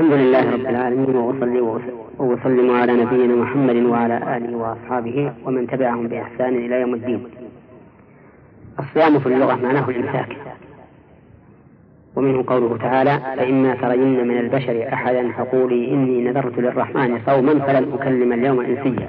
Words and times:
الحمد 0.00 0.12
لله 0.12 0.50
رب 0.50 0.66
العالمين 0.66 1.16
وأصلي 1.16 1.60
وأسلم 2.18 2.70
على 2.70 2.92
نبينا 2.92 3.34
محمد 3.34 3.76
وعلى 3.76 4.36
آله 4.36 4.56
وأصحابه 4.56 5.32
ومن 5.44 5.66
تبعهم 5.66 6.08
بإحسان 6.08 6.54
إلى 6.54 6.80
يوم 6.80 6.94
الدين. 6.94 7.24
الصيام 8.78 9.18
في 9.18 9.26
اللغة 9.26 9.54
معناه 9.54 9.90
الإمساك. 9.90 10.36
ومنه 12.16 12.44
قوله 12.46 12.76
تعالى 12.76 13.20
فإما 13.36 13.74
ترين 13.74 14.28
من 14.28 14.38
البشر 14.38 14.88
أحدا 14.92 15.32
فقولي 15.32 15.94
إني 15.94 16.24
نذرت 16.24 16.58
للرحمن 16.58 17.20
صوما 17.26 17.58
فلن 17.58 17.92
أكلم 17.92 18.32
اليوم 18.32 18.60
إنسيا. 18.60 19.08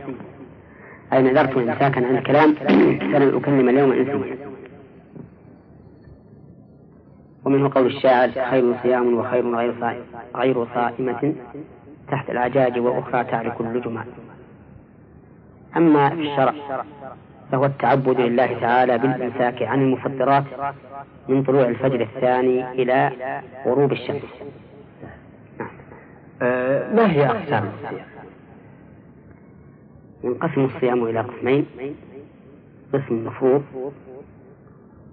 أي 1.13 1.21
نذرت 1.21 1.57
إمساكا 1.57 2.07
عن 2.07 2.17
الكلام 2.17 2.53
فلن 3.13 3.35
أكلم 3.35 3.69
اليوم 3.69 3.91
إنسيا. 3.91 4.50
ومنه 7.45 7.69
قول 7.75 7.85
الشاعر 7.85 8.29
خير 8.29 8.75
صيام 8.83 9.13
وخير 9.17 9.55
غير 9.55 9.75
صائم 9.79 10.03
غير 10.35 10.65
صائمة 10.73 11.33
تحت 12.11 12.29
العجاج 12.29 12.79
وأخرى 12.79 13.23
تعرف 13.23 13.61
اللجمة 13.61 14.05
أما 15.77 16.09
في 16.09 16.21
الشرع 16.21 16.53
فهو 17.51 17.65
التعبد 17.65 18.19
لله 18.21 18.59
تعالى 18.59 18.97
بالإمساك 18.97 19.61
عن 19.63 19.81
المفطرات 19.81 20.43
من 21.29 21.43
طلوع 21.43 21.67
الفجر 21.67 22.01
الثاني 22.01 22.71
إلى 22.71 23.11
غروب 23.65 23.91
الشمس. 23.91 24.21
آه 26.41 26.93
ما 26.93 27.11
هي 27.11 27.25
أقسام 27.25 27.69
الصيام؟ 27.73 28.05
ينقسم 30.23 30.65
الصيام 30.65 31.03
إلى 31.03 31.19
قسمين 31.19 31.65
قسم 32.93 33.25
مفروض 33.25 33.63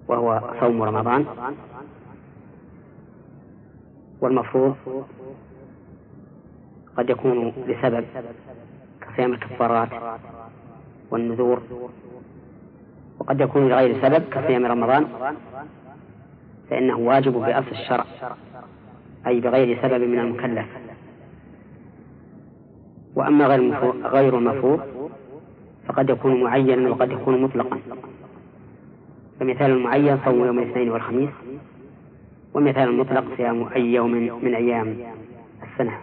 وهو 0.07 0.41
صوم 0.59 0.83
رمضان 0.83 1.25
والمفروض 4.21 4.75
قد 6.97 7.09
يكون 7.09 7.53
لسبب 7.67 8.05
كصيام 9.01 9.33
الكفارات 9.33 9.89
والنذور 11.11 11.61
وقد 13.19 13.41
يكون 13.41 13.69
لغير 13.69 14.01
سبب 14.01 14.23
كصيام 14.29 14.65
رمضان 14.65 15.07
فإنه 16.69 16.97
واجب 16.97 17.33
بأصل 17.33 17.71
الشرع 17.71 18.05
أي 19.27 19.39
بغير 19.39 19.81
سبب 19.81 20.01
من 20.03 20.19
المكلف. 20.19 20.65
وأما 23.15 23.47
غير 23.47 23.81
غير 24.03 24.37
المفروض 24.37 24.81
فقد 25.87 26.09
يكون 26.09 26.43
معينا 26.43 26.89
وقد 26.89 27.11
يكون 27.11 27.41
مطلقا. 27.41 27.79
فمثال 29.39 29.71
المعين 29.71 30.17
صوم 30.25 30.45
يوم 30.45 30.59
الاثنين 30.59 30.91
والخميس 30.91 31.29
ومثال 32.53 32.89
المطلق 32.89 33.25
صيام 33.37 33.67
أي 33.75 33.93
يوم 33.93 34.11
من 34.43 34.55
أيام 34.55 34.97
السنة. 35.63 35.97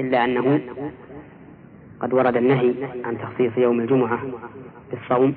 إلا 0.00 0.24
أنه 0.24 0.60
قد 2.00 2.12
ورد 2.14 2.36
النهي 2.36 2.74
عن 3.04 3.18
تخصيص 3.18 3.58
يوم 3.58 3.80
الجمعة 3.80 4.20
بالصوم 4.90 5.34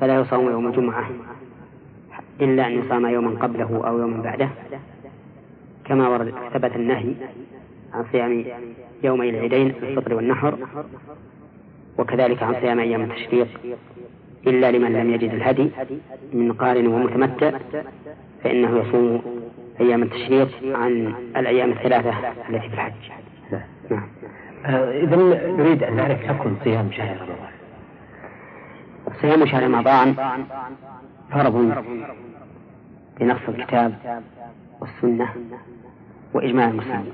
فلا 0.00 0.20
يصوم 0.20 0.50
يوم 0.50 0.66
الجمعة 0.66 1.10
إلا 2.40 2.66
أن 2.66 2.72
يصام 2.72 3.06
يوما 3.06 3.30
قبله 3.42 3.88
أو 3.88 3.98
يوما 3.98 4.22
بعده 4.22 4.48
كما 5.84 6.08
ورد 6.08 6.34
ثبت 6.52 6.76
النهي 6.76 7.14
عن 7.94 8.04
صيام 8.12 8.44
يومي 9.04 9.30
العيدين 9.30 9.66
الفطر 9.66 10.14
والنحر 10.14 10.58
وكذلك 11.98 12.42
عن 12.42 12.54
صيام 12.60 12.78
أيام 12.78 13.02
التشريق 13.02 13.48
إلا 14.46 14.70
لمن 14.70 14.92
لم 14.92 15.14
يجد 15.14 15.30
الهدي 15.34 15.70
من 16.32 16.52
قارن 16.52 16.86
ومتمتع 16.86 17.50
فإنه 18.44 18.78
يصوم 18.78 19.22
أيام 19.80 20.02
التشريق 20.02 20.48
عن 20.64 21.14
الأيام 21.36 21.72
الثلاثة 21.72 22.10
التي 22.48 22.68
في 22.68 22.74
الحج. 22.74 22.92
نعم. 23.90 24.08
آه، 24.66 25.00
إذا 25.02 25.16
نريد 25.50 25.82
أن 25.82 25.96
نعرف 25.96 26.22
حكم 26.22 26.56
صيام 26.64 26.90
شهر 26.92 27.16
رمضان. 27.16 27.50
صيام 29.20 29.46
شهر 29.46 29.62
رمضان 29.62 30.14
فرض 31.30 31.84
بنص 33.20 33.48
الكتاب 33.48 34.22
والسنة 34.80 35.28
وإجماع 36.34 36.68
المسلمين. 36.68 37.12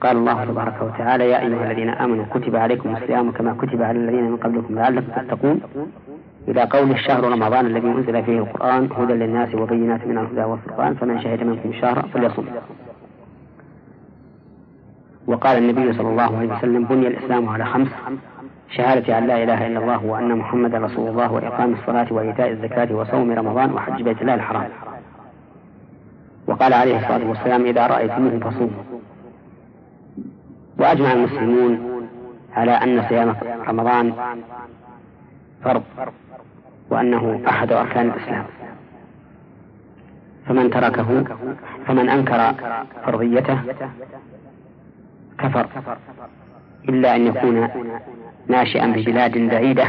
قال 0.00 0.16
الله 0.16 0.44
تبارك 0.44 0.82
وتعالى 0.82 1.30
يا 1.30 1.38
أيها 1.40 1.64
الذين 1.70 1.88
آمنوا 1.88 2.24
كتب 2.34 2.56
عليكم 2.56 2.96
الصيام 2.96 3.30
كما 3.30 3.56
كتب 3.62 3.82
على 3.82 3.98
الذين 3.98 4.30
من 4.30 4.36
قبلكم 4.36 4.74
لعلكم 4.74 5.12
تتقون. 5.22 5.60
إلى 6.48 6.62
قول 6.62 6.90
الشهر 6.90 7.24
رمضان 7.24 7.66
الذي 7.66 7.88
أنزل 7.88 8.22
فيه 8.24 8.38
القرآن 8.38 8.88
هدى 8.96 9.12
للناس 9.12 9.54
وبينات 9.54 10.06
من 10.06 10.18
الهدى 10.18 10.44
والفرقان 10.44 10.94
فمن 10.94 11.20
شهد 11.22 11.42
منكم 11.42 11.68
الشهر 11.68 12.08
فليصم. 12.14 12.44
وقال 15.26 15.58
النبي 15.58 15.92
صلى 15.92 16.08
الله 16.08 16.38
عليه 16.38 16.56
وسلم 16.56 16.84
بني 16.84 17.06
الإسلام 17.06 17.48
على 17.48 17.64
خمس 17.64 17.88
شهادة 18.68 19.18
أن 19.18 19.26
لا 19.26 19.42
إله 19.42 19.66
إلا 19.66 19.78
الله 19.80 20.06
وأن 20.06 20.38
محمدا 20.38 20.78
رسول 20.78 21.08
الله 21.08 21.32
وإقام 21.32 21.72
الصلاة 21.72 22.12
وإيتاء 22.12 22.50
الزكاة 22.50 22.94
وصوم 22.94 23.32
رمضان 23.32 23.72
وحج 23.72 24.02
بيت 24.02 24.22
الله 24.22 24.34
الحرام. 24.34 24.68
وقال 26.46 26.72
عليه 26.72 26.96
الصلاة 26.98 27.28
والسلام 27.28 27.64
إذا 27.64 27.86
رأيتموه 27.86 28.38
فصوموا. 28.38 28.87
وأجمع 30.78 31.12
المسلمون 31.12 32.02
على 32.56 32.70
أن 32.70 33.08
صيام 33.08 33.36
رمضان 33.68 34.14
فرض 35.64 35.82
وأنه 36.90 37.40
أحد 37.48 37.72
أركان 37.72 38.06
الإسلام. 38.10 38.44
فمن 40.46 40.70
تركه 40.70 41.24
فمن 41.86 42.08
أنكر 42.08 42.54
فرضيته 43.04 43.58
كفر 45.38 45.66
إلا 46.88 47.16
أن 47.16 47.26
يكون 47.26 47.68
ناشئا 48.48 48.86
ببلاد 48.86 49.38
بعيدة 49.38 49.88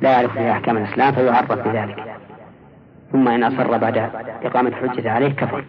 لا 0.00 0.10
يعرف 0.12 0.32
فيها 0.32 0.52
أحكام 0.52 0.76
الإسلام 0.76 1.12
فيعرف 1.12 1.52
بذلك. 1.52 2.16
ثم 3.12 3.28
إن 3.28 3.44
أصر 3.44 3.76
بعد 3.76 4.10
إقامة 4.42 4.68
الحجة 4.68 5.12
عليه 5.12 5.32
كفر. 5.32 5.64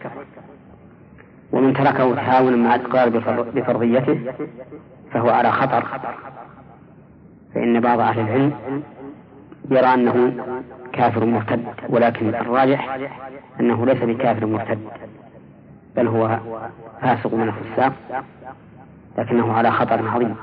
ومن 1.52 1.74
تركه 1.74 2.16
تهاونا 2.16 2.56
مع 2.56 2.76
الإقرار 2.76 3.10
بفرضيته 3.56 4.34
فهو 5.12 5.30
على 5.30 5.52
خطر. 5.52 5.86
فإن 7.56 7.80
بعض 7.80 8.00
أهل 8.00 8.20
العلم 8.20 8.54
يرى 9.72 9.94
أنه 9.94 10.34
كافر 10.94 11.26
مرتد 11.26 11.64
ولكن 11.90 12.36
الراجح 12.36 12.98
أنه 13.60 13.86
ليس 13.86 14.04
بكافر 14.04 14.46
مرتد 14.46 14.80
بل 15.96 16.08
هو 16.08 16.40
فاسق 17.02 17.34
من 17.34 17.48
الفساق 17.48 17.94
لكنه 19.18 19.54
على 19.54 19.72
خطر 19.72 20.08
عظيم. 20.08 20.36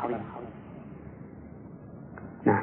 نعم. 2.45 2.63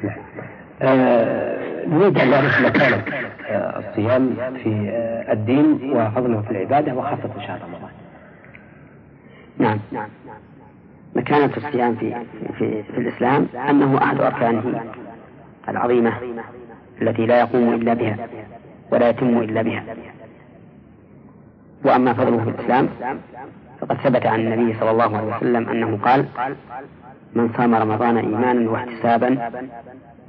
آه، 0.82 1.86
نريد 1.86 2.18
أن 2.18 2.30
نعرف 2.30 2.60
مكانة 2.60 3.04
آه، 3.48 3.78
الصيام 3.78 4.34
في 4.34 4.90
آه، 4.90 5.32
الدين 5.32 5.92
وفضله 5.96 6.42
في 6.42 6.50
العبادة 6.50 6.94
وخاصة 6.94 7.30
شهر 7.46 7.60
رمضان. 7.62 7.91
نعم. 9.58 9.78
مكانة 11.16 11.50
الصيام 11.56 11.94
في, 11.94 12.14
في, 12.58 12.82
في 12.82 12.98
الإسلام 12.98 13.46
أنه 13.68 13.98
أحد 13.98 14.20
أركانه 14.20 14.80
العظيمة 15.68 16.12
التي 17.02 17.26
لا 17.26 17.40
يقوم 17.40 17.74
إلا 17.74 17.94
بها 17.94 18.16
ولا 18.92 19.08
يتم 19.08 19.38
إلا 19.38 19.62
بها. 19.62 19.84
وأما 21.84 22.12
فضله 22.12 22.44
في 22.44 22.50
الإسلام 22.50 22.88
فقد 23.80 23.96
ثبت 23.96 24.26
عن 24.26 24.40
النبي 24.40 24.78
صلى 24.80 24.90
الله 24.90 25.16
عليه 25.16 25.36
وسلم 25.36 25.68
أنه 25.68 25.98
قال 26.02 26.26
من 27.34 27.52
صام 27.56 27.74
رمضان 27.74 28.16
إيمانا 28.16 28.70
واحتسابا 28.70 29.50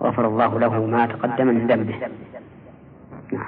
غفر 0.01 0.27
الله 0.27 0.59
له 0.59 0.85
ما 0.85 1.05
تقدم 1.05 1.47
من 1.47 1.67
ذنبه. 1.67 1.95
نعم. 3.31 3.47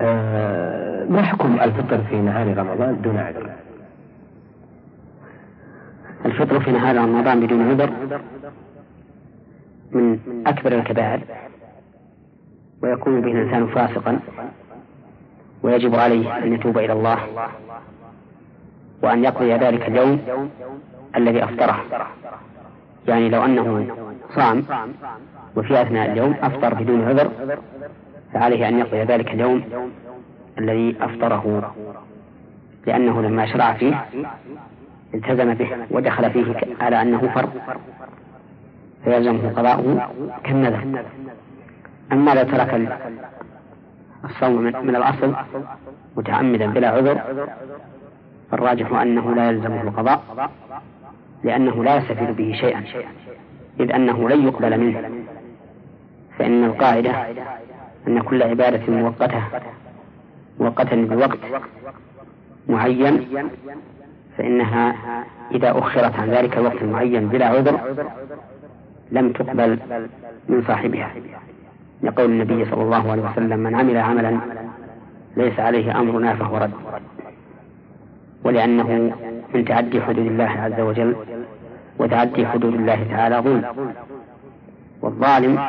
آه 0.00 1.04
ما 1.04 1.22
حكم 1.22 1.60
الفطر 1.60 1.98
في 2.10 2.16
نهار 2.16 2.58
رمضان 2.58 3.00
دون 3.02 3.16
عذر؟ 3.18 3.50
الفطر 6.26 6.60
في 6.60 6.72
نهار 6.72 6.96
رمضان 6.96 7.46
بدون 7.46 7.70
عذر 7.70 7.90
من 9.92 10.18
أكبر 10.46 10.72
الكبائر 10.72 11.20
ويكون 12.82 13.20
به 13.20 13.32
الإنسان 13.32 13.66
فاسقا 13.66 14.20
ويجب 15.62 15.94
عليه 15.94 16.38
أن 16.38 16.52
يتوب 16.52 16.78
إلى 16.78 16.92
الله 16.92 17.18
وأن 19.02 19.24
يقضي 19.24 19.52
ذلك 19.52 19.88
اليوم 19.88 20.20
الذي 21.16 21.44
أفطره. 21.44 21.84
يعني 23.08 23.28
لو 23.28 23.44
أنه 23.44 23.86
صام 24.34 24.62
وفي 25.56 25.82
أثناء 25.82 26.12
اليوم 26.12 26.34
أفطر 26.42 26.74
بدون 26.74 27.08
عذر 27.08 27.30
فعليه 28.32 28.68
أن 28.68 28.78
يقضي 28.78 29.02
ذلك 29.02 29.34
اليوم 29.34 29.62
الذي 30.58 30.96
أفطره 31.00 31.72
لأنه 32.86 33.22
لما 33.22 33.46
شرع 33.46 33.72
فيه 33.72 34.06
التزم 35.14 35.54
به 35.54 35.68
ودخل 35.90 36.30
فيه 36.30 36.54
على 36.80 37.02
أنه 37.02 37.28
فرض. 37.34 37.50
فيلزمه 39.04 39.48
قضاؤه 39.56 40.08
كالنذر 40.44 41.02
أما 42.12 42.34
لو 42.34 42.42
ترك 42.42 43.00
الصوم 44.24 44.62
من 44.62 44.96
الأصل 44.96 45.34
متعمدا 46.16 46.66
بلا 46.66 46.88
عذر؟ 46.88 47.20
فالراجح 48.50 48.92
أنه 48.92 49.34
لا 49.34 49.48
يلزمه 49.50 49.82
القضاء 49.82 50.50
لأنه 51.44 51.84
لا 51.84 51.96
يستفيد 51.96 52.36
به 52.36 52.52
شيئا 52.60 52.84
إذ 53.80 53.92
أنه 53.92 54.28
لن 54.28 54.46
يقبل 54.46 54.80
منه. 54.80 55.10
فإن 56.38 56.64
القاعدة 56.64 57.26
أن 58.08 58.20
كل 58.20 58.42
عبادة 58.42 58.92
مؤقتة 58.92 59.42
مؤقتة 60.60 60.96
بوقت 61.04 61.38
معين 62.68 63.26
فإنها 64.38 64.94
إذا 65.50 65.78
أخرت 65.78 66.18
عن 66.18 66.30
ذلك 66.30 66.58
الوقت 66.58 66.82
المعين 66.82 67.28
بلا 67.28 67.46
عذر 67.46 67.80
لم 69.10 69.32
تقبل 69.32 69.78
من 70.48 70.62
صاحبها. 70.66 71.10
يقول 72.02 72.30
النبي 72.30 72.64
صلى 72.64 72.82
الله 72.82 73.10
عليه 73.10 73.22
وسلم 73.22 73.58
من 73.58 73.74
عمل 73.74 73.96
عملا 73.96 74.38
ليس 75.36 75.60
عليه 75.60 76.00
أمرنا 76.00 76.34
فهو 76.34 76.56
رد. 76.56 76.70
ولأنه 78.44 79.12
من 79.54 79.64
تعدي 79.64 80.02
حدود 80.02 80.26
الله 80.26 80.50
عز 80.50 80.80
وجل 80.80 81.16
وتعدي 81.98 82.46
حدود 82.46 82.74
الله 82.74 83.06
تعالى 83.10 83.38
ظلم. 83.38 83.64
والظالم 85.02 85.60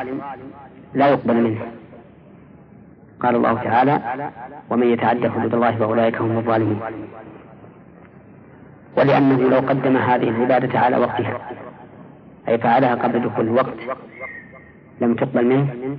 لا 0.94 1.08
يقبل 1.08 1.34
منه. 1.34 1.60
قال 3.20 3.36
الله 3.36 3.54
تعالى 3.54 4.00
ومن 4.70 4.86
يتعدى 4.86 5.30
حدود 5.30 5.54
الله 5.54 5.70
فأولئك 5.70 6.20
هم 6.20 6.38
الظالمون. 6.38 6.80
ولأنه 8.98 9.48
لو 9.50 9.58
قدم 9.58 9.96
هذه 9.96 10.28
العبادة 10.28 10.78
على 10.78 10.96
وقتها 10.96 11.38
أي 12.48 12.58
فعلها 12.58 12.94
قبل 12.94 13.22
دخول 13.22 13.44
الوقت 13.46 13.74
لم 15.00 15.14
تقبل 15.14 15.46
منه 15.46 15.96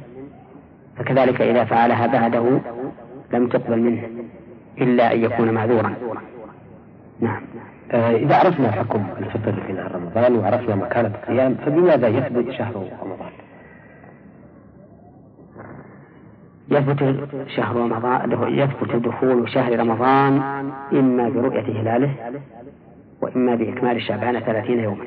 فكذلك 0.97 1.41
إذا 1.41 1.63
فعلها 1.63 2.07
بعده 2.07 2.59
لم 3.33 3.47
تقبل 3.47 3.79
منه 3.79 4.03
إلا 4.81 5.13
أن 5.13 5.23
يكون 5.23 5.51
معذورا 5.51 5.93
نعم 7.19 7.41
آه 7.91 8.15
إذا 8.15 8.35
عرفنا 8.35 8.71
حكم 8.71 9.03
الفطر 9.19 9.63
في 9.67 9.73
نهار 9.73 9.95
رمضان 9.95 10.35
وعرفنا 10.35 10.75
مكانة 10.75 11.11
الصيام 11.21 11.55
فبماذا 11.65 12.07
يثبت 12.07 12.51
شهر 12.51 12.75
رمضان؟ 12.75 13.31
يثبت 16.71 17.17
شهر 17.55 17.75
رمضان 17.75 18.31
يثبت 18.59 18.95
دخول 18.95 19.49
شهر 19.49 19.79
رمضان 19.79 20.41
إما 20.93 21.29
برؤية 21.29 21.81
هلاله 21.81 22.13
وإما 23.21 23.55
بإكمال 23.55 24.01
شعبان 24.01 24.39
ثلاثين 24.39 24.79
يوما. 24.79 25.05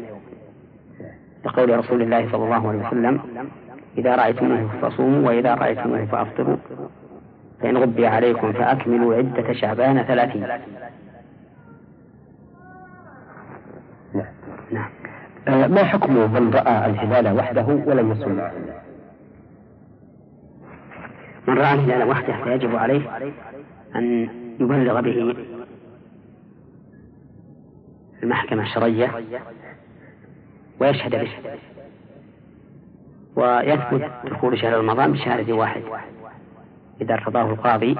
لقول 1.44 1.78
رسول 1.78 2.02
الله 2.02 2.32
صلى 2.32 2.44
الله 2.44 2.68
عليه 2.68 2.86
وسلم 2.86 3.20
إذا 3.98 4.16
رأيتموه 4.16 4.68
فصوموا 4.82 5.28
وإذا 5.28 5.54
رأيتموه 5.54 6.04
فأفطروا 6.04 6.56
فإن 7.62 7.76
غبي 7.76 8.06
عليكم 8.06 8.52
فأكملوا 8.52 9.14
عدة 9.14 9.52
شعبان 9.52 10.02
ثلاثين. 10.02 10.46
نعم. 14.14 14.26
نعم. 14.72 14.90
آه 15.48 15.66
ما 15.66 15.84
حكم 15.84 16.14
من 16.14 16.50
رأى 16.54 16.86
الهلال 16.86 17.38
وحده 17.38 17.66
ولم 17.86 18.12
يصم 18.12 18.32
معه 18.32 18.52
من 21.48 21.58
رأى 21.58 21.74
الهلال 21.74 22.08
وحده 22.08 22.44
فيجب 22.44 22.76
عليه 22.76 23.02
أن 23.96 24.28
يبلغ 24.60 25.00
به 25.00 25.34
المحكمة 28.22 28.62
الشرعية 28.62 29.12
ويشهد 30.80 31.10
به. 31.10 31.30
ويثبت 33.36 34.10
دخول 34.24 34.58
شهر 34.58 34.78
رمضان 34.78 35.12
بشهادة 35.12 35.52
واحد 35.54 35.82
إذا 37.00 37.14
ارتضاه 37.14 37.50
القاضي 37.50 37.96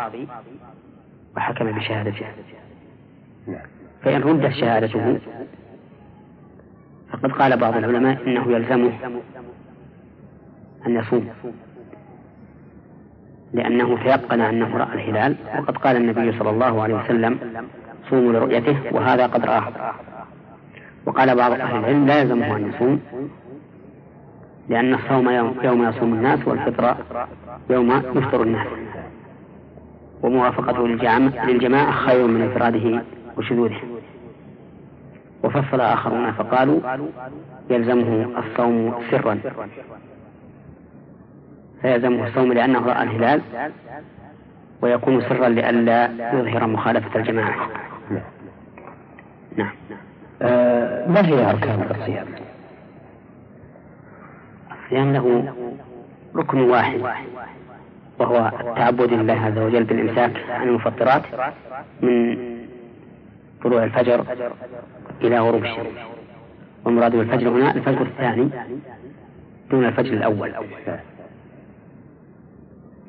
وحكم 1.36 1.72
بشهادته. 1.72 2.26
فإن 4.02 4.22
ردت 4.22 4.52
شهادته 4.52 5.19
فقد 7.12 7.32
قال 7.32 7.56
بعض 7.56 7.76
العلماء 7.76 8.22
إنه 8.26 8.52
يلزمه 8.52 8.92
أن 10.86 10.96
يصوم 10.96 11.28
لأنه 13.52 13.98
تيقن 14.04 14.40
أنه 14.40 14.76
رأى 14.76 14.94
الهلال 14.94 15.36
وقد 15.58 15.76
قال 15.76 15.96
النبي 15.96 16.38
صلى 16.38 16.50
الله 16.50 16.82
عليه 16.82 16.94
وسلم 16.94 17.38
صوموا 18.10 18.32
لرؤيته 18.32 18.76
وهذا 18.92 19.26
قد 19.26 19.44
رآه. 19.44 19.94
وقال 21.06 21.37
بعض 21.37 21.52
أهل 21.52 21.76
العلم 21.76 22.06
لا 22.06 22.20
يلزمه 22.20 22.56
أن 22.56 22.69
يصوم 22.75 23.00
لأن 24.69 24.94
الصوم 24.94 25.31
يوم, 25.31 25.54
يوم 25.62 25.88
يصوم 25.88 26.14
الناس 26.14 26.49
والفطر 26.49 26.96
يوم 27.70 27.93
يفطر 27.93 28.43
الناس. 28.43 28.66
وموافقته 30.22 30.88
للجماعة 31.46 31.93
خير 31.93 32.26
من 32.26 32.43
انفراده 32.43 33.02
وشذوذه. 33.37 33.81
وفصل 35.44 35.81
آخرون 35.81 36.32
فقالوا 36.32 36.81
يلزمه 37.70 38.38
الصوم 38.38 38.94
سرا. 39.10 39.38
فيلزمه 41.82 42.26
الصوم 42.26 42.52
لأنه 42.52 42.87
رأى 42.87 43.02
الهلال 43.02 43.43
ويكون 44.82 45.20
سرا 45.20 45.49
لئلا 45.49 46.04
يظهر 46.38 46.66
مخالفة 46.66 47.20
الجماعة. 47.20 47.69
نعم. 49.56 49.72
ما 51.06 51.26
هي 51.26 51.50
أركان 51.50 51.86
الصيام؟ 51.90 52.26
الصيام 54.84 55.12
له 55.12 55.52
ركن 56.36 56.60
واحد 56.60 57.00
وهو 58.18 58.52
التعبد 58.60 59.12
لله 59.12 59.40
عز 59.40 59.58
وجل 59.58 59.84
بالإمساك 59.84 60.32
عن 60.50 60.68
المفطرات 60.68 61.22
من 62.02 62.36
طلوع 63.64 63.84
الفجر 63.84 64.24
إلى 65.20 65.38
غروب 65.38 65.64
الشمس. 65.64 65.86
والمراد 66.84 67.16
بالفجر 67.16 67.48
هنا 67.48 67.74
الفجر 67.74 68.02
الثاني 68.02 68.48
دون 69.70 69.84
الفجر 69.84 70.12
الأول. 70.12 70.52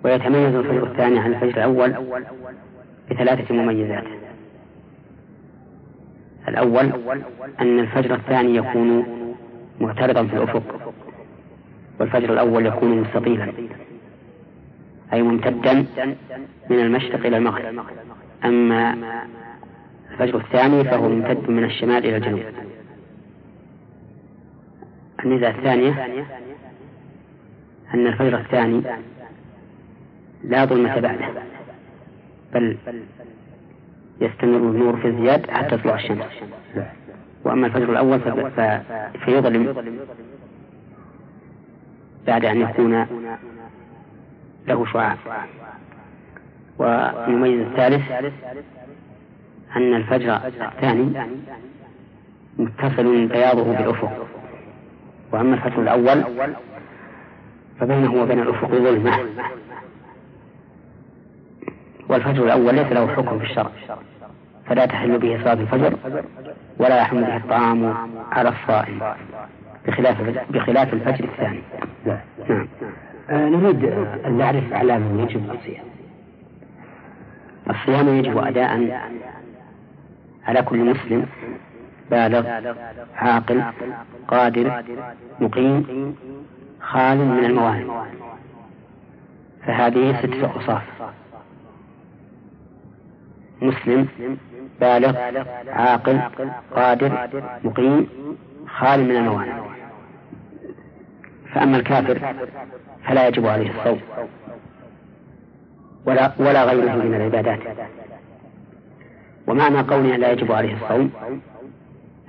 ويتميز 0.03 0.55
الفجر 0.55 0.83
الثاني 0.83 1.19
عن 1.19 1.33
الفجر 1.33 1.57
الأول 1.57 1.95
بثلاثة 3.11 3.55
مميزات. 3.55 4.03
الأول 6.47 6.91
أن 7.61 7.79
الفجر 7.79 8.15
الثاني 8.15 8.55
يكون 8.55 9.05
معترضا 9.81 10.27
في 10.27 10.33
الأفق 10.33 10.93
والفجر 11.99 12.33
الأول 12.33 12.65
يكون 12.65 13.01
مستطيلا 13.01 13.53
أي 15.13 15.21
ممتدا 15.21 15.85
من 16.69 16.79
المشرق 16.79 17.25
إلى 17.25 17.37
المغرب. 17.37 17.85
أما 18.45 18.95
الفجر 20.11 20.37
الثاني 20.37 20.83
فهو 20.83 21.09
ممتد 21.09 21.49
من 21.49 21.63
الشمال 21.63 22.05
إلى 22.05 22.17
الجنوب. 22.17 22.41
الميزة 25.23 25.49
الثانية 25.49 26.05
أن 27.93 28.07
الفجر 28.07 28.37
الثاني 28.37 28.81
لا 30.43 30.65
ظلمة 30.65 30.99
بعده 30.99 31.29
بل 32.53 32.77
يستمر 34.21 34.57
النور 34.57 34.97
في 34.97 35.07
الزياد 35.07 35.49
حتى 35.49 35.77
تطلع 35.77 35.95
الشمس. 35.95 36.25
وأما 37.43 37.67
الفجر 37.67 37.91
الأول 37.91 38.19
فيظلم 39.25 39.85
بعد 42.27 42.45
أن 42.45 42.61
يكون 42.61 43.05
له 44.67 44.85
شعاع. 44.85 45.15
والمميز 46.77 47.59
الثالث 47.59 48.11
أن 49.75 49.93
الفجر 49.93 50.35
الثاني 50.35 51.27
متصل 52.57 53.27
بياضه 53.27 53.63
بالأفق 53.63 54.27
وأما 55.31 55.55
الفجر 55.55 55.81
الأول 55.81 56.23
فبينه 57.79 58.21
وبين 58.21 58.39
الأفق 58.39 58.67
ظلمة. 58.67 59.19
والفجر 62.13 62.43
الأول 62.43 62.75
ليس 62.75 62.91
له 62.91 63.07
حكم 63.07 63.39
في 63.39 63.45
الشرع 63.45 63.71
فلا 64.65 64.85
تحل 64.85 65.17
به 65.17 65.39
صلاة 65.43 65.53
الفجر 65.53 65.93
ولا 66.79 66.97
يحرم 66.97 67.21
به 67.21 67.37
الطعام 67.37 67.93
على 68.31 68.49
الصائم 68.49 68.99
بخلاف 69.87 70.21
بخلاف 70.49 70.93
الفجر 70.93 71.23
الثاني. 71.23 71.61
نعم. 72.05 72.67
آه 73.29 73.49
نريد 73.49 73.85
أن 74.25 74.37
نعرف 74.37 74.73
على 74.73 74.99
من 74.99 75.19
يجب 75.19 75.51
الصيام. 75.51 75.83
الصيام 77.69 78.07
يجب 78.07 78.37
أداء 78.37 79.01
على 80.47 80.61
كل 80.61 80.77
مسلم 80.77 81.25
بالغ 82.11 82.47
عاقل 83.15 83.63
قادر 84.27 84.83
مقيم 85.39 86.15
خال 86.81 87.17
من 87.17 87.45
المواهب 87.45 88.05
فهذه 89.65 90.19
ستة 90.19 90.53
أوصاف. 90.53 90.83
مسلم 93.61 94.07
بالغ 94.81 95.17
عاقل 95.69 96.19
قادر 96.75 97.27
مقيم 97.63 98.07
خال 98.67 99.03
من 99.03 99.15
الموانع 99.15 99.59
فأما 101.53 101.77
الكافر 101.77 102.33
فلا 103.07 103.27
يجب 103.27 103.47
عليه 103.47 103.71
الصوم 103.71 103.99
ولا 106.05 106.31
ولا 106.39 106.63
غيره 106.63 106.95
من 106.95 107.15
العبادات. 107.15 107.59
ومعنى 109.47 109.79
قولنا 109.79 110.13
لا 110.15 110.31
يجب 110.31 110.51
عليه 110.51 110.73
الصوم 110.73 111.11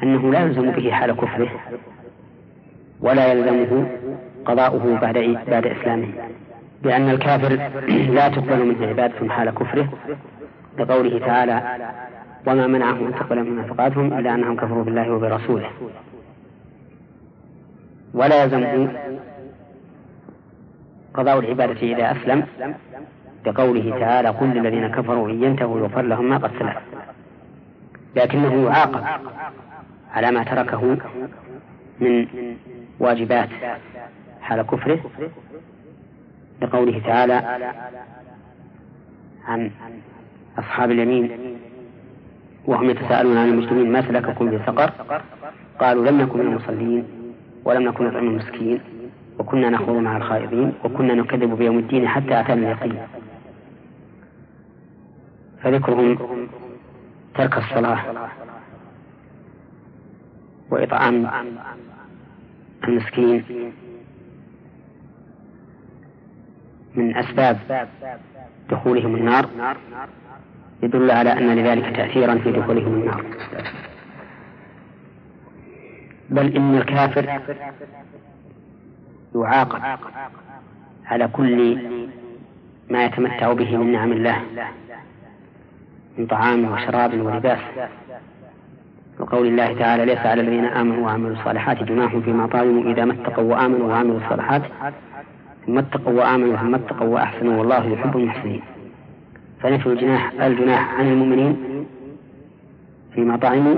أنه 0.02 0.32
لا 0.32 0.40
يلزم 0.40 0.70
به 0.70 0.90
حال 0.90 1.12
كفره 1.12 1.50
ولا 3.00 3.32
يلزمه 3.32 3.86
قضاؤه 4.44 4.98
بعد 4.98 5.38
بعد 5.48 5.66
إسلامه 5.66 6.08
لأن 6.82 7.10
الكافر 7.10 7.52
لا 8.16 8.28
تقبل 8.28 8.66
منه 8.66 8.86
عبادة 8.86 9.28
حال 9.28 9.50
كفره 9.50 9.88
لقوله 10.78 11.18
تعالى 11.18 11.78
وما 12.46 12.66
منعهم 12.66 13.06
أن 13.06 13.14
تقبل 13.14 13.44
من 13.44 13.56
نفقاتهم 13.56 14.18
إلا 14.18 14.34
أنهم 14.34 14.56
كفروا 14.56 14.84
بالله 14.84 15.12
وبرسوله. 15.12 15.70
ولا 18.14 18.42
يلزمه 18.42 18.92
قضاء 21.14 21.38
العبادة 21.38 21.80
إذا 21.82 22.12
أسلم 22.12 22.46
بقوله 23.44 23.98
تعالى 24.00 24.28
قل 24.28 24.46
للذين 24.46 24.88
كفروا 24.88 25.30
إن 25.30 25.42
ينتهوا 25.42 25.80
يغفر 25.80 26.02
لهم 26.02 26.28
ما 26.28 26.36
قد 26.36 26.50
سلف. 26.58 26.76
لكنه 28.16 28.64
يعاقب 28.64 29.04
على 30.14 30.30
ما 30.30 30.44
تركه 30.44 30.96
من 32.00 32.26
واجبات 33.00 33.48
حال 34.40 34.62
كفره 34.62 35.00
لقوله 36.62 37.02
تعالى 37.06 37.34
عن 39.44 39.70
أصحاب 40.58 40.90
اليمين 40.90 41.30
وهم 42.66 42.90
يتساءلون 42.90 43.36
عن 43.36 43.48
المسلمين 43.48 43.92
ما 43.92 44.02
سلككم 44.02 44.50
في 44.50 44.58
سقر؟ 44.66 44.92
قالوا 45.80 46.06
لم 46.10 46.20
نكن 46.20 46.38
من 46.38 46.46
المصلين 46.46 47.04
ولم 47.64 47.82
نكن 47.82 48.04
نطعم 48.06 48.26
المسكين 48.26 48.80
وكنا 49.38 49.70
نخوض 49.70 49.96
مع 49.96 50.16
الخائضين 50.16 50.72
وكنا 50.84 51.14
نكذب 51.14 51.56
بيوم 51.58 51.78
الدين 51.78 52.08
حتى 52.08 52.40
أتانا 52.40 52.72
اليقين. 52.72 52.98
فذكرهم 55.62 56.18
ترك 57.34 57.58
الصلاة 57.58 57.98
وإطعام 60.70 61.26
المسكين. 62.88 63.44
من 66.94 67.16
أسباب 67.16 67.88
دخولهم 68.70 69.16
النار 69.16 69.48
يدل 70.84 71.10
على 71.10 71.32
أن 71.32 71.54
لذلك 71.54 71.96
تأثيرا 71.96 72.38
في 72.38 72.52
دخولهم 72.52 72.94
النار. 72.94 73.24
بل 76.30 76.56
إن 76.56 76.76
الكافر 76.76 77.40
يعاقب 79.34 79.80
على 81.06 81.28
كل 81.28 81.78
ما 82.90 83.04
يتمتع 83.04 83.52
به 83.52 83.76
من 83.76 83.92
نعم 83.92 84.12
الله 84.12 84.42
من 86.18 86.26
طعام 86.26 86.72
وشراب 86.72 87.20
ولباس. 87.20 87.58
وقول 89.18 89.46
الله 89.46 89.78
تعالى 89.78 90.04
ليس 90.04 90.18
على 90.18 90.40
الذين 90.40 90.64
آمنوا 90.64 91.04
وعملوا 91.04 91.36
الصالحات 91.36 91.82
جناح 91.82 92.16
فيما 92.16 92.46
طعموا 92.46 92.92
إذا 92.92 93.04
ما 93.04 93.12
اتقوا 93.12 93.44
وآمنوا 93.44 93.88
وعملوا 93.88 94.20
الصالحات 94.20 94.62
ثم 95.66 95.78
اتقوا 95.78 96.12
وآمنوا 96.12 96.56
ثم 96.56 96.74
اتقوا 96.74 97.08
وأحسنوا 97.08 97.58
والله 97.58 97.86
يحب 97.86 98.16
المحسنين. 98.16 98.62
فنفي 99.64 99.86
الجناح 99.86 100.32
الجناح 100.40 100.94
عن 100.94 101.06
المؤمنين 101.08 101.56
فيما 103.14 103.36
طعموا 103.36 103.76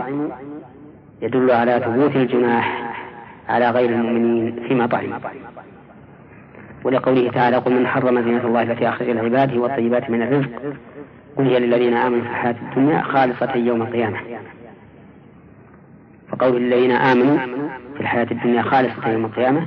يدل 1.22 1.50
على 1.50 1.80
ثبوت 1.84 2.16
الجناح 2.16 2.92
على 3.48 3.70
غير 3.70 3.90
المؤمنين 3.90 4.56
فيما 4.68 4.86
طعموا. 4.86 5.18
ولقوله 6.84 7.30
تعالى 7.30 7.56
قل 7.56 7.72
من 7.72 7.86
حرم 7.86 8.22
زينة 8.22 8.46
الله 8.46 8.62
التي 8.62 8.88
أخرج 8.88 9.10
لعباده 9.10 9.60
والطيبات 9.60 10.10
من 10.10 10.22
الرزق. 10.22 10.76
قل 11.36 11.44
هي 11.44 11.58
للذين 11.58 11.94
آمنوا 11.94 12.22
في 12.22 12.30
الحياة 12.30 12.56
الدنيا 12.70 13.02
خالصة 13.02 13.54
يوم 13.54 13.82
القيامة. 13.82 14.18
فقول 16.28 16.56
الذين 16.56 16.92
آمنوا 16.92 17.38
في 17.94 18.00
الحياة 18.00 18.26
الدنيا 18.30 18.62
خالصة 18.62 19.08
يوم 19.08 19.24
القيامة 19.24 19.66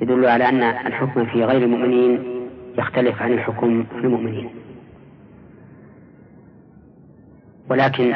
يدل 0.00 0.26
على 0.26 0.48
أن 0.48 0.62
الحكم 0.62 1.24
في 1.24 1.44
غير 1.44 1.62
المؤمنين 1.62 2.18
يختلف 2.78 3.22
عن 3.22 3.32
الحكم 3.32 3.84
في 4.00 4.06
المؤمنين. 4.06 4.63
ولكن 7.68 8.14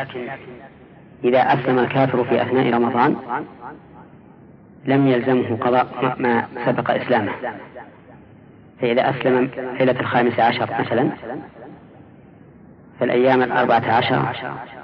إذا 1.25 1.39
أسلم 1.39 1.79
الكافر 1.79 2.25
في 2.25 2.43
أثناء 2.43 2.75
رمضان 2.75 3.17
لم 4.85 5.07
يلزمه 5.07 5.57
قضاء 5.57 6.17
ما 6.19 6.45
سبق 6.67 6.91
إسلامه. 6.91 7.33
فإذا 8.81 9.11
أسلم 9.11 9.51
ليلة 9.79 10.01
الخامس 10.01 10.41
عشر 10.41 10.69
مثلا 10.81 11.11
فالأيام 13.01 13.43
الأربعة 13.43 13.93
عشر 13.93 14.33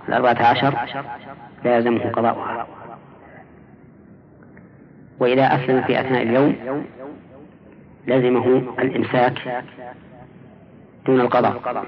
الأربعة 0.09 0.47
عشر 0.47 0.75
لا 1.64 1.76
يلزمه 1.76 2.11
قضاؤها. 2.11 2.66
وإذا 5.18 5.47
أسلم 5.47 5.83
في 5.83 6.00
أثناء 6.00 6.23
اليوم 6.23 6.56
لزمه 8.06 8.75
الإمساك 8.78 9.64
دون 11.06 11.21
القضاء. 11.21 11.85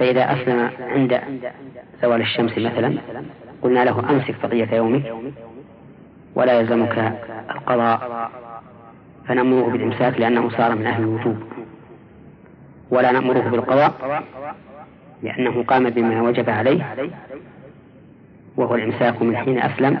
فإذا 0.00 0.32
أسلم 0.32 0.70
عند 0.80 1.20
زوال 2.02 2.20
الشمس 2.20 2.58
مثلا 2.58 2.98
قلنا 3.62 3.84
له 3.84 4.10
أمسك 4.10 4.34
بقية 4.42 4.74
يومك 4.74 5.14
ولا 6.34 6.60
يلزمك 6.60 7.18
القضاء 7.50 8.30
فنأمره 9.28 9.70
بالإمساك 9.70 10.20
لأنه 10.20 10.50
صار 10.50 10.74
من 10.74 10.86
أهل 10.86 11.02
الوجوب. 11.02 11.36
ولا 12.90 13.12
نأمره 13.12 13.40
بالقضاء 13.40 14.24
لأنه 15.22 15.62
قام 15.62 15.90
بما 15.90 16.22
وجب 16.22 16.50
عليه 16.50 16.94
وهو 18.56 18.74
الإمساك 18.74 19.22
من 19.22 19.36
حين 19.36 19.58
أسلم. 19.58 20.00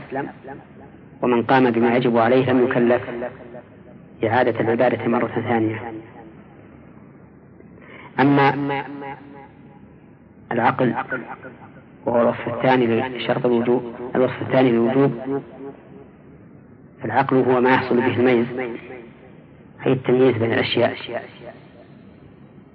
ومن 1.22 1.42
قام 1.42 1.70
بما 1.70 1.96
يجب 1.96 2.18
عليه 2.18 2.50
لم 2.50 2.64
يكلف 2.64 3.02
إعادة 4.24 4.60
العبادة 4.60 5.06
مرة 5.06 5.42
ثانية. 5.48 5.92
أما 8.20 8.50
العقل 10.52 10.94
وهو 12.06 12.22
الوصف 12.22 12.48
الثاني 12.48 12.86
لشرط 12.86 13.46
الوجوب 13.46 13.94
الوصف 14.14 14.42
الثاني 14.42 14.70
للوجوب. 14.70 15.42
العقل 17.04 17.36
هو 17.36 17.60
ما 17.60 17.70
يحصل 17.70 17.96
به 17.96 18.16
الميز 18.16 18.46
أي 19.86 19.92
التمييز 19.92 20.36
بين 20.36 20.52
الأشياء. 20.52 20.94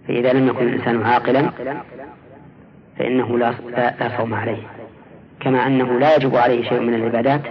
فإذا 0.07 0.33
لم 0.33 0.47
يكن 0.47 0.67
الإنسان 0.67 1.01
عاقلا 1.03 1.51
فإنه 2.97 3.37
لا, 3.37 3.53
لا 3.99 4.17
صوم 4.17 4.33
عليه. 4.33 4.63
كما 5.39 5.67
أنه 5.67 5.99
لا 5.99 6.15
يجب 6.15 6.35
عليه 6.35 6.69
شيء 6.69 6.79
من 6.79 6.93
العبادات 6.93 7.41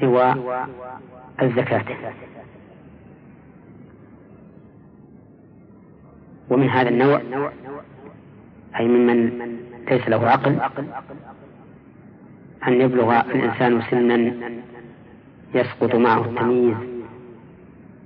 سوى 0.00 0.34
الزكاة. 1.42 1.84
ومن 6.50 6.68
هذا 6.68 6.88
النوع 6.88 7.20
أي 8.78 8.88
ممن 8.88 9.56
ليس 9.90 10.08
له 10.08 10.28
عقل 10.28 10.58
أن 12.68 12.80
يبلغ 12.80 13.20
الإنسان 13.20 13.82
سنا 13.90 14.32
يسقط 15.54 15.94
معه 15.94 16.20
التمييز 16.24 16.76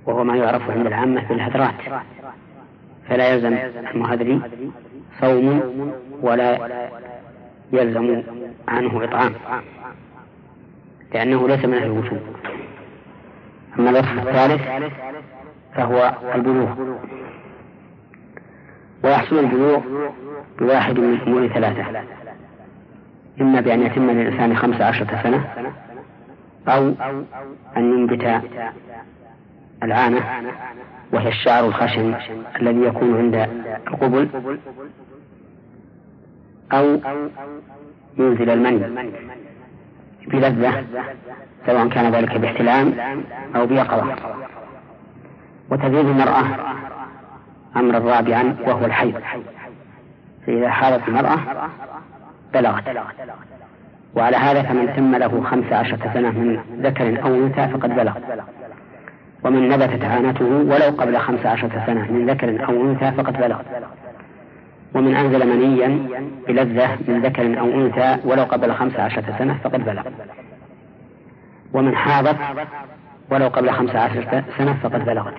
وهو 0.05 0.23
ما 0.23 0.35
يعرف 0.35 0.69
عند 0.69 0.87
العامة 0.87 1.27
بالهدرات 1.29 1.75
فلا 3.09 3.33
يلزم 3.33 3.53
المهذري 3.93 4.41
صوم 5.21 5.91
ولا 6.21 6.69
يلزم 7.73 8.23
عنه 8.67 9.03
إطعام 9.03 9.33
لأنه 11.13 11.47
ليس 11.47 11.65
من 11.65 11.73
أهل 11.73 11.83
الوجوب. 11.83 12.19
أما 13.79 13.89
الوصف 13.89 14.27
الثالث 14.27 14.61
فهو 15.75 16.13
البلوغ. 16.35 16.69
ويحصل 19.03 19.39
البلوغ 19.39 19.81
بواحد 20.59 20.99
من 20.99 21.21
أمور 21.27 21.47
ثلاثة. 21.47 21.85
إما 23.41 23.61
بأن 23.61 23.81
يتم 23.81 24.11
للإنسان 24.11 24.57
خمس 24.57 24.81
عشرة 24.81 25.19
سنة 25.23 25.47
أو 26.67 26.93
أن 27.77 27.93
ينبت 27.93 28.41
العانة 29.83 30.21
وهي 31.13 31.29
الشعر 31.29 31.65
الخشن 31.65 32.15
الذي 32.61 32.81
يكون 32.81 33.17
عند 33.17 33.49
القبل 33.87 34.29
أو 36.73 36.99
ينزل 38.17 38.49
المني 38.49 39.09
بلذة 40.27 40.83
سواء 41.65 41.87
كان 41.87 42.11
ذلك 42.11 42.37
باحتلام 42.37 42.93
أو 43.55 43.65
بيقظة. 43.65 44.15
وتزيد 45.69 46.05
المرأة 46.05 46.43
أمرا 47.75 47.99
رابعا 47.99 48.55
وهو 48.67 48.85
الحيض. 48.85 49.21
فإذا 50.47 50.69
حاضت 50.69 51.07
المرأة 51.07 51.39
بلغت. 52.53 52.83
وعلى 54.15 54.37
هذا 54.37 54.61
فمن 54.61 54.93
تم 54.95 55.15
له 55.15 55.43
خمس 55.43 55.73
عشرة 55.73 56.11
سنة 56.13 56.29
من 56.29 56.59
ذكر 56.81 57.23
أو 57.23 57.35
أنثى 57.35 57.67
فقد 57.67 57.95
بلغ. 57.95 58.17
ومن 59.43 59.69
نبتت 59.69 60.05
عانته 60.05 60.45
ولو 60.45 60.97
قبل 60.97 61.17
خمس 61.17 61.45
عشرة 61.45 61.83
سنة 61.85 62.11
من 62.11 62.29
ذكر 62.29 62.65
أو 62.65 62.81
أنثى 62.81 63.11
فقد 63.11 63.37
بلغ. 63.37 63.61
ومن 64.95 65.15
أنزل 65.15 65.47
منيا 65.47 66.07
بلذة 66.47 66.97
من 67.07 67.21
ذكر 67.21 67.59
أو 67.59 67.65
أنثى 67.65 68.17
ولو 68.25 68.43
قبل 68.43 68.73
خمس 68.73 68.95
عشرة 68.95 69.35
سنة 69.37 69.57
فقد 69.63 69.85
بلغ. 69.85 70.03
ومن 71.73 71.95
حاضت 71.95 72.37
ولو 73.31 73.47
قبل 73.47 73.71
خمس 73.71 73.95
عشرة 73.95 74.43
سنة 74.57 74.73
فقد 74.83 75.05
بلغت. 75.05 75.33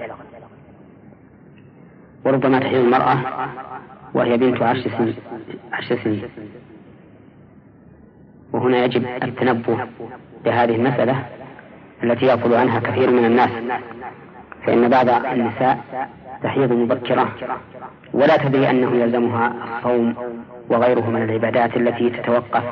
وربما 2.25 2.59
تحيض 2.59 2.85
المرأة 2.85 3.19
وهي 4.14 4.37
بنت 4.37 4.62
عشر 4.62 4.90
سنين 4.99 5.14
عشر 5.73 5.99
سنين 6.04 6.23
وهنا 8.52 8.85
يجب 8.85 9.07
التنبه 9.23 9.78
بهذه 10.45 10.76
المسألة 10.76 11.23
التي 12.04 12.26
يغفل 12.26 12.54
عنها 12.54 12.81
كثير 12.81 13.11
من 13.11 13.25
الناس 13.25 13.50
فإن 14.66 14.88
بعض 14.88 15.09
النساء 15.09 15.78
تحيض 16.42 16.73
مبكرة 16.73 17.28
ولا 18.12 18.37
تدري 18.37 18.71
أنه 18.71 18.97
يلزمها 18.97 19.52
الصوم 19.78 20.14
وغيره 20.69 21.11
من 21.11 21.23
العبادات 21.23 21.76
التي 21.76 22.11
تتوقف 22.11 22.62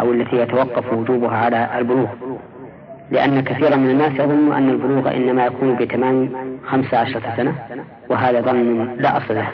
أو 0.00 0.12
التي 0.12 0.36
يتوقف 0.36 0.92
وجوبها 0.92 1.36
على 1.36 1.78
البلوغ 1.78 2.06
لأن 3.10 3.40
كثيرا 3.40 3.76
من 3.76 3.90
الناس 3.90 4.12
يظن 4.12 4.52
أن 4.52 4.68
البلوغ 4.70 5.16
إنما 5.16 5.46
يكون 5.46 5.74
بتمام 5.76 6.30
خمس 6.66 6.94
عشرة 6.94 7.34
سنة 7.36 7.54
وهذا 8.10 8.40
ظن 8.40 8.94
لا 8.98 9.16
أصل 9.16 9.34
له. 9.34 9.48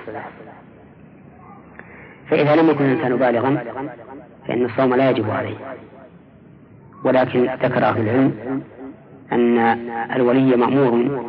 فإذا 2.31 2.57
لم 2.57 2.71
يكن 2.71 2.85
الإنسان 2.85 3.16
بالغا 3.16 3.64
فإن 4.49 4.64
الصوم 4.64 4.95
لا 4.95 5.11
يجب 5.11 5.31
عليه. 5.31 5.57
ولكن 7.04 7.45
ذكر 7.45 7.85
أهل 7.85 8.00
العلم 8.00 8.62
أن 9.33 9.59
الولي 10.16 10.57
مأمور 10.57 11.21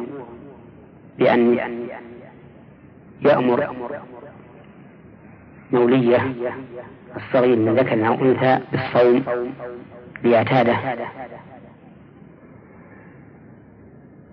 بأن 1.20 1.60
يأمر 3.22 3.76
مولية 5.72 6.34
الصغير 7.16 7.56
من 7.56 7.76
ذكر 7.76 8.08
أو 8.08 8.14
أنثى 8.14 8.60
بالصوم 8.72 9.24
ليعتاده 10.24 10.76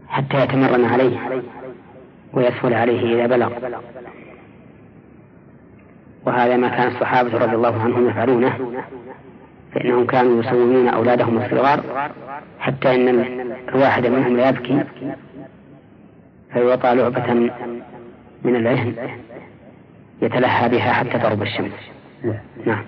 حتى 0.08 0.42
يتمرن 0.42 0.84
عليه 0.84 1.42
ويسهل 2.32 2.74
عليه 2.74 3.14
إذا 3.14 3.26
بلغ. 3.26 3.52
وهذا 6.26 6.56
ما 6.56 6.68
كان 6.68 6.88
الصحابة 6.88 7.38
رضي 7.38 7.54
الله 7.54 7.82
عنهم 7.82 8.08
يفعلونه. 8.08 8.72
فإنهم 9.74 10.06
كانوا 10.06 10.42
يصومون 10.42 10.88
أولادهم 10.88 11.42
الصغار 11.42 12.10
حتى 12.60 12.94
إن 12.94 13.08
الواحد 13.68 14.06
منهم 14.06 14.36
لا 14.36 14.48
يبكي 14.48 14.84
فيعطى 16.52 16.94
لعبة 16.94 17.32
من 18.44 18.56
العهن 18.56 18.94
يتلهى 20.22 20.68
بها 20.68 20.92
حتى 20.92 21.18
تغرب 21.18 21.42
الشمس. 21.42 21.72
نعم. 22.66 22.84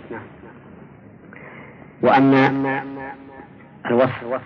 وأما 2.03 2.83
الوصف 3.87 4.41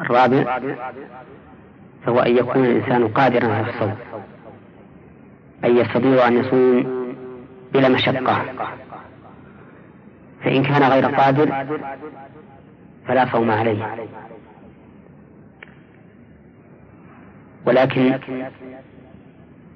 الرابع 0.00 0.60
فهو 2.06 2.20
أن 2.20 2.36
يكون 2.36 2.64
الإنسان 2.64 3.08
قادرا 3.08 3.52
على 3.52 3.68
الصوم 3.70 3.96
أن 5.64 5.76
يستطيع 5.76 6.28
أن 6.28 6.36
يصوم 6.36 6.86
بلا 7.72 7.88
مشقة. 7.88 8.44
فإن 10.44 10.62
كان 10.62 10.82
غير 10.82 11.06
قادر 11.06 11.66
فلا 13.08 13.26
صوم 13.32 13.50
عليه. 13.50 13.96
ولكن 17.66 18.18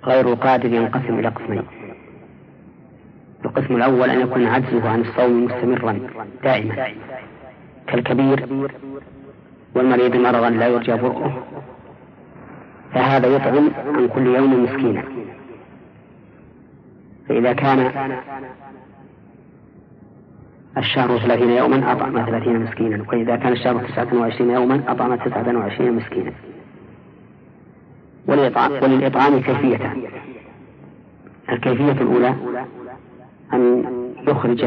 غير 0.05 0.35
قادر 0.35 0.73
ينقسم 0.73 1.19
إلى 1.19 1.29
قسمين. 1.29 1.63
القسم 3.45 3.77
الأول 3.77 4.11
أن 4.11 4.21
يكون 4.21 4.47
عجزه 4.47 4.89
عن 4.89 5.01
الصوم 5.01 5.45
مستمرا 5.45 6.01
دائما. 6.43 6.87
كالكبير 7.87 8.47
والمريض 9.75 10.17
مرضا 10.17 10.51
لا 10.51 10.67
يرجى 10.67 10.93
برؤه. 10.93 11.43
فهذا 12.95 13.27
يطعم 13.27 13.71
عن 13.87 14.09
كل 14.09 14.27
يوم 14.27 14.65
مسكينا. 14.65 15.20
فإذا 17.31 17.53
كان 17.53 17.93
الشهر 20.79 21.19
ثلاثين 21.19 21.51
يوما 21.51 21.93
أطعم 21.93 22.27
ثلاثين 22.27 22.61
مسكينا 22.61 23.05
وإذا 23.09 23.37
كان 23.37 23.53
الشهر 23.53 23.87
تسعة 23.87 24.09
وعشرين 24.15 24.51
يوما 24.51 24.83
أطعم 24.89 25.15
تسعة 25.15 25.57
وعشرين 25.57 25.93
مسكينا. 25.93 26.33
وللإطعام 28.83 29.41
كيفيتان 29.41 30.03
الكيفية 31.53 31.93
الأولى 31.93 32.35
أن 33.53 33.85
يخرج 34.29 34.67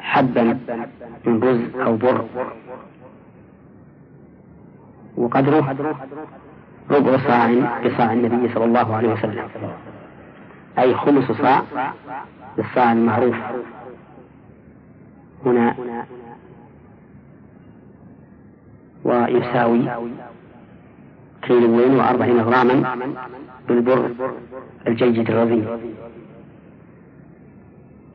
حبا 0.00 0.58
من 1.24 1.42
رز 1.42 1.80
أو 1.86 1.96
بر. 1.96 2.24
وقدره 5.16 5.76
ربع 6.90 7.16
صاع 7.16 7.52
بصاع 7.84 8.12
النبي 8.12 8.54
صلى 8.54 8.64
الله 8.64 8.96
عليه 8.96 9.12
وسلم. 9.12 9.48
أي 10.78 10.94
خمس 10.94 11.32
صاع 11.32 11.62
بالصاع 12.56 12.92
المعروف 12.92 13.36
هنا 15.46 15.76
ويساوي 19.04 19.82
كيلوين 21.42 21.96
وأربعين 21.96 22.40
غراما 22.40 22.96
بالبر 23.68 24.10
الجيد 24.86 25.30
الرضي 25.30 25.64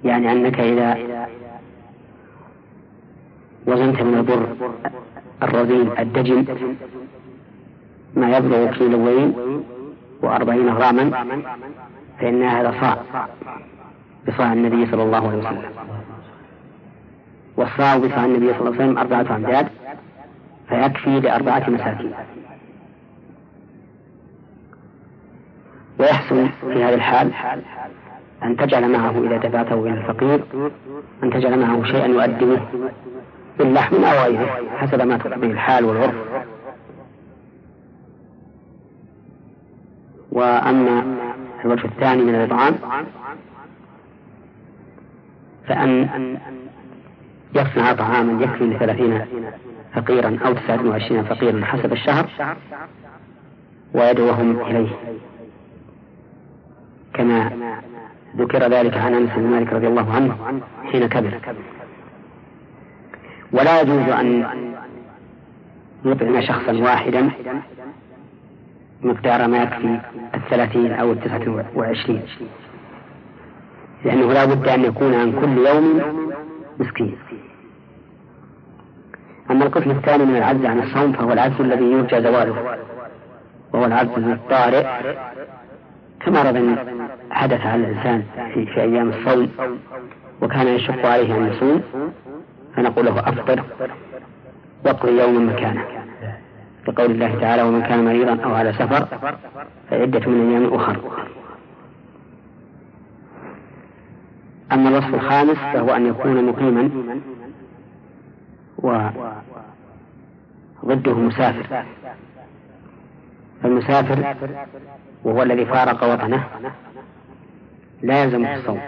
يعني 0.03 0.31
أنك 0.31 0.59
إذا 0.59 0.97
وزنت 3.67 4.01
من 4.01 4.13
البر 4.13 4.55
الرذيل 5.43 5.99
الدجن 5.99 6.45
ما 8.15 8.37
يبلغ 8.37 8.71
كيلوين 8.71 9.33
وأربعين 10.21 10.69
غراما 10.69 11.25
فإن 12.19 12.43
هذا 12.43 12.71
صاع. 12.81 12.97
بصاع 14.27 14.53
النبي 14.53 14.91
صلى 14.91 15.03
الله 15.03 15.27
عليه 15.27 15.37
وسلم. 15.37 15.63
والصاع 17.57 17.97
بصاع 17.97 18.25
النبي 18.25 18.53
صلى 18.53 18.59
الله 18.59 18.73
عليه 18.73 18.83
وسلم 18.83 18.97
أربعة 18.97 19.35
أمداد 19.35 19.67
فيكفي 20.69 21.19
لأربعة 21.19 21.69
مساكين. 21.69 22.13
ويحسن 25.99 26.49
في 26.61 26.83
هذه 26.83 26.93
الحال 26.93 27.31
أن 28.43 28.57
تجعل 28.57 28.91
معه 28.91 29.23
إذا 29.23 29.37
دفعته 29.37 29.73
إلى 29.73 29.89
الفقير 29.89 30.43
أن 31.23 31.29
تجعل 31.29 31.59
معه 31.59 31.83
شيئا 31.83 32.05
يؤدبه 32.05 32.61
باللحم 33.57 34.03
أو 34.03 34.23
غيره 34.23 34.59
حسب 34.77 35.01
ما 35.01 35.17
تقضيه 35.17 35.51
الحال 35.51 35.85
والعرف. 35.85 36.15
وأما 40.31 41.03
الوجه 41.65 41.85
الثاني 41.85 42.23
من 42.23 42.35
الإطعام 42.35 42.75
فأن 45.67 46.37
يصنع 47.55 47.93
طعاما 47.93 48.43
يكفي 48.43 48.63
لثلاثين 48.63 49.25
فقيرا 49.93 50.39
أو 50.45 50.53
تسعة 50.53 50.87
وعشرين 50.89 51.23
فقيرا 51.23 51.65
حسب 51.65 51.93
الشهر 51.93 52.29
ويدعوهم 53.93 54.61
إليه. 54.61 54.89
كما 57.13 57.51
ذكر 58.37 58.59
ذلك 58.59 58.97
عن 58.97 59.13
أنس 59.13 59.29
بن 59.35 59.47
مالك 59.47 59.73
رضي 59.73 59.87
الله 59.87 60.13
عنه 60.13 60.61
حين 60.91 61.07
كبر. 61.07 61.39
ولا 63.51 63.81
يجوز 63.81 64.09
أن 64.09 64.45
يطعم 66.05 66.41
شخصا 66.41 66.71
واحدا 66.71 67.31
مقدار 69.05 69.47
ما 69.47 69.63
يكفي 69.63 69.99
الثلاثين 70.35 70.91
أو 70.91 71.11
التسعة 71.11 71.65
وعشرين. 71.75 72.21
لأنه 74.05 74.33
لا 74.33 74.45
بد 74.45 74.67
أن 74.67 74.83
يكون 74.83 75.13
عن 75.13 75.31
كل 75.31 75.57
يوم 75.67 76.01
مسكين. 76.79 77.17
أما 79.51 79.65
القسم 79.65 79.91
الثاني 79.91 80.25
من 80.25 80.35
العجز 80.35 80.65
عن 80.65 80.79
الصوم 80.79 81.11
فهو 81.13 81.33
العجز 81.33 81.61
الذي 81.61 81.85
يرجى 81.85 82.21
زواله 82.21 82.77
وهو 83.73 83.85
العجز 83.85 84.17
الطارئ 84.17 84.85
كمرض 86.19 86.75
حدث 87.31 87.65
على 87.65 87.83
الإنسان 87.83 88.23
في, 88.53 88.65
في 88.65 88.81
أيام 88.81 89.09
الصوم 89.09 89.49
وكان 90.41 90.67
يشق 90.67 91.05
عليه 91.05 91.37
أن 91.37 91.47
يصوم 91.47 91.83
فنقول 92.75 93.05
له 93.05 93.19
أفطر 93.19 93.63
واقضي 94.85 95.21
يوما 95.21 95.53
مكانه. 95.53 95.85
لقول 96.87 97.11
الله 97.11 97.39
تعالى 97.39 97.63
ومن 97.63 97.81
كان 97.81 98.05
مريضا 98.05 98.43
أو 98.43 98.55
على 98.55 98.73
سفر 98.73 99.05
فعدة 99.89 100.29
من 100.29 100.49
أيام 100.49 100.73
أخر 100.73 100.97
أما 104.71 104.89
الوصف 104.89 105.15
الخامس 105.15 105.57
فهو 105.57 105.89
أن 105.89 106.05
يكون 106.05 106.45
مقيما 106.45 106.89
وضده 110.83 111.13
مسافر. 111.13 111.83
فالمسافر 113.63 114.35
وهو 115.23 115.43
الذي 115.43 115.65
فارق 115.65 116.13
وطنه 116.13 116.43
لا 118.01 118.23
يلزمه 118.23 118.55
الصوم. 118.55 118.79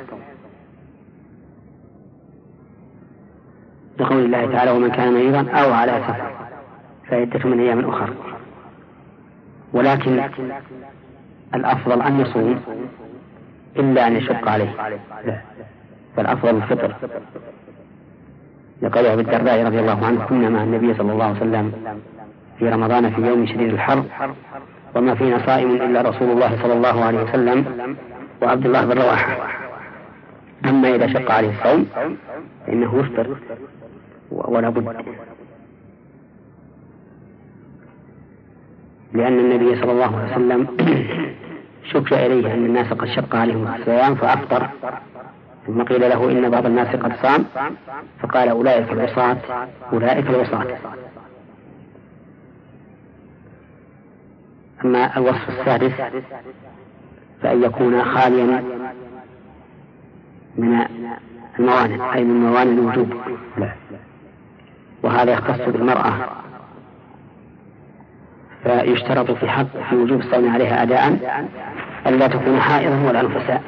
لقول 4.00 4.26
الله 4.26 4.52
تعالى 4.52 4.72
ومن 4.72 4.92
كان 4.92 5.14
مريضا 5.14 5.52
أو 5.52 5.74
على 5.74 5.92
سفر. 5.92 6.37
فعدة 7.10 7.50
من 7.50 7.60
أيام 7.60 7.89
أخر. 7.89 8.13
ولكن 9.74 10.24
الأفضل 11.56 12.02
أن 12.02 12.20
يصوم 12.20 12.60
إلا 13.78 14.08
أن 14.08 14.15
يشق 14.15 14.50
عليه. 14.50 14.70
فالأفضل 16.15 16.56
الفطر. 16.56 16.96
لقول 18.82 19.06
أبي 19.06 19.22
الدرداء 19.22 19.65
رضي 19.65 19.80
الله 19.80 20.06
عنه 20.06 20.26
كنا 20.26 20.50
مع 20.50 20.63
النبي 20.63 20.93
صلى 20.93 21.12
الله 21.12 21.26
عليه 21.26 21.38
وسلم 21.38 21.72
في 22.60 22.70
رمضان 22.70 23.10
في 23.10 23.22
يوم 23.22 23.46
شديد 23.46 23.74
الحر 23.74 24.04
وما 24.96 25.15
فينا 25.15 25.46
صائم 25.46 25.72
إلا 25.72 26.02
رسول 26.02 26.30
الله 26.32 26.62
صلى 26.62 26.74
الله 26.74 27.06
عليه 27.06 27.24
وسلم 27.24 27.65
وعبد 28.41 28.65
الله 28.65 28.86
بن 28.86 29.02
رواحة. 29.02 29.38
أما 30.65 30.96
إذا 30.96 31.08
شق 31.08 31.32
عليه 31.32 31.50
الصوم 31.50 31.88
فإنه 32.67 33.00
يفطر 33.00 33.38
ولا 34.32 34.70
بد. 34.70 35.06
لأن 39.13 39.39
النبي 39.39 39.82
صلى 39.82 39.91
الله 39.91 40.17
عليه 40.17 40.32
وسلم 40.32 40.67
شك 41.93 42.13
إليه 42.13 42.54
أن 42.54 42.65
الناس 42.65 42.93
قد 42.93 43.08
شق 43.08 43.36
عليهم 43.36 43.67
الصيام 43.67 44.15
فأفطر. 44.15 44.70
ثم 45.67 45.84
قيل 45.84 46.02
له 46.02 46.32
إن 46.32 46.50
بعض 46.50 46.65
الناس 46.65 46.96
قد 46.96 47.13
صام. 47.22 47.46
فقال 48.20 48.50
أولئك 48.50 48.91
العصاة 48.91 49.38
أولئك 49.93 50.30
العصاة. 50.30 50.78
أما 54.86 55.17
الوصف 55.17 55.50
السادس 55.50 55.93
فأن 57.41 57.63
يكون 57.63 58.04
خاليا 58.04 58.63
من 60.58 60.86
الموانع 61.60 62.15
أي 62.15 62.24
من 62.24 62.41
موانع 62.41 62.72
الوجوب. 62.72 63.13
وهذا 65.04 65.32
يختص 65.32 65.70
بالمرأة. 65.70 66.47
فيشترط 68.67 69.32
في 69.32 69.49
حق 69.49 69.67
في 69.89 69.95
وجوب 69.95 70.19
الصوم 70.19 70.49
عليها 70.49 70.84
أداء 70.84 71.17
ألا 72.08 72.27
تكون 72.27 72.60
حائضا 72.60 73.10
ولا 73.10 73.21
نفساء 73.21 73.63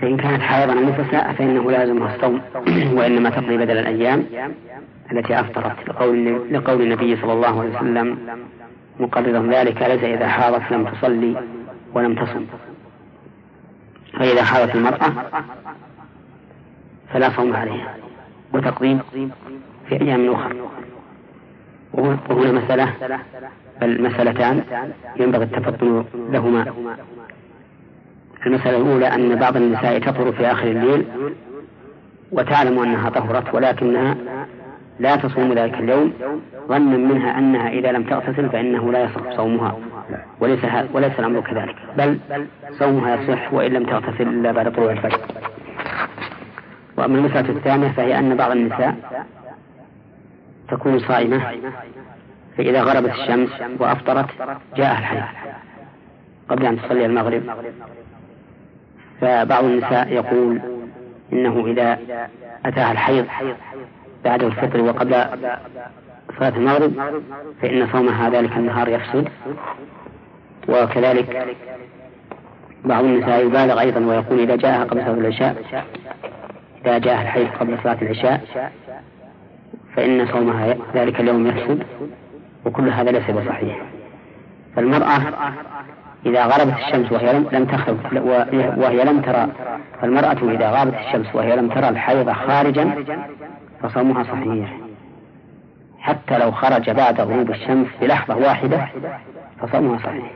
فإن 0.00 0.16
كانت 0.16 0.42
حائضا 0.42 0.72
أو 0.72 0.80
نفساء 0.80 1.32
فإنه 1.32 1.70
لازمها 1.70 2.14
الصوم 2.14 2.40
وإنما 2.98 3.30
تقضي 3.30 3.56
بدل 3.56 3.78
الأيام 3.78 4.24
التي 5.12 5.40
أفطرت. 5.40 5.88
لقول, 6.50 6.82
النبي 6.82 7.16
صلى 7.16 7.32
الله 7.32 7.60
عليه 7.60 7.70
وسلم 7.70 8.18
مقررا 9.00 9.48
ذلك 9.50 9.82
ليس 9.82 10.04
إذا 10.04 10.28
حاضت 10.28 10.72
لم 10.72 10.84
تصلي 10.84 11.42
ولم 11.94 12.14
تصم. 12.14 12.46
فإذا 14.18 14.44
حاضت 14.44 14.74
المرأة 14.74 15.12
فلا 17.12 17.30
صوم 17.36 17.56
عليها. 17.56 17.94
وتقضي 18.54 18.98
في 19.88 20.00
أيام 20.00 20.32
أخرى. 20.32 20.54
وهنا 21.92 22.52
مسألة 22.52 22.92
بل 23.80 24.02
مسألتان 24.02 24.62
ينبغي 25.16 25.44
التفطن 25.44 26.04
لهما. 26.30 26.66
المسألة 28.46 28.76
الأولى 28.76 29.06
أن 29.06 29.34
بعض 29.34 29.56
النساء 29.56 29.98
تطهر 29.98 30.32
في 30.32 30.46
آخر 30.46 30.68
الليل 30.68 31.04
وتعلم 32.32 32.78
أنها 32.78 33.10
طهرت 33.10 33.54
ولكنها 33.54 34.16
لا 35.00 35.16
تصوم 35.16 35.52
ذلك 35.52 35.74
اليوم. 35.74 36.12
ظنا 36.68 36.96
منها 36.96 37.38
أنها 37.38 37.68
إذا 37.68 37.92
لم 37.92 38.02
تغتسل 38.02 38.48
فإنه 38.48 38.92
لا 38.92 39.04
يصح 39.04 39.36
صومها. 39.36 39.78
وليس 40.40 40.60
وليس 40.92 41.12
الأمر 41.18 41.40
كذلك. 41.40 41.76
بل 41.98 42.18
صومها 42.78 43.16
يصح 43.16 43.54
وإن 43.54 43.72
لم 43.72 43.84
تغتسل 43.84 44.28
إلا 44.28 44.52
بعد 44.52 44.72
طلوع 44.72 44.92
الفجر. 44.92 45.20
وأما 46.96 47.18
المسألة 47.18 47.50
الثانية 47.50 47.88
فهي 47.88 48.18
أن 48.18 48.36
بعض 48.36 48.50
النساء 48.50 48.94
تكون 50.68 50.98
صائمة 50.98 51.42
فإذا 52.56 52.82
غربت 52.82 53.10
الشمس 53.10 53.50
وأفطرت 53.78 54.26
جاءها 54.76 54.98
الحيض 54.98 55.24
قبل 56.48 56.66
أن 56.66 56.82
تصلي 56.82 57.06
المغرب. 57.06 57.42
فبعض 59.20 59.64
النساء 59.64 60.12
يقول 60.12 60.60
إنه 61.32 61.66
إذا 61.66 61.98
أتاها 62.66 62.92
الحيض 62.92 63.26
بعد 64.24 64.42
الفطر 64.42 64.80
وقبل 64.80 65.24
صلاة 66.38 66.56
المغرب 66.56 66.92
فإن 67.62 67.88
صومها 67.92 68.30
ذلك 68.30 68.56
النهار 68.56 68.88
يفسد. 68.88 69.28
وكذلك 70.68 71.56
بعض 72.84 73.04
النساء 73.04 73.46
يبالغ 73.46 73.80
أيضا 73.80 74.00
ويقول 74.00 74.40
إذا 74.40 74.56
جاءها 74.56 74.84
قبل 74.84 75.00
صلاة 75.00 75.14
العشاء 75.14 75.56
إذا 76.84 76.98
جاءها 76.98 77.22
الحيض 77.22 77.48
قبل 77.60 77.78
صلاة 77.82 77.98
العشاء 78.02 78.70
فإن 79.98 80.26
صومها 80.26 80.76
ذلك 80.94 81.20
اليوم 81.20 81.46
يفسد 81.46 81.82
وكل 82.64 82.88
هذا 82.88 83.10
ليس 83.10 83.30
بصحيح. 83.30 83.76
فالمرأة 84.76 85.20
إذا 86.26 86.44
غربت 86.44 86.74
الشمس 86.78 87.12
وهي 87.12 87.32
لم, 87.32 87.48
لم 87.52 87.64
تخرج 87.64 87.96
وهي 88.78 89.04
لم 89.04 89.20
ترى 89.20 89.48
فالمرأة 90.00 90.36
إذا 90.42 90.70
غابت 90.70 90.94
الشمس 90.94 91.34
وهي 91.34 91.56
لم 91.56 91.68
ترى 91.68 91.88
الحيض 91.88 92.32
خارجا 92.32 93.04
فصومها 93.82 94.22
صحيح. 94.24 94.76
حتى 95.98 96.38
لو 96.38 96.50
خرج 96.50 96.90
بعد 96.90 97.20
غروب 97.20 97.50
الشمس 97.50 97.86
بلحظة 98.00 98.36
واحدة 98.36 98.88
فصومها 99.62 99.98
صحيح. 99.98 100.32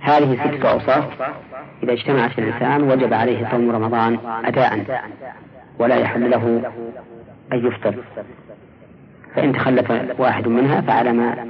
هذه 0.00 0.38
ستة 0.44 0.70
أوصاف 0.70 1.04
إذا 1.82 1.92
اجتمعت 1.92 2.38
الإنسان 2.38 2.82
وجب 2.82 3.14
عليه 3.14 3.50
صوم 3.50 3.70
رمضان 3.70 4.18
أداء 4.44 5.00
ولا 5.78 5.96
يحل 5.96 6.30
له 6.30 6.62
أن 7.54 7.66
يفطر 7.66 7.94
فإن 9.34 9.52
تخلف 9.52 9.90
واحد 10.20 10.48
منها 10.48 10.80
فعلى 10.80 11.12
ما 11.12 11.46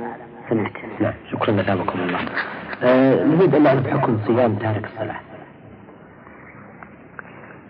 سمعت. 0.50 0.72
نعم 1.00 1.12
شكرا 1.32 1.52
لكم 1.52 2.00
الله. 2.00 2.18
آه 2.82 3.24
نريد 3.24 3.54
أن 3.54 3.62
نعرف 3.62 3.86
حكم 3.86 4.18
صيام 4.26 4.54
تارك 4.54 4.84
الصلاة. 4.84 5.20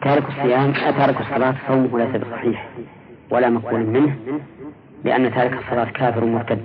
تارك 0.02 0.28
الصيام 0.28 0.72
تارك 0.72 1.20
الصلاة 1.20 1.54
صومه 1.68 1.98
ليس 1.98 2.22
بصحيح 2.22 2.68
ولا 3.30 3.50
مقبول 3.50 3.80
منه 3.80 4.16
لأن 5.04 5.34
تارك 5.34 5.52
الصلاة 5.52 5.84
كافر 5.84 6.24
مرتد. 6.24 6.60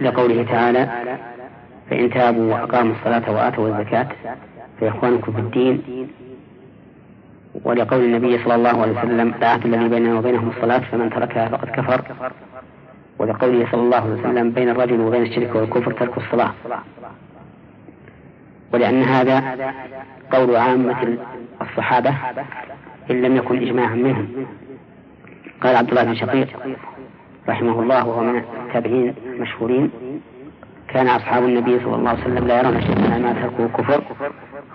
لقوله 0.00 0.42
تعالى 0.42 0.88
فإن 1.90 2.10
تابوا 2.10 2.54
وأقاموا 2.54 2.94
الصلاة 2.94 3.30
وآتوا 3.30 3.68
الزكاة 3.68 4.08
فإخوانكم 4.80 5.32
في 5.32 5.38
الدين 5.38 5.82
ولقول 7.64 8.04
النبي 8.04 8.44
صلى 8.44 8.54
الله 8.54 8.82
عليه 8.82 8.92
وسلم 8.92 9.34
العهد 9.38 9.66
الذي 9.66 9.88
بيننا 9.88 10.18
وبينهم 10.18 10.48
الصلاة 10.48 10.78
فمن 10.78 11.10
تركها 11.10 11.48
فقد 11.48 11.68
كفر. 11.68 12.02
ولقوله 13.18 13.66
صلى 13.72 13.80
الله 13.80 13.96
عليه 13.96 14.20
وسلم 14.20 14.50
بين 14.50 14.68
الرجل 14.68 15.00
وبين 15.00 15.22
الشرك 15.22 15.54
والكفر 15.54 15.92
ترك 15.92 16.18
الصلاة. 16.18 16.50
ولأن 18.72 19.02
هذا 19.02 19.56
قول 20.32 20.56
عامة 20.56 21.18
الصحابة 21.62 22.14
إن 23.10 23.22
لم 23.22 23.36
يكن 23.36 23.62
إجماعا 23.62 23.94
منهم. 23.94 24.28
قال 25.62 25.76
عبد 25.76 25.88
الله 25.88 26.04
بن 26.04 26.14
شقيق 26.14 26.48
رحمه 27.48 27.80
الله 27.80 28.06
وهو 28.06 28.22
من 28.22 28.36
التابعين 28.36 29.14
المشهورين 29.26 29.90
كان 30.88 31.08
أصحاب 31.08 31.44
النبي 31.44 31.78
صلى 31.78 31.94
الله 31.94 32.10
عليه 32.10 32.20
وسلم 32.20 32.46
لا 32.46 32.58
يرون 32.58 32.80
شيئا 32.80 33.18
ما 33.18 33.32
تركه 33.32 33.68
كفر 33.68 34.02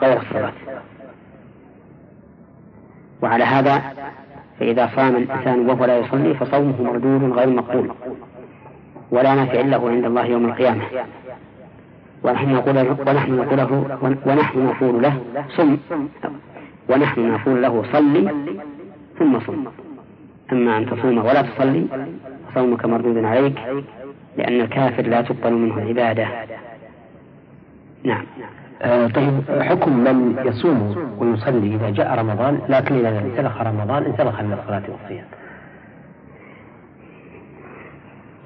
غير 0.02 0.22
الصلاة. 0.22 0.54
وعلى 3.26 3.44
هذا 3.44 3.82
فإذا 4.60 4.90
صام 4.96 5.16
الإنسان 5.16 5.70
وهو 5.70 5.86
لا 5.86 5.98
يصلي 5.98 6.34
فصومه 6.34 6.82
مردود 6.82 7.32
غير 7.32 7.50
مقبول 7.50 7.92
ولا 9.12 9.36
نافع 9.36 9.62
له 9.62 9.90
عند 9.90 10.06
الله 10.06 10.26
يوم 10.26 10.46
القيامة. 10.46 10.84
ونحن 12.24 12.54
نقول 12.54 12.76
له 12.76 12.98
ونحن 13.08 13.32
نقول 13.34 13.58
له 13.58 13.72
ونحن 14.26 14.66
نقول 14.66 15.04
له 15.04 15.22
صم. 15.58 15.78
ونحن 16.90 17.32
نقول 17.32 17.62
له 17.62 17.84
صلي 17.94 18.24
ثم 19.20 19.40
صم. 19.40 19.66
أما 20.52 20.78
أن 20.78 20.86
تصوم 20.86 21.18
ولا 21.18 21.42
تصلي 21.42 21.86
فصومك 22.48 22.86
مردود 22.86 23.26
عليك 23.26 23.58
لأن 24.38 24.62
الكافر 24.62 25.04
لا 25.04 25.22
تقبل 25.22 25.54
منه 25.54 25.78
العبادة. 25.78 26.28
نعم. 28.04 28.26
آه 28.86 29.08
طيب 29.08 29.42
حكم 29.62 29.92
من 29.98 30.36
يصوم 30.46 30.96
ويصلي 31.20 31.76
إذا 31.76 31.90
جاء 31.90 32.20
رمضان 32.20 32.60
لكن 32.70 32.96
إذا 32.96 33.20
انسلخ 33.20 33.62
رمضان 33.62 34.04
انسلخ 34.04 34.42
من 34.42 34.54
الصلاة 34.54 34.84
والصيام. 34.90 35.26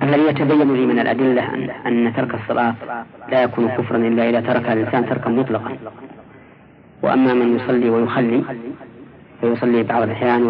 الذي 0.03 0.21
يتبين 0.21 0.73
لي 0.73 0.85
من 0.85 0.99
الأدلة 0.99 1.53
أن, 1.53 1.69
أن 1.69 2.13
ترك 2.13 2.33
الصلاة 2.33 2.75
لا 3.31 3.43
يكون 3.43 3.67
كفرا 3.67 3.97
إلا 3.97 4.29
إذا 4.29 4.39
ترك 4.41 4.69
الإنسان 4.69 5.05
تركا 5.09 5.29
مطلقا. 5.29 5.77
وأما 7.03 7.33
من 7.33 7.55
يصلي 7.55 7.89
ويخلي 7.89 8.43
فيصلي 9.41 9.83
بعض 9.83 10.01
الأحيان 10.01 10.43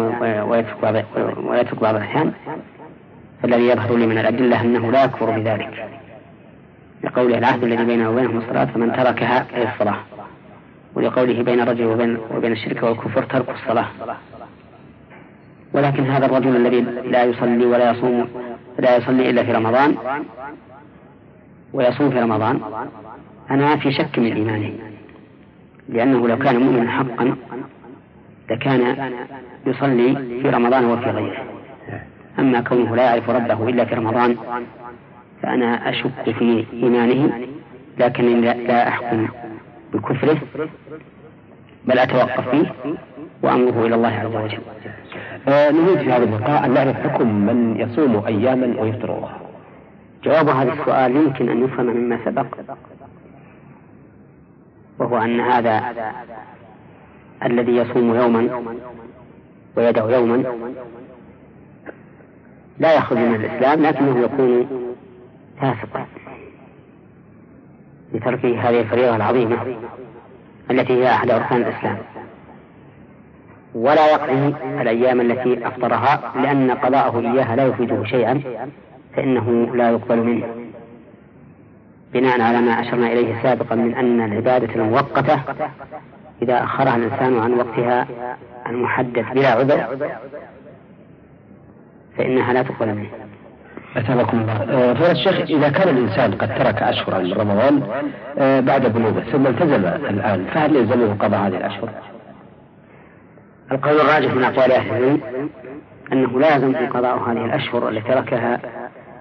ويترك 1.48 1.80
بعض, 1.82 1.94
الأحيان 1.94 2.32
فالذي 3.42 3.68
يظهر 3.68 3.96
لي 3.96 4.06
من 4.06 4.18
الأدلة 4.18 4.60
أنه 4.60 4.90
لا 4.92 5.04
يكفر 5.04 5.30
بذلك. 5.30 5.99
لقوله 7.04 7.38
العهد 7.38 7.64
الذي 7.64 7.84
بينه 7.84 8.10
وبينهم 8.10 8.38
الصلاة 8.38 8.64
فمن 8.64 8.92
تركها 8.92 9.46
أي 9.54 9.72
الصلاة. 9.72 9.96
ولقوله 10.94 11.42
بين 11.42 11.60
الرجل 11.60 11.84
وبين, 11.84 12.18
وبين 12.36 12.52
الشرك 12.52 12.82
والكفر 12.82 13.22
ترك 13.22 13.48
الصلاة. 13.50 13.86
ولكن 15.72 16.10
هذا 16.10 16.26
الرجل 16.26 16.56
الذي 16.56 16.80
لا 17.10 17.24
يصلي 17.24 17.66
ولا 17.66 17.90
يصوم 17.90 18.28
لا 18.78 18.96
يصلي 18.96 19.30
إلا 19.30 19.42
في 19.44 19.52
رمضان 19.52 19.96
ويصوم 21.72 22.10
في 22.10 22.20
رمضان 22.20 22.60
أنا 23.50 23.76
في 23.76 23.92
شك 23.92 24.18
من 24.18 24.32
إيمانه. 24.32 24.72
لأنه 25.88 26.28
لو 26.28 26.38
كان 26.38 26.56
مؤمنا 26.60 26.90
حقا 26.90 27.36
لكان 28.50 29.12
يصلي 29.66 30.14
في 30.42 30.50
رمضان 30.50 30.84
وفي 30.84 31.10
غيره. 31.10 31.44
أما 32.38 32.60
كونه 32.60 32.96
لا 32.96 33.02
يعرف 33.02 33.30
ربه 33.30 33.68
إلا 33.68 33.84
في 33.84 33.94
رمضان 33.94 34.36
فأنا 35.42 35.90
أشك 35.90 36.30
في 36.38 36.64
إيمانه 36.72 37.40
لكنني 37.98 38.40
لا 38.66 38.88
أحكم 38.88 39.28
بكفره 39.92 40.38
بل 41.84 41.98
أتوقف 41.98 42.48
فيه 42.48 42.72
وأمره 43.42 43.86
إلى 43.86 43.94
الله 43.94 44.08
عز 44.08 44.26
وجل. 44.36 44.58
آه 45.48 45.70
نريد 45.70 45.98
في 45.98 46.12
هذا 46.12 46.24
اللقاء 46.24 46.64
أن 46.64 46.74
نعرف 46.74 46.96
حكم 46.96 47.28
من 47.46 47.80
يصوم 47.80 48.26
أياما 48.26 48.80
ويفطر 48.80 49.24
أخرى 49.24 49.40
جواب 50.24 50.48
هذا 50.48 50.72
السؤال 50.72 51.16
يمكن 51.16 51.48
أن 51.48 51.64
يفهم 51.64 51.86
مما 51.86 52.18
سبق 52.24 52.46
وهو 54.98 55.18
أن 55.18 55.40
هذا 55.40 55.82
الذي 57.44 57.76
يصوم 57.76 58.14
يوما 58.14 58.62
ويدعو 59.76 60.08
يوما 60.10 60.44
لا 62.78 62.94
يخرج 62.94 63.18
من 63.18 63.34
الإسلام 63.34 63.82
لكنه 63.82 64.18
يكون 64.20 64.66
فاسقا 65.60 66.06
لتركه 68.12 68.68
هذه 68.68 68.80
الفريضة 68.80 69.16
العظيمة 69.16 69.76
التي 70.70 70.92
هي 70.92 71.10
أحد 71.10 71.30
أركان 71.30 71.62
الإسلام. 71.62 71.98
ولا 73.74 74.12
يقضي 74.12 74.54
الأيام 74.80 75.20
التي 75.20 75.66
أفطرها 75.66 76.32
لأن 76.42 76.70
قضاءه 76.70 77.20
إياها 77.20 77.56
لا 77.56 77.66
يفيده 77.66 78.04
شيئا 78.04 78.40
فإنه 79.16 79.76
لا 79.76 79.90
يقبل 79.90 80.18
منه. 80.22 80.46
بناء 82.12 82.40
على 82.40 82.60
ما 82.60 82.80
أشرنا 82.80 83.12
إليه 83.12 83.42
سابقا 83.42 83.74
من 83.74 83.94
أن 83.94 84.20
العبادة 84.20 84.74
المؤقتة 84.74 85.40
إذا 86.42 86.62
أخرها 86.64 86.96
الإنسان 86.96 87.38
عن 87.38 87.52
وقتها 87.52 88.06
المحدد 88.66 89.24
بلا 89.34 89.52
عذر 89.52 89.98
فإنها 92.18 92.52
لا 92.52 92.62
تقبل 92.62 92.94
منه. 92.94 93.29
أثابكم 93.96 94.40
الله 94.40 94.52
آه، 94.52 94.94
فضيلة 94.94 95.10
الشيخ 95.12 95.50
إذا 95.50 95.68
كان 95.68 95.88
الإنسان 95.88 96.34
قد 96.34 96.54
ترك 96.54 96.82
أشهرا 96.82 97.18
من 97.18 97.32
رمضان 97.32 97.82
آه، 98.38 98.60
بعد 98.60 98.86
بلوغه 98.86 99.20
ثم 99.20 99.46
التزم 99.46 99.84
الآن 99.84 100.44
فهل 100.54 100.76
يلزمه 100.76 101.14
قضاء 101.14 101.40
هذه 101.40 101.56
الأشهر؟ 101.56 101.88
القول 103.72 104.00
الراجح 104.00 104.34
من 104.34 104.44
أقوال 104.44 104.72
أهل 104.72 104.90
العلم 104.90 105.20
أنه 106.12 106.40
لازم 106.40 106.76
قضاء 106.86 107.18
هذه 107.18 107.44
الأشهر 107.44 107.88
التي 107.88 108.08
تركها 108.08 108.60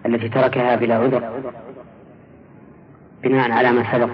التي 0.05 0.29
تركها 0.29 0.75
بلا 0.75 0.95
عذر 0.95 1.23
بناء 3.23 3.51
على 3.51 3.71
ما 3.71 3.83
سبق 3.91 4.09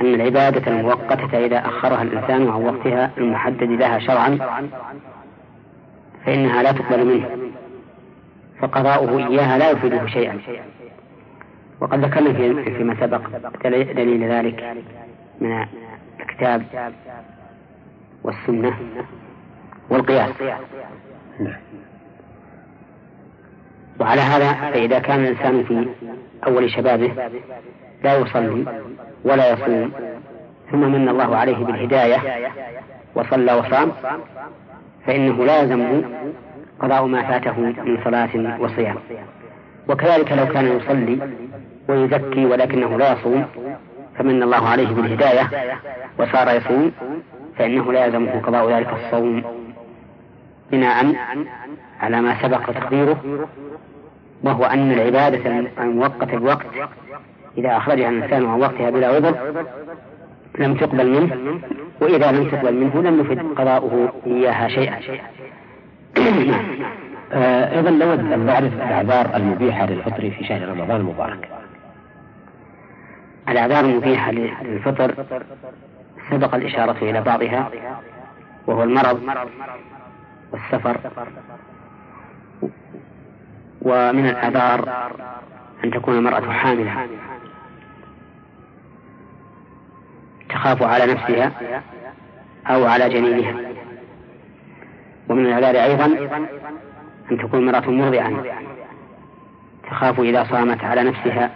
أن 0.00 0.14
العبادة 0.14 0.72
المؤقتة 0.72 1.46
إذا 1.46 1.58
أخرها 1.58 2.02
الإنسان 2.02 2.48
عن 2.48 2.64
وقتها 2.64 3.10
المحدد 3.18 3.70
لها 3.70 3.98
شرعا 3.98 4.38
فإنها 6.26 6.62
لا 6.62 6.72
تقبل 6.72 7.06
منه 7.06 7.45
فقضاؤه 8.60 9.26
إياها 9.28 9.58
لا 9.58 9.70
يفيده 9.70 10.06
شيئا. 10.06 10.38
وقد 11.80 12.04
ذكرنا 12.04 12.32
في 12.32 12.74
فيما 12.76 12.96
سبق 13.00 13.20
دليل 13.92 14.24
ذلك 14.30 14.76
من 15.40 15.66
الكتاب 16.20 16.62
والسنة 18.22 18.76
والقياس. 19.90 20.34
وعلى 24.00 24.20
هذا 24.20 24.52
فإذا 24.52 24.98
كان 24.98 25.24
الإنسان 25.24 25.64
في 25.64 25.88
أول 26.46 26.70
شبابه 26.70 27.30
لا 28.04 28.16
يصلي 28.16 28.64
ولا 29.24 29.52
يصوم 29.52 29.92
ثم 30.72 30.80
من 30.80 31.08
الله 31.08 31.36
عليه 31.36 31.56
بالهداية 31.56 32.50
وصلى 33.14 33.52
وصام 33.52 33.92
فإنه 35.06 35.44
لازم 35.44 36.02
قضاء 36.80 37.06
ما 37.06 37.22
فاته 37.22 37.60
من 37.60 37.98
صلاة 38.04 38.60
وصيام. 38.60 38.96
وكذلك 39.88 40.32
لو 40.32 40.46
كان 40.46 40.76
يصلي 40.76 41.18
ويزكي 41.88 42.46
ولكنه 42.46 42.98
لا 42.98 43.12
يصوم 43.12 43.46
فمن 44.18 44.42
الله 44.42 44.68
عليه 44.68 44.88
بالهداية. 44.88 45.50
وصار 46.18 46.56
يصوم 46.56 46.92
فإنه 47.58 47.92
لا 47.92 48.06
يلزمه 48.06 48.40
قضاء 48.40 48.70
ذلك 48.70 48.88
الصوم 48.92 49.42
بناء 50.72 51.14
على 52.00 52.20
ما 52.20 52.42
سبق 52.42 52.70
تقديره 52.70 53.48
وهو 54.42 54.64
أن 54.64 54.92
العبادة 54.92 55.70
المؤقتة 55.80 56.38
بوقت 56.38 56.66
إذا 57.58 57.76
أخرجها 57.76 58.08
الإنسان 58.08 58.46
عن 58.46 58.60
وقتها 58.60 58.90
بلا 58.90 59.06
عذر 59.06 59.34
لم 60.58 60.74
تقبل 60.74 61.10
منه 61.10 61.60
وإذا 62.00 62.32
لم 62.32 62.50
تقبل 62.50 62.74
منه 62.74 63.02
لم 63.02 63.20
يفد 63.20 63.38
قضاؤه 63.56 64.12
إياها 64.26 64.68
شيئا. 64.68 64.98
آه، 67.32 67.76
أيضا 67.76 67.90
نود 67.90 68.32
أن 68.32 68.46
نعرف 68.46 68.72
الأعذار 68.72 69.36
المبيحة 69.36 69.86
للفطر 69.86 70.30
في 70.30 70.44
شهر 70.44 70.68
رمضان 70.68 71.00
المبارك. 71.00 71.48
الأعذار 73.48 73.84
المبيحة 73.84 74.32
للفطر 74.32 75.14
سبق 76.30 76.54
الإشارة 76.54 76.96
إلى 77.02 77.20
بعضها 77.20 77.70
وهو 78.66 78.82
المرض 78.82 79.20
والسفر. 80.52 81.00
ومن 83.82 84.26
الأعذار 84.26 84.88
أن 85.84 85.90
تكون 85.90 86.18
المرأة 86.18 86.52
حاملة 86.52 87.06
تخاف 90.48 90.82
على 90.82 91.12
نفسها 91.12 91.52
أو 92.66 92.86
على 92.86 93.08
جنينها. 93.08 93.75
ومن 95.28 95.46
العذار 95.46 95.84
أيضا 95.84 96.06
أن 97.30 97.38
تكون 97.38 97.68
امرأة 97.68 97.90
مرضعة 97.90 98.44
تخاف 99.90 100.20
إذا 100.20 100.44
صامت 100.44 100.84
على 100.84 101.02
نفسها 101.02 101.50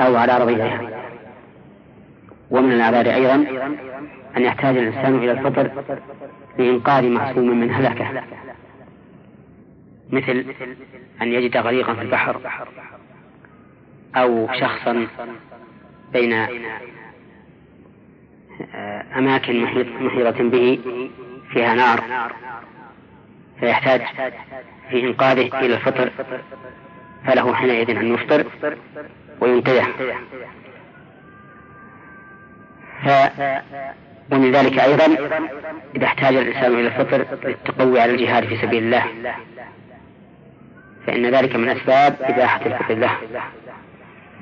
أو 0.00 0.16
على 0.16 0.38
رضيعها 0.38 0.80
ومن 2.50 2.72
الأعذار 2.72 3.14
أيضا 3.14 3.34
أن 4.36 4.42
يحتاج 4.42 4.76
الإنسان 4.76 5.18
إلى 5.18 5.32
الفطر 5.32 5.70
لإنقاذ 6.58 7.08
معصوم 7.08 7.60
من 7.60 7.70
هلكة 7.70 8.22
مثل 10.10 10.44
أن 11.22 11.32
يجد 11.32 11.56
غريقا 11.56 11.94
في 11.94 12.02
البحر 12.02 12.40
أو 14.16 14.48
شخصا 14.60 15.06
بين 16.12 16.46
أماكن 19.16 19.62
محيطة 20.00 20.48
به 20.48 20.78
فيها 21.52 21.74
نار 21.74 22.02
فيحتاج 23.60 24.02
في 24.90 25.04
إنقاذه 25.04 25.60
إلى 25.60 25.74
الفطر 25.74 26.10
فله 27.26 27.54
حينئذ 27.54 27.90
أن 27.90 28.14
يفطر 28.14 28.46
وينتبه 29.40 29.86
ف 33.04 33.10
ومن 34.32 34.52
ذلك 34.52 34.78
أيضا 34.78 35.06
إذا 35.96 36.06
احتاج 36.06 36.36
الإنسان 36.36 36.74
إلى 36.74 36.86
الفطر 36.86 37.26
للتقوي 37.44 38.00
على 38.00 38.12
الجهاد 38.12 38.44
في 38.44 38.56
سبيل 38.56 38.82
الله 38.82 39.04
فإن 41.06 41.26
ذلك 41.26 41.56
من 41.56 41.68
أسباب 41.68 42.16
إباحة 42.20 42.66
الفطر 42.66 42.94
له. 42.94 43.10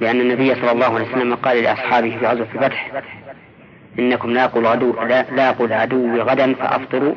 لأن 0.00 0.20
النبي 0.20 0.54
صلى 0.54 0.70
الله 0.70 0.94
عليه 0.94 1.08
وسلم 1.08 1.34
قال 1.34 1.62
لأصحابه 1.62 2.18
في 2.18 2.26
غزوة 2.26 2.46
الفتح 2.54 3.02
إنكم 3.98 4.30
لاقوا 4.30 4.60
العدو 4.60 4.92
لاقوا 5.32 5.66
العدو 5.66 6.20
غدا 6.20 6.54
فأفطروا. 6.54 7.14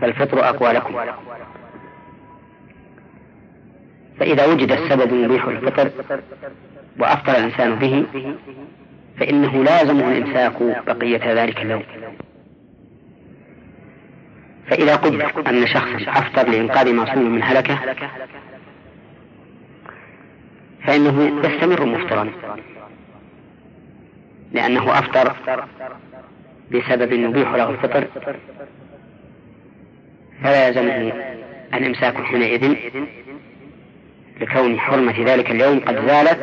فالفطر 0.00 0.48
أقوى 0.48 0.72
لكم. 0.72 0.94
فإذا 4.20 4.46
وجد 4.46 4.72
السبب 4.72 5.12
يبيح 5.12 5.44
الفطر 5.44 5.90
وأفطر 6.98 7.32
الإنسان 7.32 7.74
به 7.74 8.06
فإنه 9.18 9.64
لازمه 9.64 10.12
الإمساك 10.12 10.62
بقية 10.86 11.42
ذلك 11.42 11.62
اليوم. 11.62 11.82
فإذا 14.70 14.96
قدر 14.96 15.32
أن 15.48 15.66
شخصا 15.66 16.10
أفطر 16.10 16.48
لإنقاذ 16.48 16.92
معصوم 16.92 17.34
من 17.34 17.42
هلكة 17.42 17.78
فإنه 20.86 21.40
يستمر 21.48 21.84
مفطرا. 21.84 22.30
لأنه 24.52 24.98
أفطر 24.98 25.34
بسبب 26.70 27.12
يبيح 27.12 27.54
له 27.54 27.70
الفطر. 27.70 28.06
فلا 30.42 30.68
يلزمه 30.68 31.12
الإمساك 31.74 32.22
حينئذ 32.22 32.76
لكون 34.40 34.80
حرمة 34.80 35.24
ذلك 35.24 35.50
اليوم 35.50 35.80
قد 35.80 36.08
زالت 36.08 36.38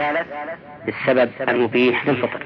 بالسبب 0.85 1.29
المبيح 1.49 2.07
للفطر. 2.07 2.45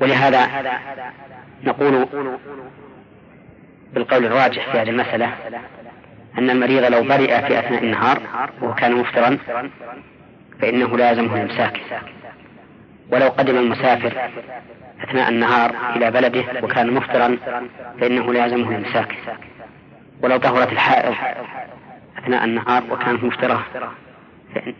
ولهذا 0.00 0.48
نقول 1.64 2.06
بالقول 3.94 4.26
الراجح 4.26 4.72
في 4.72 4.78
هذه 4.78 4.90
المسألة 4.90 5.34
أن 6.38 6.50
المريض 6.50 6.84
لو 6.84 7.02
برئ 7.02 7.46
في 7.46 7.58
أثناء 7.58 7.84
النهار 7.84 8.20
وكان 8.62 8.94
مفطرا 8.94 9.38
فإنه 10.60 10.96
لازمه 10.96 11.34
الإمساك 11.36 11.80
ولو 13.12 13.28
قدم 13.28 13.56
المسافر 13.56 14.12
أثناء 15.04 15.28
النهار 15.28 15.74
إلى 15.96 16.10
بلده 16.10 16.44
وكان 16.62 16.94
مفطرا 16.94 17.38
فإنه 18.00 18.32
لازمه 18.32 18.68
الإمساك 18.70 19.14
ولو 20.22 20.36
طهرت 20.36 20.72
الحائض 20.72 21.14
أثناء 22.18 22.44
النهار 22.44 22.82
وكانت 22.90 23.24
مفترة 23.24 23.66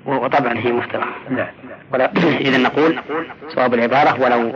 وطبعا 0.06 0.58
هي 0.58 0.72
مفترة 0.72 1.06
نعم. 1.30 1.46
إذا 2.46 2.58
نقول 2.58 2.98
صواب 3.48 3.74
العبارة 3.74 4.22
ولو 4.22 4.52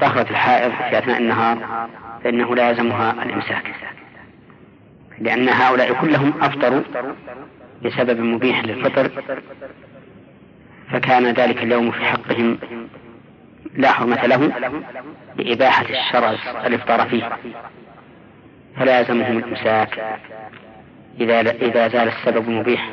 طهرت 0.00 0.30
الحائض 0.30 0.72
في 0.90 0.98
أثناء 0.98 1.18
النهار 1.18 1.88
فإنه 2.24 2.54
لا 2.54 2.70
يلزمها 2.70 3.22
الإمساك 3.22 3.74
لأن 5.18 5.48
هؤلاء 5.48 5.92
كلهم 5.92 6.32
أفطروا 6.42 6.82
بسبب 7.84 8.20
مبيح 8.20 8.64
للفطر 8.64 9.10
فكان 10.90 11.26
ذلك 11.26 11.62
اليوم 11.62 11.90
في 11.90 12.04
حقهم 12.04 12.58
لا 13.74 13.92
حرمة 13.92 14.26
له 14.26 14.52
لإباحة 15.36 15.84
الشرع 15.84 16.34
الإفطار 16.66 17.08
فيه. 17.08 17.28
فلا 18.76 19.00
يلزمهم 19.00 19.38
الإمساك 19.38 20.18
إذا 21.20 21.40
إذا 21.40 21.88
زال 21.88 22.08
السبب 22.08 22.48
المبيح 22.48 22.88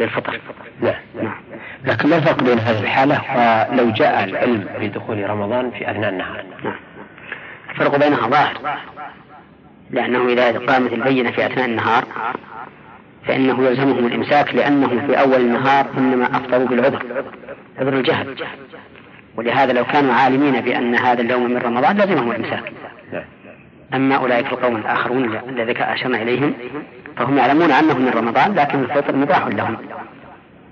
للفطر. 0.00 0.40
لا. 0.82 0.94
نعم. 1.22 1.40
لكن 1.84 2.08
ما 2.08 2.16
الفرق 2.16 2.42
بين 2.42 2.58
هذه 2.58 2.80
الحالة 2.80 3.20
ولو 3.72 3.90
جاء 3.90 4.24
العلم 4.24 4.68
بدخول 4.80 5.30
رمضان 5.30 5.70
في 5.70 5.90
أثناء 5.90 6.10
النهار. 6.10 6.44
نعم. 6.64 6.76
الفرق 7.70 7.96
بينها 7.96 8.28
ظاهر 8.28 8.78
لأنه 9.90 10.28
إذا 10.28 10.58
قامت 10.58 10.92
البينة 10.92 11.30
في 11.30 11.46
أثناء 11.46 11.66
النهار 11.66 12.04
فإنه 13.26 13.66
يلزمهم 13.66 14.06
الإمساك 14.06 14.54
لأنهم 14.54 15.06
في 15.06 15.20
أول 15.20 15.40
النهار 15.40 15.86
إنما 15.98 16.24
أفطروا 16.36 16.68
بالعذر 16.68 17.02
عذر 17.78 17.92
الجهل. 17.92 18.34
ولهذا 19.36 19.72
لو 19.72 19.84
كانوا 19.84 20.14
عالمين 20.14 20.60
بأن 20.60 20.94
هذا 20.94 21.20
اليوم 21.20 21.50
من 21.50 21.56
رمضان 21.56 21.96
لزمهم 21.96 22.30
الإمساك. 22.30 22.72
أما 23.94 24.16
أولئك 24.16 24.52
القوم 24.52 24.76
الآخرون 24.76 25.36
الذين 25.48 25.82
أشرنا 25.82 26.22
إليهم 26.22 26.54
فهم 27.16 27.38
يعلمون 27.38 27.70
أنه 27.70 27.98
من 27.98 28.08
رمضان 28.08 28.54
لكن 28.54 28.78
الفطر 28.78 29.16
مباح 29.16 29.46
لهم. 29.46 29.76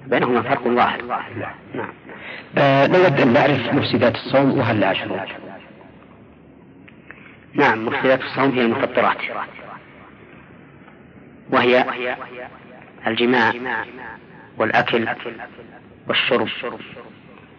بينهما 0.07 0.43
فرق 0.43 0.69
ظاهر 0.69 1.03
نعم. 1.75 1.89
آه 2.59 2.87
نود 2.87 3.21
أن 3.21 3.33
نعرف 3.33 3.75
مفسدات 3.75 4.15
الصوم 4.15 4.59
وهل 4.59 4.81
لها 4.81 4.95
شروط 4.95 5.19
نعم 7.55 7.87
مفسدات 7.87 8.21
الصوم 8.21 8.51
هي 8.51 8.61
المفطرات. 8.61 9.17
وهي 11.51 11.85
الجماع 13.07 13.53
والأكل 14.59 15.09
والشرب. 16.09 16.49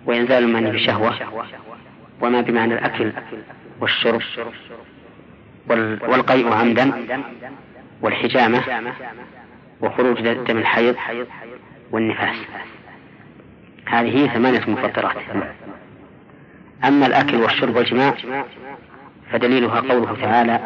وإنزال 0.05 0.43
المني 0.43 0.71
بشهوة. 0.71 1.45
وما 2.21 2.41
بمعنى 2.41 2.73
الأكل 2.73 3.13
والشرب. 3.79 4.21
والقيء 5.69 6.53
عمدا 6.53 6.91
والحجامة 8.01 8.61
وخروج 9.81 10.21
دم 10.21 10.57
الحيض 10.57 10.95
والنفاس. 11.91 12.35
هذه 13.85 14.27
ثمانية 14.27 14.63
مفطرات. 14.67 15.15
أما 16.85 17.05
الأكل 17.05 17.35
والشرب 17.35 17.75
والجماع 17.75 18.13
فدليلها 19.31 19.79
قوله 19.79 20.15
تعالى 20.21 20.59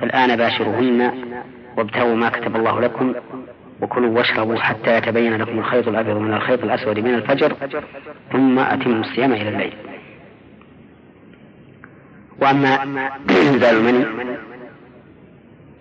فالآن 0.00 0.36
باشروهن 0.36 1.12
وابتغوا 1.78 2.16
ما 2.16 2.28
كتب 2.28 2.56
الله 2.56 2.80
لكم 2.80 3.14
وكلوا 3.80 4.18
واشربوا 4.18 4.58
حتى 4.58 4.96
يتبين 4.96 5.36
لكم 5.36 5.58
الخيط 5.58 5.88
الأبيض 5.88 6.16
من 6.16 6.34
الخيط 6.34 6.64
الأسود 6.64 6.98
من 6.98 7.14
الفجر 7.14 7.56
ثم 8.32 8.58
أتموا 8.58 9.00
الصيام 9.00 9.32
إلى 9.32 9.48
الليل. 9.48 9.72
وأما 12.40 12.82
إنزال 13.52 13.76
المني 13.76 14.06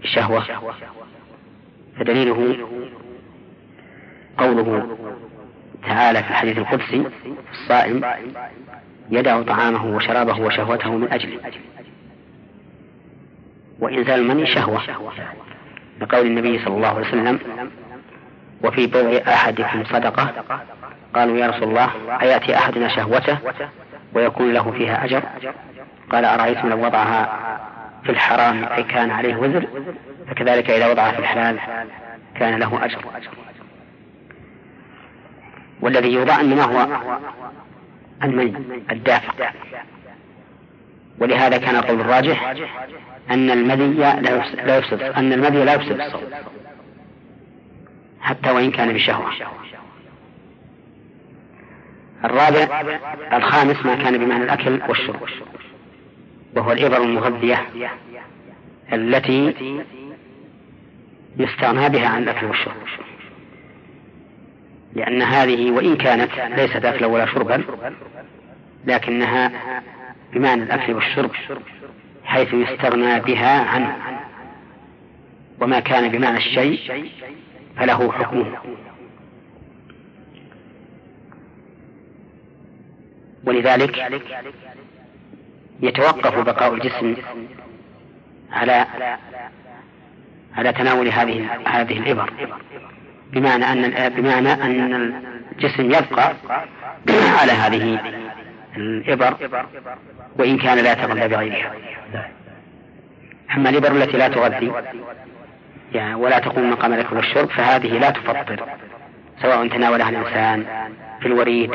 الشهوة 0.04 0.44
فدليله 2.00 2.56
قوله 4.38 4.98
تعالى 5.84 6.24
في 6.24 6.30
الحديث 6.30 6.58
القدسي 6.58 7.04
الصائم 7.52 8.02
يدع 9.10 9.42
طعامه 9.42 9.96
وشرابه 9.96 10.40
وشهوته 10.40 10.98
من 10.98 11.12
أجله. 11.12 11.40
وإنزال 13.80 14.20
المني 14.20 14.46
شهوة. 14.46 14.82
لقول 16.02 16.26
النبي 16.26 16.60
صلى 16.60 16.76
الله 16.76 16.88
عليه 16.88 17.08
وسلم 17.08 17.40
وفي 18.64 18.88
بضع 18.88 19.34
أحدكم 19.34 19.84
صدقة؟ 19.84 20.34
قالوا 21.14 21.38
يا 21.38 21.48
رسول 21.48 21.64
الله 21.64 21.90
أيأتي 22.22 22.56
أحدنا 22.56 22.88
شهوته 22.88 23.38
ويكون 24.14 24.54
له 24.54 24.72
فيها 24.72 25.06
أجر؟ 25.06 25.24
قال 26.12 26.26
أرأيتم 26.26 26.70
لو 26.70 26.86
وضعها 26.86 27.40
في 28.04 28.10
الحرام 28.12 28.64
أي 28.64 28.84
كان 28.84 29.12
عليه 29.12 29.36
وزر؟ 29.36 29.68
فكذلك 30.28 30.70
إذا 30.70 30.88
وضعها 30.88 31.12
في 31.12 31.20
الحلال 31.20 31.60
كان 32.36 32.60
له 32.60 32.86
أجر. 32.86 33.06
والذي 35.82 36.14
يوضع 36.14 36.42
إنما 36.42 36.64
هو 36.64 36.88
المني 38.24 38.84
الدافع. 38.92 39.52
ولهذا 41.20 41.58
كان 41.58 41.76
القول 41.76 42.02
الراجح 42.02 42.56
أن 43.30 43.50
المذي 43.50 43.94
لا 44.64 44.78
يفسد 44.78 45.02
أن 45.02 45.34
المذي 45.34 45.64
لا 45.64 45.74
يفسد 45.74 46.02
الصوم 46.02 46.22
حتى 48.22 48.52
وإن 48.52 48.72
كان 48.72 48.94
بشهوة 48.94 49.32
الرابع 52.26 52.82
الخامس 53.34 53.86
ما 53.86 53.96
كان 53.96 54.18
بمعنى 54.18 54.44
الأكل 54.44 54.82
والشرب. 54.90 55.20
وهو 56.56 56.72
الإبر 56.72 57.04
المغذية 57.04 57.66
التي 58.94 59.54
يستغنى 61.38 61.90
بها 61.90 62.08
عن 62.08 62.24
الأكل 62.24 62.46
والشرب. 62.46 62.74
لأن 64.94 65.22
هذه 65.22 65.72
وإن 65.72 65.98
كانت 65.98 66.32
ليست 66.58 66.86
أكلا 66.86 67.08
ولا 67.08 67.26
شربا 67.26 67.64
لكنها 68.86 69.52
بمعنى 70.34 70.64
الأكل 70.64 70.94
والشرب. 70.94 71.32
حيث 72.28 72.54
يستغنى 72.54 73.20
بها 73.20 73.64
عنه. 73.64 73.98
وما 75.62 75.80
كان 75.80 76.12
بمعنى 76.12 76.38
الشيء 76.38 77.12
فله 77.78 78.12
حكمه. 78.12 78.58
ولذلك 83.44 84.22
يتوقف 85.80 86.40
بقاء 86.40 86.74
الجسم 86.74 87.16
على 88.52 88.86
على 90.58 90.74
تناول 90.74 91.08
هذه 91.08 91.60
هذه 91.66 91.98
الإبر 91.98 92.34
بمعنى 93.32 93.66
أن 93.66 94.10
بمعنى 94.10 94.54
أن 94.54 95.14
الجسم 95.52 95.86
يبقى 95.86 96.34
على 97.40 97.52
هذه 97.52 98.00
الإبر 98.78 99.38
وإن 100.40 100.58
كان 100.58 100.78
لا 100.78 100.92
يتغذى 100.92 101.28
بغيرها. 101.28 101.74
أما 103.56 103.70
الإبر 103.70 103.92
التي 103.92 104.18
لا 104.18 104.28
تغذي 104.28 104.72
يعني 105.94 106.16
ولا 106.16 106.40
تقوم 106.40 106.70
مقام 106.70 106.94
الأكل 106.94 107.16
والشرب 107.16 107.50
فهذه 107.50 108.00
لا 108.00 108.10
تفطر 108.10 108.66
سواء 109.42 109.68
تناولها 109.68 110.10
الإنسان 110.10 110.66
في 111.20 111.28
الوريد 111.28 111.72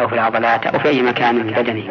أو 0.00 0.08
في 0.08 0.14
العضلات 0.14 0.66
أو 0.66 0.78
في 0.78 0.88
أي 0.88 1.02
مكان 1.02 1.34
من 1.34 1.52
بدنه. 1.52 1.90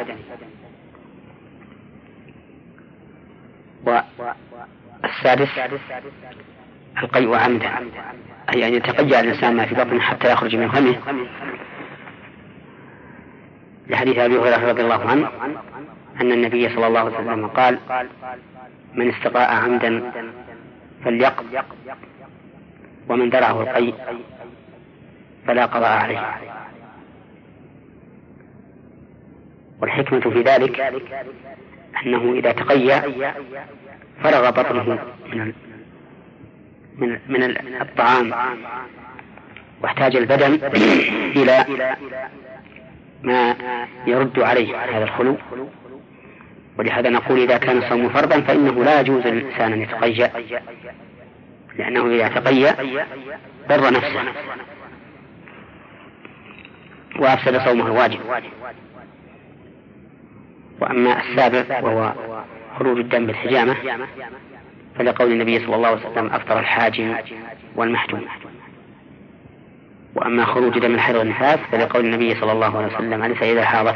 والسادس 5.03 5.49
القيء 7.03 7.35
عمدا 7.35 7.69
أي 8.53 8.67
أن 8.67 8.73
يتقيأ 8.73 9.19
الإنسان 9.19 9.55
ما 9.55 9.65
في 9.65 9.75
بطنه 9.75 9.99
حتى 9.99 10.31
يخرج 10.31 10.55
من 10.55 10.69
فمه 10.69 10.95
لحديث 13.89 14.17
أبي 14.17 14.37
هريرة 14.37 14.69
رضي 14.69 14.81
الله 14.81 15.09
عنه 15.09 15.29
أن 16.21 16.31
النبي 16.31 16.69
صلى 16.69 16.87
الله 16.87 16.99
عليه 16.99 17.13
وسلم 17.13 17.47
قال 17.47 17.79
من 18.93 19.09
استطاع 19.09 19.47
عمدا 19.47 20.11
فليقض 21.05 21.45
ومن 23.09 23.29
درعه 23.29 23.61
القيء 23.61 23.95
فلا 25.47 25.65
قضاء 25.65 25.91
عليه. 25.91 26.37
والحكمة 29.81 30.19
في 30.19 30.41
ذلك 30.41 30.79
أنه 32.05 32.33
إذا 32.33 32.51
تقيأ 32.51 33.01
فرغ 34.23 34.49
بطنه 34.49 34.99
من 35.33 35.53
من 36.97 37.19
من 37.29 37.81
الطعام 37.81 38.33
واحتاج 39.83 40.15
البدن 40.15 40.53
إلى 41.35 41.65
ما 43.23 43.55
يرد 44.07 44.39
عليه 44.39 44.77
هذا 44.77 45.03
الخلو. 45.03 45.37
ولهذا 46.79 47.09
نقول 47.09 47.39
إذا 47.39 47.57
كان 47.57 47.77
الصوم 47.77 48.09
فرضا 48.09 48.41
فإنه 48.41 48.83
لا 48.83 48.99
يجوز 49.01 49.27
للإنسان 49.27 49.73
أن 49.73 49.81
يتقيأ 49.81 50.31
لأنه 51.77 52.05
إذا 52.05 52.27
تقيأ 52.27 52.75
ضر 53.69 53.93
نفسه 53.93 54.23
وأفسد 57.19 57.57
صومه 57.57 57.85
الواجب. 57.85 58.19
وأما 60.81 61.21
السابق 61.21 61.83
وهو 61.83 62.13
خروج 62.79 62.99
الدم 62.99 63.25
بالحجامة 63.25 63.75
فلقول 64.99 65.31
النبي 65.31 65.59
صلى 65.59 65.75
الله 65.75 65.87
عليه 65.87 66.09
وسلم 66.09 66.27
أفطر 66.27 66.59
الحاجم 66.59 67.15
والمحجوم. 67.75 68.25
وأما 70.17 70.45
خروج 70.45 70.79
دم 70.79 70.95
الحيض 70.95 71.15
والنفاس 71.15 71.59
فلقول 71.71 72.05
النبي 72.05 72.35
صلى 72.35 72.51
الله 72.51 72.77
عليه 72.77 72.87
وسلم 72.87 73.23
أليس 73.23 73.41
إذا 73.41 73.65
حاضت 73.65 73.95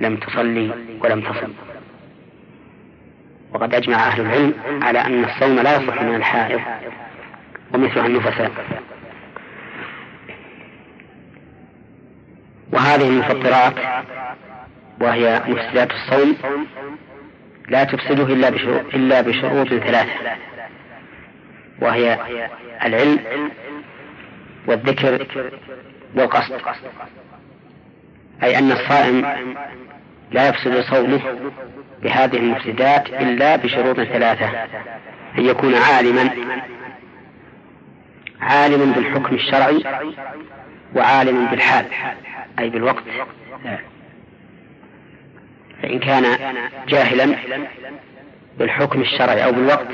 لم 0.00 0.16
تصلي 0.16 0.70
ولم 1.00 1.20
تصم. 1.20 1.52
وقد 3.54 3.74
أجمع 3.74 3.96
أهل 3.96 4.20
العلم 4.20 4.54
على 4.82 4.98
أن 4.98 5.24
الصوم 5.24 5.58
لا 5.58 5.76
يصح 5.76 6.02
من 6.02 6.14
الحائض 6.14 6.60
ومثلها 7.74 8.06
النفساء. 8.06 8.50
وهذه 12.72 13.08
المفطرات 13.08 13.74
وهي 15.00 15.42
مفسدات 15.48 15.90
الصوم 15.90 16.36
لا 17.68 17.84
تفسده 17.84 18.24
إلا 18.24 18.50
بشروط, 18.50 18.94
إلا 18.94 19.20
بشروط 19.20 19.68
ثلاثة. 19.68 20.10
وهي 21.82 22.18
العلم 22.84 23.18
والذكر 24.66 25.26
والقصد. 26.14 26.60
أي 28.42 28.58
أن 28.58 28.72
الصائم 28.72 29.24
لا 30.32 30.48
يفسد 30.48 30.80
صومه 30.80 31.20
بهذه 32.02 32.36
المفسدات 32.36 33.08
إلا 33.08 33.56
بشروط 33.56 33.96
ثلاثة. 34.00 34.46
أن 35.38 35.44
يكون 35.44 35.74
عالما 35.74 36.30
عالما 38.40 38.94
بالحكم 38.94 39.34
الشرعي 39.34 39.84
وعالما 40.96 41.50
بالحال 41.50 41.86
أي 42.58 42.70
بالوقت. 42.70 43.04
فإن 45.82 45.98
كان 45.98 46.24
جاهلا 46.88 47.36
بالحكم 48.58 49.00
الشرعي 49.00 49.44
أو 49.44 49.52
بالوقت 49.52 49.86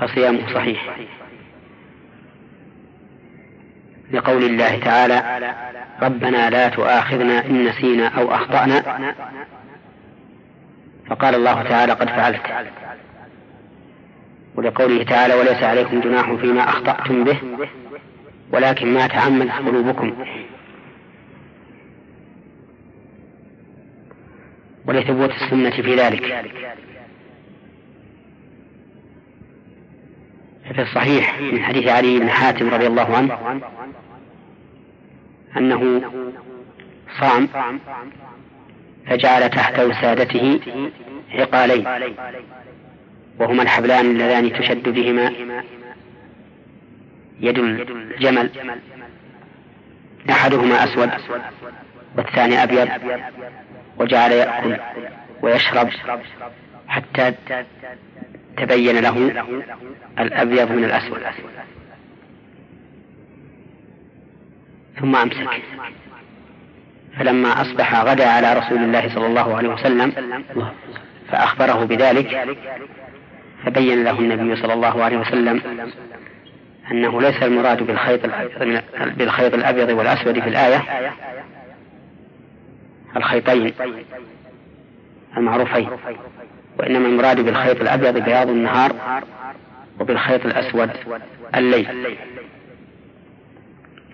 فصيامه 0.00 0.54
صحيح. 0.54 0.96
لقول 4.10 4.44
الله 4.44 4.78
تعالى 4.78 5.40
ربنا 6.02 6.50
لا 6.50 6.68
تؤاخذنا 6.68 7.46
إن 7.46 7.64
نسينا 7.64 8.08
أو 8.08 8.34
أخطأنا. 8.34 9.14
فقال 11.06 11.34
الله 11.34 11.62
تعالى 11.62 11.92
قد 11.92 12.08
فعلت. 12.08 12.40
ولقوله 14.54 15.02
تعالى 15.02 15.34
وليس 15.34 15.62
عليكم 15.62 16.00
جناح 16.00 16.32
فيما 16.32 16.68
أخطأتم 16.68 17.24
به 17.24 17.38
ولكن 18.52 18.94
ما 18.94 19.06
تعمدت 19.06 19.52
قلوبكم. 19.52 20.24
ولثبوت 24.86 25.30
السنة 25.30 25.70
في 25.70 25.96
ذلك. 25.96 26.50
في 30.74 30.82
الصحيح 30.82 31.40
من 31.40 31.62
حديث 31.62 31.88
علي 31.88 32.18
بن 32.18 32.30
حاتم 32.30 32.68
رضي 32.68 32.86
الله 32.86 33.16
عنه. 33.16 33.60
أنه 35.56 36.02
صام 37.20 37.48
فجعل 39.06 39.50
تحت 39.50 39.78
وسادته 39.78 40.60
عقالين 41.30 41.86
وهما 43.38 43.62
الحبلان 43.62 44.06
اللذان 44.06 44.52
تشد 44.52 44.88
بهما 44.88 45.32
يد 47.40 47.58
الجمل 47.58 48.50
أحدهما 50.30 50.84
أسود 50.84 51.10
والثاني 52.16 52.62
أبيض 52.62 52.88
وجعل 53.98 54.32
يأكل 54.32 54.76
ويشرب 55.42 55.88
حتى 56.88 57.32
تبين 58.56 58.98
له 58.98 59.44
الأبيض 60.18 60.72
من 60.72 60.84
الأسود. 60.84 61.20
ثم 65.00 65.16
أمسك. 65.16 65.48
فلما 67.18 67.60
أصبح 67.60 67.94
غدا 68.04 68.28
على 68.28 68.52
رسول 68.52 68.78
الله 68.78 69.14
صلى 69.14 69.26
الله 69.26 69.56
عليه 69.56 69.68
وسلم 69.68 70.12
فأخبره 71.30 71.84
بذلك 71.84 72.56
فبين 73.64 74.04
له 74.04 74.18
النبي 74.18 74.56
صلى 74.62 74.72
الله 74.72 75.04
عليه 75.04 75.16
وسلم 75.18 75.62
أنه 76.90 77.20
ليس 77.20 77.42
المراد 77.42 77.82
بالخيط 77.82 78.20
بالخيط 79.16 79.54
الأبيض 79.54 79.88
والأسود 79.88 80.40
في 80.40 80.48
الآية 80.48 80.82
الخيطين 83.16 83.72
المعروفين 85.36 85.88
وإنما 86.78 87.06
المراد 87.08 87.40
بالخيط 87.40 87.80
الأبيض 87.80 88.18
بياض 88.18 88.48
النهار 88.48 88.92
وبالخيط 90.00 90.46
الأسود 90.46 90.90
الليل. 91.54 92.16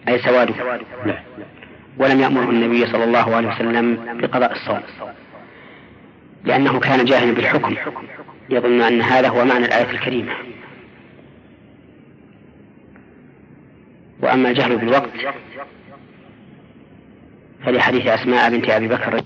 أي 0.09 0.19
سواده 0.19 0.55
ولم 1.99 2.21
يأمره 2.21 2.51
النبي 2.51 2.87
صلى 2.87 3.05
الله 3.05 3.37
عليه 3.37 3.49
وسلم 3.49 4.19
بقضاء 4.21 4.53
الصوم. 4.53 4.81
لأنه 6.45 6.81
كان 6.81 7.05
جاهلا 7.05 7.33
بالحكم. 7.35 7.77
يظن 8.51 8.81
أن 8.81 9.03
هذا 9.03 9.29
هو 9.29 9.45
معنى 9.45 9.65
الآية 9.65 9.91
الكريمة. 9.91 10.33
وأما 14.23 14.51
الجهل 14.51 14.77
بالوقت 14.77 15.11
فلحديث 17.65 18.07
أسماء 18.07 18.51
بنت 18.51 18.71
أبي 18.71 18.89
بكر 18.89 19.21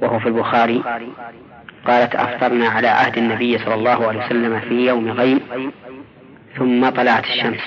وهو 0.00 0.18
في 0.18 0.26
البخاري 0.26 0.82
قالت 1.86 2.14
أفطرنا 2.14 2.68
على 2.68 2.88
عهد 2.88 3.18
النبي 3.18 3.58
صلى 3.58 3.74
الله 3.74 4.08
عليه 4.08 4.26
وسلم 4.26 4.60
في 4.60 4.86
يوم 4.86 5.10
غيم 5.10 5.40
ثم 6.56 6.88
طلعت 6.88 7.24
الشمس. 7.24 7.60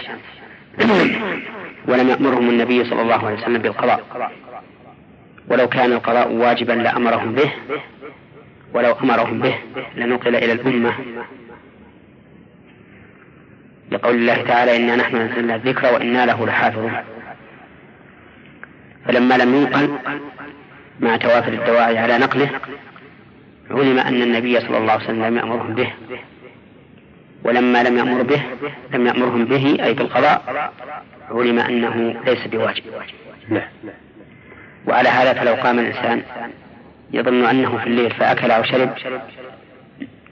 ولم 1.88 2.10
يأمرهم 2.10 2.50
النبي 2.50 2.84
صلى 2.84 3.02
الله 3.02 3.28
عليه 3.28 3.38
وسلم 3.38 3.58
بالقضاء. 3.58 4.04
ولو 5.48 5.68
كان 5.68 5.94
القضاء 5.94 6.32
واجبا 6.32 6.74
لأمرهم 6.74 7.32
به 7.32 7.52
ولو 8.74 8.92
أمرهم 9.04 9.40
به 9.40 9.56
لنقل 9.96 10.36
إلى 10.36 10.52
الأمة. 10.52 10.94
لقول 13.92 14.16
الله 14.16 14.42
تعالى 14.42 14.76
إنا 14.76 14.96
نحن 14.96 15.16
نزلنا 15.16 15.56
الذكر 15.56 15.94
وإنا 15.94 16.26
له 16.26 16.46
لحافظون. 16.46 16.94
فلما 19.06 19.38
لم 19.38 19.56
ينقل 19.56 19.98
مع 21.00 21.18
توافر 21.18 21.54
الدواعي 21.54 21.98
على 21.98 22.18
نقله 22.18 22.50
علم 23.72 24.00
أن 24.00 24.22
النبي 24.22 24.60
صلى 24.60 24.78
الله 24.78 24.92
عليه 24.92 25.04
وسلم 25.04 25.24
لم 25.24 25.38
يأمرهم 25.38 25.74
به. 25.74 25.94
ولما 27.44 27.84
لم 27.84 27.98
يأمر 27.98 28.22
به 28.22 28.42
لم 28.94 29.08
يأمرهم 29.08 29.46
به 29.46 29.78
أي 29.84 29.94
بالقضاء 29.94 30.72
علم 31.32 31.60
أنه 31.60 32.16
ليس 32.26 32.48
بواجب 32.48 32.84
نعم. 33.50 33.68
وعلى 34.88 35.10
هذا 35.10 35.34
فلو 35.34 35.54
قام 35.54 35.80
الإنسان 35.80 36.24
يظن 37.14 37.46
أنه 37.46 37.78
في 37.78 37.88
الليل 37.88 38.12
فأكل 38.12 38.52
أو 38.52 38.64
شرب 38.64 38.90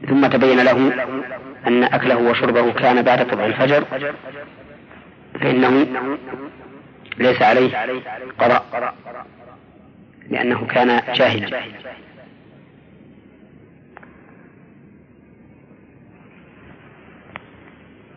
ثم 0.10 0.28
تبين 0.28 0.60
له 0.60 0.94
أن 1.68 1.84
أكله 1.84 2.18
وشربه 2.18 2.72
كان 2.74 3.02
بعد 3.02 3.28
طلوع 3.28 3.46
الفجر 3.46 3.86
فإنه 5.42 5.88
ليس 7.18 7.42
عليه 7.42 7.70
قضاء 8.40 8.94
لأنه 10.30 10.68
كان 10.68 11.02
جاهلا 11.14 11.60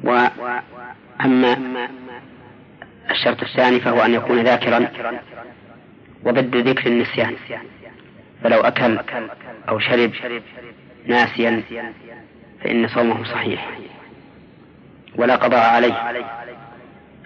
وأما 0.04 1.56
الشرط 3.10 3.42
الثاني 3.42 3.80
فهو 3.80 4.00
أن 4.00 4.14
يكون 4.14 4.42
ذاكرا 4.42 4.88
وضد 6.24 6.56
ذكر 6.56 6.86
النسيان 6.86 7.34
فلو 8.44 8.60
أكل 8.60 8.98
أو 9.68 9.78
شرب 9.78 10.12
ناسيا 11.06 11.62
فإن 12.64 12.88
صومه 12.88 13.24
صحيح. 13.24 13.68
ولا 15.16 15.36
قضاء 15.36 15.74
عليه. 15.74 16.24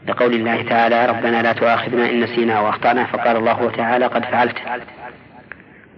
لقول 0.09 0.35
الله 0.35 0.63
تعالى 0.63 1.07
ربنا 1.07 1.43
لا 1.43 1.53
تؤاخذنا 1.53 2.11
إن 2.11 2.21
نسينا 2.21 2.61
وأخطأنا 2.61 3.05
فقال 3.05 3.37
الله 3.37 3.71
تعالى 3.71 4.07
قد 4.07 4.25
فعلت 4.25 4.57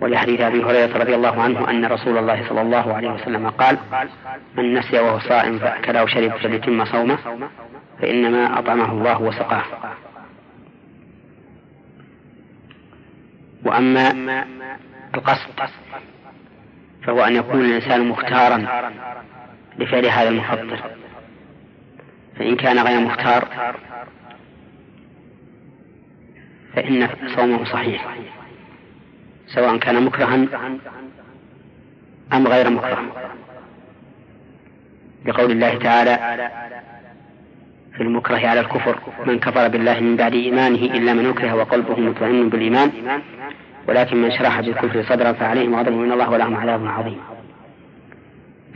ولحديث 0.00 0.40
أبي 0.40 0.62
هريرة 0.62 0.98
رضي 0.98 1.14
الله 1.14 1.42
عنه 1.42 1.70
أن 1.70 1.84
رسول 1.84 2.18
الله 2.18 2.48
صلى 2.48 2.60
الله 2.60 2.94
عليه 2.94 3.10
وسلم 3.10 3.50
قال 3.50 3.78
من 4.56 4.74
نسي 4.74 4.98
وهو 4.98 5.18
صائم 5.18 5.58
فأكل 5.58 5.96
أو 5.96 6.06
شرب 6.06 6.30
فليتم 6.30 6.84
صومه 6.84 7.18
فإنما 8.00 8.58
أطعمه 8.58 8.92
الله 8.92 9.22
وسقاه. 9.22 9.64
وأما 13.64 14.10
القصد 15.14 15.70
فهو 17.02 17.24
أن 17.24 17.36
يكون 17.36 17.60
الإنسان 17.60 18.08
مختارا 18.08 18.66
لفعل 19.78 20.06
هذا 20.06 20.28
المفطر 20.28 20.78
فإن 22.38 22.56
كان 22.56 22.78
غير 22.78 23.00
مختار 23.00 23.48
فإن 26.74 27.08
صومه 27.36 27.64
صحيح. 27.64 28.06
سواء 29.54 29.76
كان 29.76 30.04
مكرها 30.04 30.34
أم 32.32 32.46
غير 32.46 32.70
مكره. 32.70 33.02
لقول 35.26 35.50
الله 35.50 35.78
تعالى 35.78 36.18
في 37.96 38.02
المكره 38.02 38.48
على 38.48 38.60
الكفر 38.60 38.98
من 39.26 39.38
كفر 39.38 39.68
بالله 39.68 40.00
من 40.00 40.16
بعد 40.16 40.32
إيمانه 40.32 40.78
إلا 40.78 41.12
من 41.14 41.26
أكره 41.26 41.54
وقلبه 41.54 42.00
مطمئن 42.00 42.48
بالإيمان 42.48 42.90
ولكن 43.88 44.22
من 44.22 44.30
شرح 44.30 44.60
بالكفر 44.60 45.02
صدرا 45.02 45.32
فعليهم 45.32 45.74
غضب 45.74 45.92
من 45.92 46.12
الله 46.12 46.30
ولهم 46.30 46.56
عذاب 46.56 46.86
عظيم. 46.86 47.20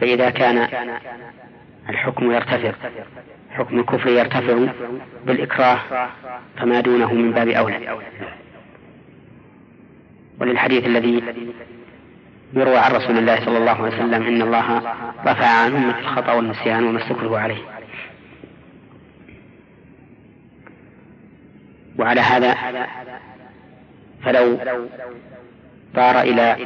فإذا 0.00 0.30
كان 0.30 0.68
الحكم 1.88 2.32
يرتفع 2.32 2.72
حكم 3.50 3.78
الكفر 3.78 4.08
يرتفع 4.08 4.66
بالإكراه 5.26 5.78
فما 6.56 6.80
دونه 6.80 7.12
من 7.12 7.32
باب 7.32 7.48
أولى. 7.48 7.98
وللحديث 10.40 10.86
الذي 10.86 11.22
يروى 12.54 12.76
عن 12.78 12.92
رسول 12.92 13.18
الله 13.18 13.44
صلى 13.44 13.58
الله 13.58 13.72
عليه 13.72 13.96
وسلم 13.96 14.22
إن 14.22 14.42
الله 14.42 14.78
رفع 15.26 15.46
عن 15.46 15.76
أمة 15.76 15.98
الخطأ 15.98 16.32
والنسيان 16.32 16.84
وما 16.84 17.02
استكره 17.02 17.38
عليه. 17.38 17.62
وعلى 21.98 22.20
هذا 22.20 22.56
فلو 24.24 24.58
طار 25.94 26.20
إلى 26.20 26.56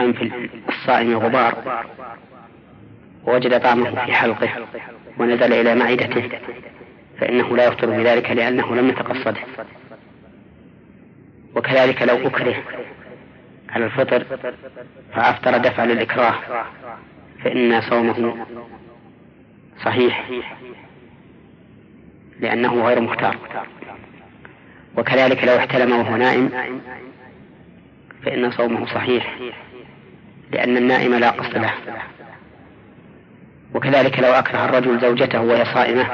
أنف 0.00 0.32
الصائم 0.68 1.18
غبار 1.18 1.84
ووجد 3.26 3.60
طعمه 3.60 4.04
في 4.04 4.12
حلقه 4.12 4.48
ونزل 5.18 5.52
إلى 5.52 5.74
معدته 5.74 6.30
فإنه 7.20 7.56
لا 7.56 7.66
يفطر 7.66 7.90
بذلك 7.90 8.30
لأنه 8.30 8.74
لم 8.74 8.88
يتقصده. 8.88 9.40
وكذلك 11.56 12.02
لو 12.02 12.26
أكره 12.26 12.54
على 13.70 13.84
الفطر 13.84 14.24
فأفطر 15.14 15.58
دفع 15.58 15.84
للإكراه 15.84 16.34
فإن 17.44 17.80
صومه 17.80 18.46
صحيح 19.84 20.28
لأنه 22.40 22.86
غير 22.86 23.00
مختار. 23.00 23.36
وكذلك 24.96 25.44
لو 25.44 25.56
احتلم 25.56 25.92
وهو 25.92 26.16
نائم 26.16 26.50
فإن 28.24 28.50
صومه 28.50 28.86
صحيح 28.86 29.36
لأن 30.52 30.76
النائم 30.76 31.14
لا 31.14 31.30
قصد 31.30 31.56
له. 31.56 31.72
وكذلك 33.74 34.18
لو 34.18 34.32
أكره 34.32 34.64
الرجل 34.64 35.00
زوجته 35.00 35.40
وهي 35.40 35.64
صائمة 35.64 36.06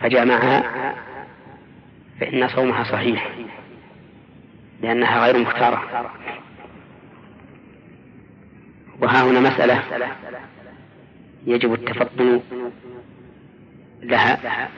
فجامعها 0.00 0.62
فإن 2.20 2.48
صومها 2.48 2.84
صحيح. 2.84 3.30
لأنها 4.82 5.26
غير 5.26 5.38
مختارة. 5.38 6.06
وها 9.02 9.22
هنا 9.22 9.40
مسألة 9.40 9.82
يجب 11.46 11.74
التفطن 11.74 12.40
لها 14.02 14.68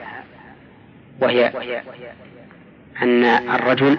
وهي 1.21 1.51
أن 3.01 3.23
الرجل 3.25 3.97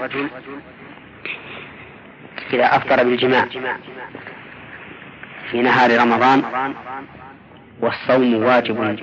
إذا 2.52 2.76
أفطر 2.76 3.04
بالجماع 3.04 3.46
في 5.50 5.62
نهار 5.62 6.00
رمضان 6.00 6.74
والصوم 7.80 8.34
واجب 8.34 8.98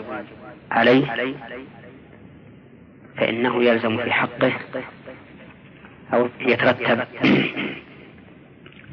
عليه 0.71 1.35
فإنه 3.17 3.63
يلزم 3.63 4.03
في 4.03 4.11
حقه 4.11 4.53
أو 6.13 6.29
يترتب 6.39 7.07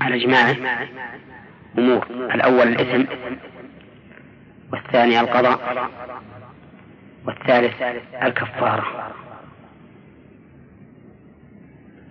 على 0.01 0.19
جماعة 0.19 0.57
أمور. 1.79 2.07
الأول 2.11 2.69
الإثم 2.69 3.05
والثاني 4.73 5.21
القضاء 5.21 5.89
والثالث 7.27 7.83
الكفارة. 8.23 9.13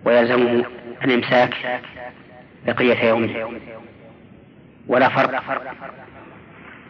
ويلزمه 0.04 0.64
الإمساك 1.04 1.80
بقية 2.66 3.08
يومه 3.08 3.60
ولا 4.86 5.08
فرق 5.08 5.42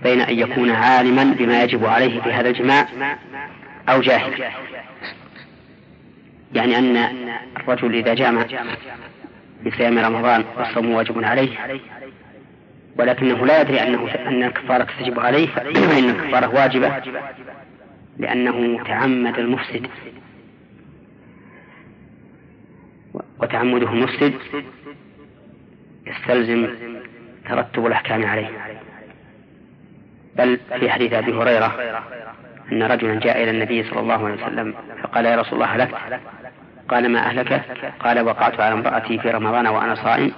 بين 0.02 0.20
أن 0.20 0.38
يكون 0.38 0.70
عالما 0.70 1.24
بما 1.24 1.62
يجب 1.62 1.84
عليه 1.84 2.20
في 2.20 2.32
هذا 2.32 2.48
الجماع 2.48 2.86
أو 3.88 4.00
جاهلا. 4.00 4.50
يعني 6.54 6.78
أن 6.78 6.96
الرجل 7.56 7.94
إذا 7.94 8.14
جامع 8.14 8.46
بصيام 9.66 9.98
رمضان 9.98 10.44
والصوم 10.56 10.90
واجب 10.90 11.24
عليه 11.24 11.80
ولكنه 12.98 13.46
لا 13.46 13.60
يدري 13.60 13.82
أنه 13.82 14.10
أن 14.10 14.42
الكفارة 14.42 14.86
تجب 15.00 15.20
عليه 15.20 15.46
فإن 15.46 16.10
الكفارة 16.10 16.54
واجبة 16.54 17.02
لأنه 18.18 18.84
تعمد 18.84 19.38
المفسد. 19.38 19.86
وتعمده 23.38 23.92
المفسد 23.92 24.34
يستلزم 26.06 26.68
ترتب 27.48 27.86
الأحكام 27.86 28.26
عليه. 28.26 28.50
بل 30.36 30.60
في 30.80 30.90
حديث 30.90 31.12
أبي 31.12 31.32
هريرة 31.32 32.00
أن 32.72 32.82
رجلا 32.82 33.20
جاء 33.20 33.42
إلى 33.42 33.50
النبي 33.50 33.82
صلى 33.90 34.00
الله 34.00 34.26
عليه 34.26 34.34
وسلم 34.34 34.74
فقال 35.02 35.26
يا 35.26 35.36
رسول 35.36 35.54
الله 35.54 35.66
هلكت 35.66 35.94
قال 36.88 37.08
ما 37.08 37.18
أهلك؟ 37.18 37.62
قال 38.00 38.20
وقعت 38.20 38.60
على 38.60 38.74
امرأتي 38.74 39.18
في 39.18 39.30
رمضان 39.30 39.66
وأنا 39.66 39.94
صائم. 39.94 40.32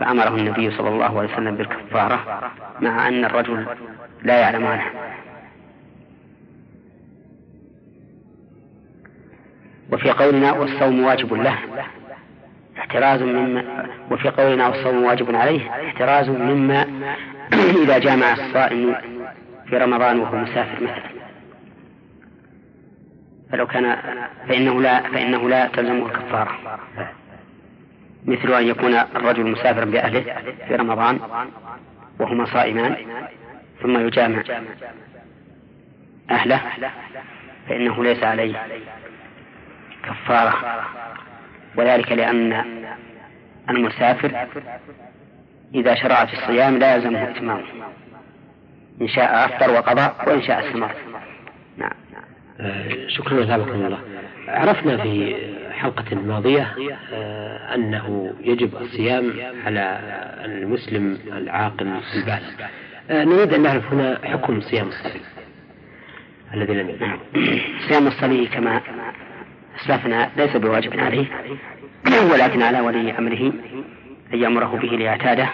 فأمره 0.00 0.36
النبي 0.36 0.70
صلى 0.70 0.88
الله 0.88 1.18
عليه 1.18 1.32
وسلم 1.32 1.56
بالكفارة 1.56 2.50
مع 2.80 3.08
أن 3.08 3.24
الرجل 3.24 3.66
لا 4.22 4.40
يعلم 4.40 4.66
عنه. 4.66 4.84
وفي 9.92 10.10
قولنا 10.10 10.52
والصوم 10.52 11.04
واجب 11.04 11.34
له. 11.34 11.58
احتراز 12.78 13.22
مما 13.22 13.86
وفي 14.10 14.28
قولنا 14.28 14.68
والصوم 14.68 15.04
واجب 15.04 15.36
عليه. 15.36 15.70
احتراز 15.70 16.28
مما 16.28 16.86
إذا 17.82 17.98
جامع 17.98 18.32
الصائم 18.32 18.94
في 19.68 19.76
رمضان 19.78 20.20
وهو 20.20 20.36
مسافر 20.36 20.82
مثلا. 20.82 21.19
فلو 23.52 23.66
كان 23.66 23.96
فإنه 24.48 24.80
لا 24.80 25.02
فإنه 25.02 25.48
لا 25.48 25.66
تلزمه 25.66 26.06
الكفارة. 26.06 26.78
مثل 28.24 28.54
أن 28.54 28.66
يكون 28.66 28.94
الرجل 28.94 29.46
مسافرا 29.46 29.84
بأهله 29.84 30.20
في 30.68 30.74
رمضان 30.74 31.20
وهما 32.18 32.44
صائمان 32.44 32.96
ثم 33.82 34.06
يجامع 34.06 34.42
أهله 36.30 36.60
فإنه 37.68 38.04
ليس 38.04 38.24
عليه 38.24 38.56
كفارة. 40.02 40.82
وذلك 41.76 42.12
لأن 42.12 42.64
المسافر 43.70 44.46
إذا 45.74 45.94
شرع 45.94 46.24
في 46.24 46.32
الصيام 46.32 46.78
لا 46.78 46.94
يلزمه 46.94 47.30
إتمامه 47.30 47.64
إن 49.00 49.08
شاء 49.08 49.44
أفطر 49.44 49.70
وقضى 49.70 50.30
وإن 50.30 50.42
شاء 50.42 50.68
استمر. 50.68 50.94
شكرا 53.08 53.40
وثابكم 53.40 53.86
الله. 53.86 53.98
عرفنا 54.48 54.96
في 54.96 55.36
حلقة 55.72 56.16
ماضية 56.16 56.74
آه، 57.12 57.74
أنه 57.74 58.34
يجب 58.40 58.76
الصيام 58.76 59.32
على 59.66 60.00
المسلم 60.44 61.18
العاقل 61.26 61.86
البالغ 62.16 62.40
آه، 63.10 63.24
نريد 63.24 63.54
أن 63.54 63.62
نعرف 63.62 63.92
هنا 63.92 64.18
حكم 64.24 64.60
صيام 64.60 64.88
الصبي 64.88 65.20
الذي 66.54 66.72
لم 66.72 66.88
يبلغ 66.90 67.16
صيام 67.88 68.06
الصبي 68.06 68.46
كما 68.46 68.80
أسلفنا 69.80 70.30
ليس 70.36 70.56
بواجب 70.56 71.00
عليه 71.00 71.26
ولكن 72.32 72.62
على 72.62 72.80
ولي 72.80 73.18
أمره 73.18 73.52
أن 74.34 74.38
يأمره 74.38 74.78
به 74.82 74.88
ليعتاده 74.88 75.48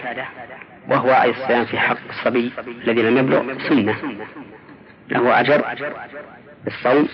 وهو 0.89 1.09
أي 1.09 1.29
الصيام 1.29 1.65
في 1.65 1.79
حق 1.79 1.97
الصبي 2.09 2.51
الذي 2.83 3.01
لم 3.01 3.17
يبلغ 3.17 3.57
سنة. 3.69 3.95
له 5.09 5.41
أجر 5.41 5.63
بالصوم 6.67 7.07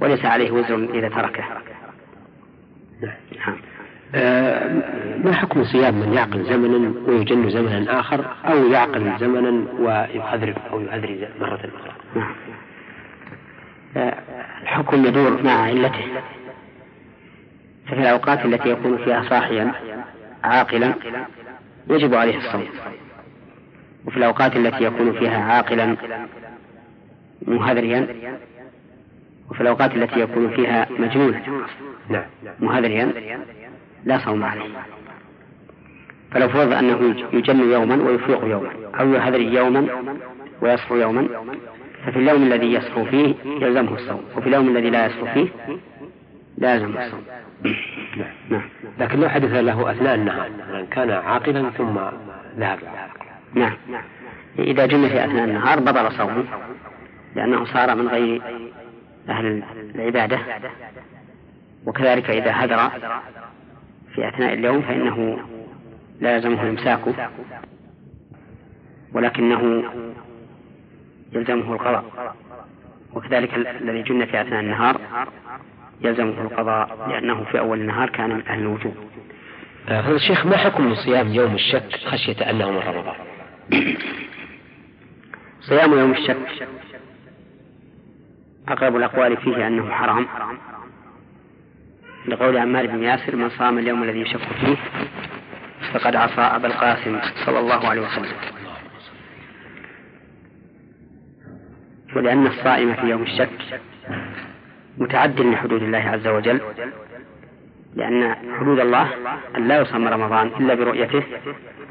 وليس 0.00 0.24
عليه 0.24 0.50
وزر 0.50 0.90
إذا 0.94 1.08
تركه. 1.08 1.44
نعم. 3.02 3.56
آه، 4.14 4.82
ما 5.24 5.32
حكم 5.32 5.64
صيام 5.64 5.94
من 5.94 6.12
يعقل 6.12 6.44
زمنا 6.44 6.92
ويجن 7.08 7.50
زمنا 7.50 8.00
آخر 8.00 8.26
أو 8.44 8.66
يعقل 8.66 9.18
زمنا 9.20 9.66
ويحذر 9.78 10.54
أو 10.72 10.80
يعذر 10.80 11.28
مرة 11.40 11.54
أخرى؟ 11.54 11.92
نعم. 12.14 12.34
آه، 13.96 14.18
الحكم 14.62 15.06
يدور 15.06 15.42
مع 15.42 15.62
علته. 15.62 16.04
ففي 17.86 18.00
الأوقات 18.00 18.44
التي 18.44 18.68
يكون 18.68 18.96
فيها 18.96 19.22
صاحيا 19.30 19.72
عاقلا 20.44 20.94
يجب 21.90 22.14
عليه 22.14 22.36
الصوم. 22.36 22.66
وفي 24.06 24.16
الأوقات 24.16 24.56
التي 24.56 24.84
يكون 24.84 25.12
فيها 25.12 25.38
عاقلا 25.52 25.96
مهذريا 27.46 28.06
وفي 29.50 29.60
الأوقات 29.60 29.94
التي 29.94 30.20
يكون 30.20 30.50
فيها 30.50 30.86
مجنونا 30.98 31.42
نعم. 32.08 32.24
مهذريا 32.60 33.12
لا 34.04 34.18
صوم 34.18 34.44
عليه 34.44 34.70
فلو 36.32 36.48
فرض 36.48 36.72
أنه 36.72 37.14
يجن 37.32 37.72
يوما 37.72 38.02
ويفيق 38.02 38.44
يوما 38.44 38.70
أو 39.00 39.12
يهذري 39.12 39.54
يوما 39.54 39.86
ويصحو 40.60 40.96
يوما 40.96 41.28
ففي 42.06 42.18
اليوم 42.18 42.42
الذي 42.42 42.72
يصحو 42.72 43.04
فيه 43.04 43.34
يلزمه 43.44 43.94
الصوم 43.94 44.24
وفي 44.36 44.48
اليوم 44.48 44.68
الذي 44.68 44.90
لا 44.90 45.06
يصحو 45.06 45.26
فيه 45.26 45.48
لا 46.58 46.74
يلزمه 46.74 47.06
الصوم 47.06 47.22
نعم. 48.16 48.30
نعم. 48.50 48.62
لكن 49.00 49.20
لو 49.20 49.28
حدث 49.28 49.52
له 49.52 49.90
أثناء 49.90 50.14
النهار 50.14 50.50
كان 50.90 51.10
عاقلا 51.10 51.70
ثم 51.70 51.98
ذهب 52.58 52.78
نعم 53.54 53.76
إذا 54.58 54.86
جن 54.86 55.08
في 55.08 55.24
أثناء 55.24 55.44
النهار 55.44 55.80
بطل 55.80 56.12
صومه 56.12 56.44
لأنه 57.36 57.64
صار 57.64 57.94
من 57.94 58.08
غير 58.08 58.42
أهل 59.28 59.62
العبادة. 59.94 60.38
وكذلك 61.86 62.30
إذا 62.30 62.52
هدر 62.54 62.90
في 64.14 64.28
أثناء 64.28 64.52
اليوم 64.52 64.82
فإنه 64.82 65.38
لا 66.20 66.34
يلزمه 66.36 66.62
إمساكه 66.62 67.30
ولكنه 69.12 69.84
يلزمه 71.32 71.72
القضاء. 71.72 72.34
وكذلك 73.12 73.54
الذي 73.54 74.02
جن 74.02 74.26
في 74.26 74.40
أثناء 74.40 74.60
النهار 74.60 75.00
يلزمه 76.00 76.40
القضاء 76.42 77.08
لأنه 77.08 77.44
في 77.44 77.58
أول 77.58 77.80
النهار 77.80 78.10
كان 78.10 78.30
من 78.30 78.46
أهل 78.46 78.58
الوجوب. 78.58 78.94
هذا 79.86 80.10
الشيخ 80.10 80.46
ما 80.46 80.56
حكم 80.56 80.94
صيام 80.94 81.28
يوم 81.28 81.54
الشك 81.54 81.96
خشية 82.06 82.50
أنه 82.50 82.70
من 82.70 82.78
رمضان؟ 82.78 83.14
صيام 85.60 85.98
يوم 85.98 86.12
الشك 86.12 86.68
أقرب 88.68 88.96
الأقوال 88.96 89.36
فيه 89.36 89.66
أنه 89.66 89.90
حرام. 89.90 90.26
لقول 92.28 92.58
عمار 92.58 92.86
بن 92.86 93.02
ياسر 93.02 93.36
من 93.36 93.50
صام 93.50 93.78
اليوم 93.78 94.02
الذي 94.02 94.20
يشك 94.20 94.40
فيه 94.60 94.76
فقد 95.92 96.16
عصى 96.16 96.40
أبا 96.40 96.66
القاسم 96.66 97.20
صلى 97.46 97.58
الله 97.58 97.88
عليه 97.88 98.00
وسلم. 98.00 98.36
ولأن 102.16 102.46
الصائم 102.46 102.94
في 102.94 103.06
يوم 103.06 103.22
الشك 103.22 103.80
متعد 104.98 105.40
لحدود 105.40 105.82
الله 105.82 105.98
عز 105.98 106.26
وجل 106.26 106.60
لأن 107.94 108.36
حدود 108.60 108.80
الله 108.80 109.08
أن 109.56 109.68
لا 109.68 109.80
يصام 109.80 110.08
رمضان 110.08 110.46
إلا 110.46 110.74
برؤيته 110.74 111.22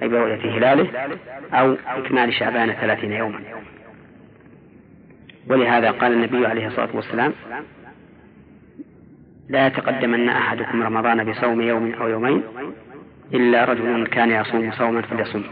أي 0.02 0.08
برؤية 0.08 0.58
هلاله 0.58 1.10
أو 1.54 1.78
إكمال 1.88 2.34
شعبان 2.34 2.72
ثلاثين 2.72 3.12
يوما. 3.12 3.40
ولهذا 5.50 5.92
قال 5.92 6.14
النبي 6.14 6.48
عليه 6.48 6.68
الصلاة 6.68 6.90
والسلام 6.94 7.34
لا 9.50 9.68
يتقدمن 9.68 10.30
أحدكم 10.30 10.84
رمضان 10.84 11.32
بصوم 11.32 11.62
يوم 11.62 11.94
أو 11.94 12.08
يومين 12.08 12.44
إلا 13.34 13.66
رجل 13.66 14.08
كان 14.08 14.32
يصوم 14.32 14.72
صوما 14.72 15.02
فليصوم 15.02 15.44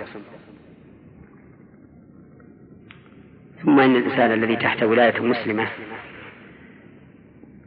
ثم 3.63 3.79
إن 3.79 3.95
الإنسان 3.95 4.31
الذي 4.31 4.55
تحت 4.55 4.83
ولاية 4.83 5.21
مسلمة 5.21 5.67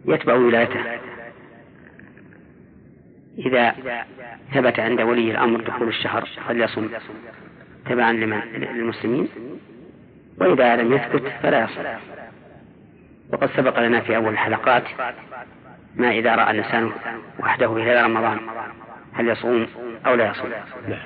يتبع 0.09 0.35
ولايته. 0.35 0.81
إذا 3.39 3.75
ثبت 4.55 4.81
عند 4.81 5.01
ولي 5.01 5.31
الأمر 5.31 5.61
دخول 5.61 5.89
الشهر 5.89 6.29
فليصم 6.49 6.89
تبعا 7.87 8.13
للمسلمين. 8.13 9.29
وإذا 10.39 10.77
لم 10.77 10.93
يثبت 10.93 11.23
فلا 11.43 11.65
يصم. 11.65 11.83
وقد 13.33 13.51
سبق 13.57 13.81
لنا 13.81 14.01
في 14.01 14.17
أول 14.17 14.33
الحلقات 14.33 14.83
ما 15.97 16.11
إذا 16.11 16.35
رأى 16.35 16.51
الإنسان 16.51 16.93
وحده 17.41 17.75
في 17.75 17.83
هذا 17.83 18.03
رمضان 18.03 18.39
هل 19.13 19.29
يصوم 19.29 19.67
أو 20.07 20.15
لا 20.15 20.31
يصوم 20.31 20.51
نعم. 20.89 20.99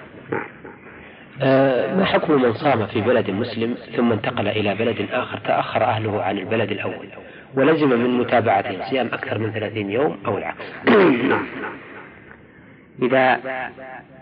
آه 1.43 1.95
ما 1.95 2.05
حكم 2.05 2.43
من 2.43 2.53
صام 2.53 2.87
في 2.87 3.01
بلد 3.01 3.31
مسلم 3.31 3.77
ثم 3.97 4.13
انتقل 4.13 4.49
إلى 4.49 4.75
بلد 4.75 5.09
آخر 5.13 5.39
تأخر 5.39 5.85
أهله 5.85 6.23
عن 6.23 6.39
البلد 6.39 6.71
الأول 6.71 7.09
ولزم 7.55 7.89
من 7.89 8.19
متابعته 8.19 8.91
صيام 8.91 9.07
أكثر 9.07 9.39
من 9.39 9.53
ثلاثين 9.53 9.91
يوم 9.91 10.19
أو 10.27 10.39
العكس 10.39 10.65
نعم. 11.29 11.47
إذا 13.03 13.41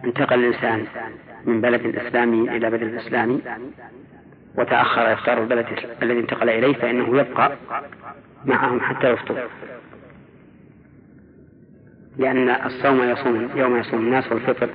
انتقل 0.04 0.38
الإنسان 0.38 0.86
من 1.44 1.60
بلد 1.60 1.96
إسلامي 1.96 2.56
إلى 2.56 2.70
بلد 2.70 2.94
إسلامي 2.94 3.40
وتأخر 4.54 5.12
إفطار 5.12 5.42
البلد 5.42 5.66
الذي 6.02 6.18
انتقل 6.18 6.48
إليه 6.50 6.74
فإنه 6.74 7.18
يبقى 7.20 7.56
معهم 8.44 8.80
حتى 8.80 9.10
يفطر. 9.10 9.48
لأن 12.16 12.48
الصوم 12.50 13.02
يصوم 13.02 13.50
يوم 13.54 13.76
يصوم 13.76 14.00
الناس 14.00 14.32
والفطر 14.32 14.70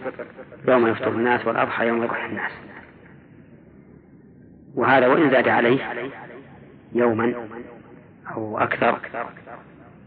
يوم 0.67 0.87
يفطر 0.87 1.07
الناس 1.07 1.47
والأضحى 1.47 1.87
يوم 1.87 2.03
يضحي 2.03 2.25
الناس. 2.25 2.51
وهذا 4.75 5.07
وإن 5.07 5.29
زاد 5.29 5.47
عليه 5.47 6.09
يوما 6.95 7.33
أو 8.35 8.57
أكثر 8.57 8.99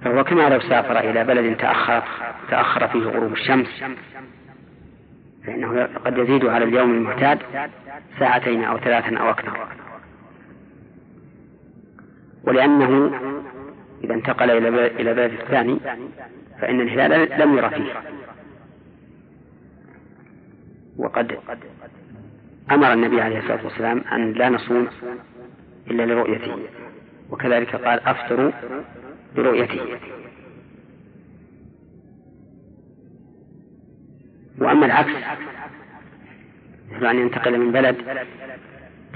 فهو 0.04 0.24
كما 0.24 0.48
لو 0.48 0.60
سافر 0.60 0.98
إلى 0.98 1.24
بلد 1.24 1.56
تأخر 1.56 2.02
تأخر 2.50 2.88
فيه 2.88 2.98
غروب 2.98 3.32
الشمس 3.32 3.84
فإنه 5.46 5.88
قد 6.04 6.18
يزيد 6.18 6.44
على 6.44 6.64
اليوم 6.64 6.90
المعتاد 6.94 7.38
ساعتين 8.18 8.64
أو 8.64 8.78
ثلاثا 8.78 9.16
أو 9.16 9.30
أكثر. 9.30 9.68
ولأنه 12.44 13.20
إذا 14.04 14.14
انتقل 14.14 14.50
إلى 14.50 15.14
بلد 15.14 15.32
الثاني 15.32 15.80
فإن 16.60 16.80
الهلال 16.80 17.40
لم 17.40 17.58
يرى 17.58 17.70
فيه. 17.70 17.92
وقد 20.96 21.38
أمر 22.70 22.92
النبي 22.92 23.20
عليه 23.20 23.38
الصلاة 23.38 23.64
والسلام 23.64 23.98
أن 24.12 24.32
لا 24.32 24.48
نصوم 24.48 24.88
إلا 25.90 26.06
لرؤيته. 26.06 26.58
وكذلك 27.30 27.76
قال 27.76 28.00
أفطروا 28.00 28.50
برؤيته. 29.36 29.98
وأما 34.58 34.86
العكس 34.86 35.12
مثل 36.92 37.06
أن 37.06 37.18
ينتقل 37.18 37.58
من 37.58 37.72
بلد 37.72 37.96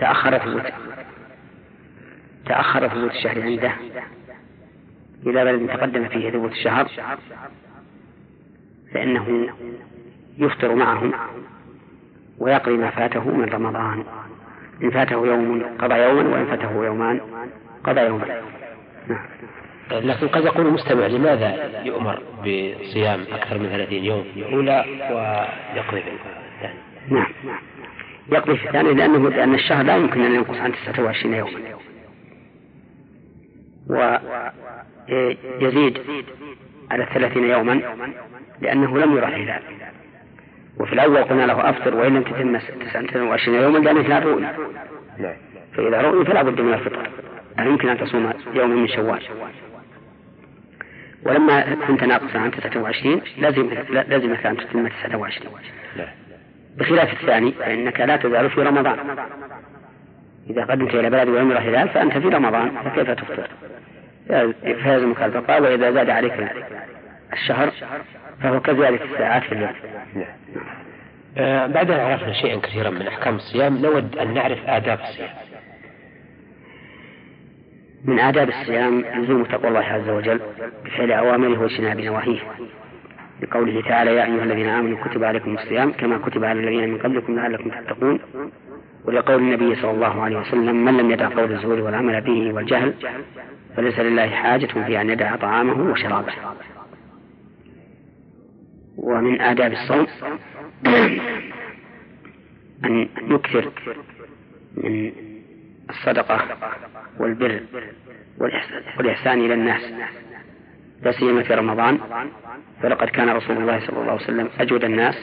تأخر 0.00 0.38
ثبوت 0.38 0.72
تأخر 2.46 2.88
ثبوت 2.88 3.10
الشهر 3.10 3.42
عنده 3.42 3.72
إلى 5.26 5.44
بلد 5.44 5.68
تقدم 5.68 6.08
فيه 6.08 6.30
ثبوت 6.30 6.52
الشهر 6.52 6.88
فإنه 8.94 9.48
يفطر 10.38 10.74
معهم 10.74 11.12
ويقضي 12.38 12.76
ما 12.76 12.90
فاته 12.90 13.28
من 13.28 13.44
رمضان. 13.44 14.04
إن 14.82 14.90
فاته 14.90 15.26
يوم 15.26 15.62
قضى 15.78 15.94
يوما 15.94 16.28
وإن 16.28 16.46
فاته 16.46 16.84
يومان 16.84 17.20
قضى 17.84 18.00
يوما. 18.00 18.42
نعم. 19.08 19.26
لكن 19.90 20.28
قد 20.28 20.44
يقول 20.44 20.66
المستمع 20.66 21.06
لماذا 21.06 21.80
يؤمر 21.84 22.22
بصيام 22.40 23.20
أكثر 23.32 23.58
من 23.58 23.68
ثلاثين 23.68 24.04
يوم؟ 24.04 24.24
في 24.34 24.40
الأولى 24.40 24.84
ويقضي 25.10 26.02
في 26.02 26.08
الثاني 26.08 26.89
نعم. 27.08 27.32
يقضي 28.32 28.56
في 28.56 28.66
الثاني 28.66 28.94
لأنه 28.94 29.30
لأن 29.30 29.54
الشهر 29.54 29.84
لا 29.84 29.96
يمكن 29.96 30.20
أن 30.20 30.34
ينقص 30.34 30.56
عن 30.56 30.72
29 30.72 31.34
يوما. 31.34 31.60
ويزيد 35.08 35.98
على 36.90 37.04
الثلاثين 37.04 37.44
يوما 37.44 37.80
لأنه 38.60 38.98
لم 38.98 39.16
يرى 39.16 39.26
الهلال. 39.26 39.62
وفي 40.80 40.92
الأول 40.92 41.24
قلنا 41.24 41.46
له 41.46 41.70
أفطر 41.70 41.94
وإن 41.94 42.14
لم 42.14 42.22
تتم 42.22 42.58
29 42.58 43.54
يوما 43.54 43.78
لأن 43.78 43.96
الهلال 43.96 44.26
رؤي 44.26 44.42
نعم. 44.42 45.34
فإذا 45.76 46.00
رؤي 46.00 46.24
فلا 46.24 46.42
بد 46.42 46.60
من 46.60 46.72
الفطر. 46.72 47.10
لا 47.58 47.64
يمكن 47.64 47.88
أن 47.88 47.98
تصوم 47.98 48.32
يوما 48.54 48.74
من 48.74 48.88
شوال. 48.88 49.22
ولما 51.26 51.74
كنت 51.86 52.04
ناقصا 52.04 52.38
عن 52.38 52.50
29 52.50 53.20
لازم 53.38 53.70
لازمك 53.90 54.46
أن 54.46 54.56
تتم 54.56 54.88
29 54.88 55.52
بخلاف 56.76 57.12
الثاني 57.12 57.52
فإنك 57.52 58.00
لا 58.00 58.16
تزال 58.16 58.50
في 58.50 58.62
رمضان 58.62 58.98
إذا 60.50 60.64
قدمت 60.64 60.94
إلى 60.94 61.10
بلد 61.10 61.28
ولم 61.28 61.50
يرى 61.50 61.58
هلال 61.58 61.88
فأنت 61.88 62.18
في 62.18 62.28
رمضان 62.28 62.70
فكيف 62.84 63.10
تفطر؟ 63.10 63.48
فيلزمك 64.62 65.22
البقاء 65.22 65.62
وإذا 65.62 65.90
زاد 65.90 66.10
عليك 66.10 66.32
الشهر 67.32 67.72
فهو 68.42 68.60
كزيادة 68.60 69.04
الساعات 69.04 69.42
في 69.42 69.52
اليوم 69.52 69.72
نعم. 70.14 70.26
آه 71.38 71.66
بعد 71.66 71.90
أن 71.90 72.00
عرفنا 72.00 72.32
شيئا 72.32 72.60
كثيرا 72.60 72.90
من 72.90 73.06
أحكام 73.06 73.36
الصيام 73.36 73.76
نود 73.76 74.18
أن 74.18 74.34
نعرف 74.34 74.58
آداب 74.66 75.00
الصيام 75.00 75.30
من 78.04 78.18
آداب 78.18 78.48
الصيام 78.48 79.00
لزوم 79.00 79.44
تقوى 79.44 79.68
الله 79.68 79.80
عز 79.80 80.08
وجل 80.08 80.40
بفعل 80.84 81.12
أوامره 81.12 81.62
واجتناب 81.62 82.00
نواهيه 82.00 82.40
لقوله 83.42 83.82
تعالى 83.82 84.14
يا 84.14 84.24
أيها 84.24 84.44
الذين 84.44 84.68
آمنوا 84.68 85.04
كتب 85.04 85.24
عليكم 85.24 85.54
الصيام 85.54 85.92
كما 85.92 86.18
كتب 86.18 86.44
على 86.44 86.60
الذين 86.60 86.88
من 86.88 86.98
قبلكم 86.98 87.36
لعلكم 87.36 87.70
تتقون 87.70 88.20
ولقول 89.04 89.38
النبي 89.38 89.74
صلى 89.74 89.90
الله 89.90 90.22
عليه 90.22 90.38
وسلم 90.38 90.84
من 90.84 90.96
لم 90.96 91.10
يدع 91.10 91.28
قول 91.28 91.52
الزور 91.52 91.80
والعمل 91.80 92.20
به 92.20 92.52
والجهل 92.52 92.94
فليس 93.76 93.98
لله 93.98 94.28
حاجة 94.28 94.66
في 94.66 95.00
أن 95.00 95.10
يدع 95.10 95.36
طعامه 95.36 95.90
وشرابه. 95.92 96.32
ومن 98.96 99.40
آداب 99.40 99.72
الصوم 99.72 100.06
أن 102.84 103.08
يكثر 103.30 103.72
من 104.76 105.12
الصدقة 105.90 106.42
والبر 107.20 107.60
والإحسان 108.98 109.40
إلى 109.40 109.54
الناس. 109.54 109.82
لا 111.02 111.12
سيما 111.12 111.42
في 111.42 111.54
رمضان 111.54 111.98
فلقد 112.82 113.08
كان 113.08 113.30
رسول 113.30 113.56
الله 113.56 113.80
صلى 113.80 114.00
الله 114.00 114.12
عليه 114.12 114.22
وسلم 114.22 114.48
أجود 114.60 114.84
الناس 114.84 115.16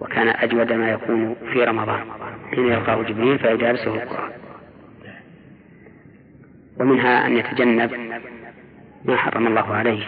وكان 0.00 0.28
أجود 0.28 0.72
ما 0.72 0.90
يكون 0.90 1.36
في 1.52 1.64
رمضان. 1.64 2.06
حين 2.50 2.66
يلقاه 2.66 3.02
جبريل 3.02 3.38
فيجالسه 3.38 3.94
القرآن. 4.02 4.32
ومنها 6.80 7.26
أن 7.26 7.36
يتجنب 7.36 8.20
ما 9.04 9.16
حرم 9.16 9.46
الله 9.46 9.74
عليه 9.74 10.06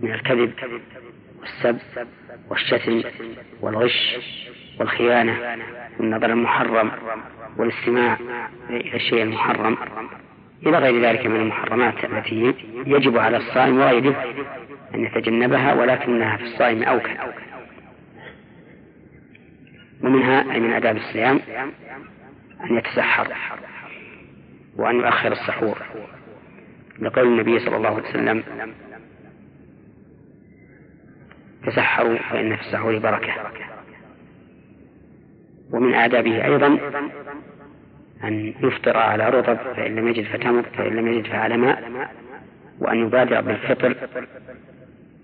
من 0.00 0.12
الكذب 0.12 0.52
والسب 1.40 1.78
والشتم 2.50 3.02
والغش 3.60 4.18
والخيانة 4.80 5.58
والنظر 6.00 6.30
المحرم 6.30 6.90
والاستماع 7.56 8.18
إلى 8.70 8.96
الشيء 8.96 9.22
المحرم. 9.22 9.76
إلى 10.66 10.78
غير 10.78 11.02
ذلك 11.02 11.26
من 11.26 11.40
المحرمات 11.40 12.04
التي 12.04 12.54
يجب 12.86 13.18
على 13.18 13.36
الصائم 13.36 13.78
وغيره 13.78 14.24
أن 14.94 15.04
يتجنبها 15.04 15.74
ولكنها 15.74 16.36
في 16.36 16.42
الصائم 16.42 16.82
أوكل. 16.82 17.16
ومنها 20.02 20.52
أي 20.52 20.60
من 20.60 20.72
آداب 20.72 20.96
الصيام 20.96 21.40
أن 22.64 22.76
يتسحر 22.76 23.28
وأن 24.76 24.96
يؤخر 24.96 25.32
السحور. 25.32 25.78
لقول 26.98 27.26
النبي 27.26 27.58
صلى 27.58 27.76
الله 27.76 27.88
عليه 27.88 28.08
وسلم 28.08 28.42
تسحروا 31.66 32.18
فإن 32.18 32.56
في 32.56 32.62
السحور 32.62 32.98
بركة. 32.98 33.34
ومن 35.72 35.94
آدابه 35.94 36.44
أيضا 36.44 36.78
أن 38.24 38.54
يفطر 38.62 38.96
على 38.96 39.28
رطب 39.28 39.56
فإن 39.56 39.96
لم 39.96 40.08
يجد 40.08 40.24
فتمر 40.24 40.62
فإن 40.62 40.96
لم 40.96 41.06
يجد 41.06 41.26
فعلى 41.26 41.56
ماء 41.56 42.10
وأن 42.78 43.06
يبادر 43.06 43.40
بالفطر 43.40 43.96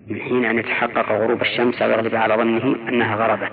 من 0.06 0.20
حين 0.20 0.44
أن 0.44 0.58
يتحقق 0.58 1.12
غروب 1.12 1.42
الشمس 1.42 1.82
أو 1.82 1.90
يغلب 1.90 2.14
على 2.14 2.34
ظنه 2.34 2.88
أنها 2.88 3.16
غربت 3.16 3.52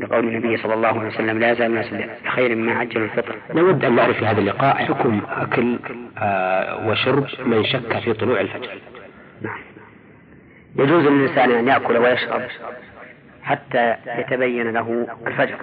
لقول 0.00 0.28
النبي 0.28 0.56
صلى 0.56 0.74
الله 0.74 0.88
عليه 0.88 1.08
وسلم 1.08 1.38
لا 1.38 1.50
يزال 1.50 1.66
الناس 1.66 2.18
بخير 2.24 2.54
مما 2.56 2.72
عجلوا 2.72 3.04
الفطر. 3.04 3.36
نود 3.54 3.84
أن 3.84 3.96
نعرف 3.96 4.16
في 4.16 4.26
هذا 4.26 4.40
اللقاء 4.40 4.76
حكم 4.76 5.20
أكل 5.28 5.78
آه 6.18 6.88
وشرب 6.88 7.26
من 7.46 7.64
شك 7.64 7.98
في 7.98 8.12
طلوع 8.12 8.40
الفجر. 8.40 8.80
نعم. 9.42 9.58
يجوز 10.76 11.06
للإنسان 11.06 11.50
أن 11.50 11.68
يأكل 11.68 11.96
ويشرب 11.96 12.42
حتى 13.42 13.96
يتبين 14.18 14.70
له 14.70 15.06
الفجر. 15.26 15.56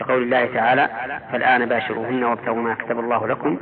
لقول 0.00 0.22
الله 0.22 0.46
تعالى 0.54 0.88
فالآن 1.32 1.66
باشروهن 1.66 2.24
وابتغوا 2.24 2.62
ما 2.62 2.74
كتب 2.74 2.98
الله 2.98 3.28
لكم 3.28 3.58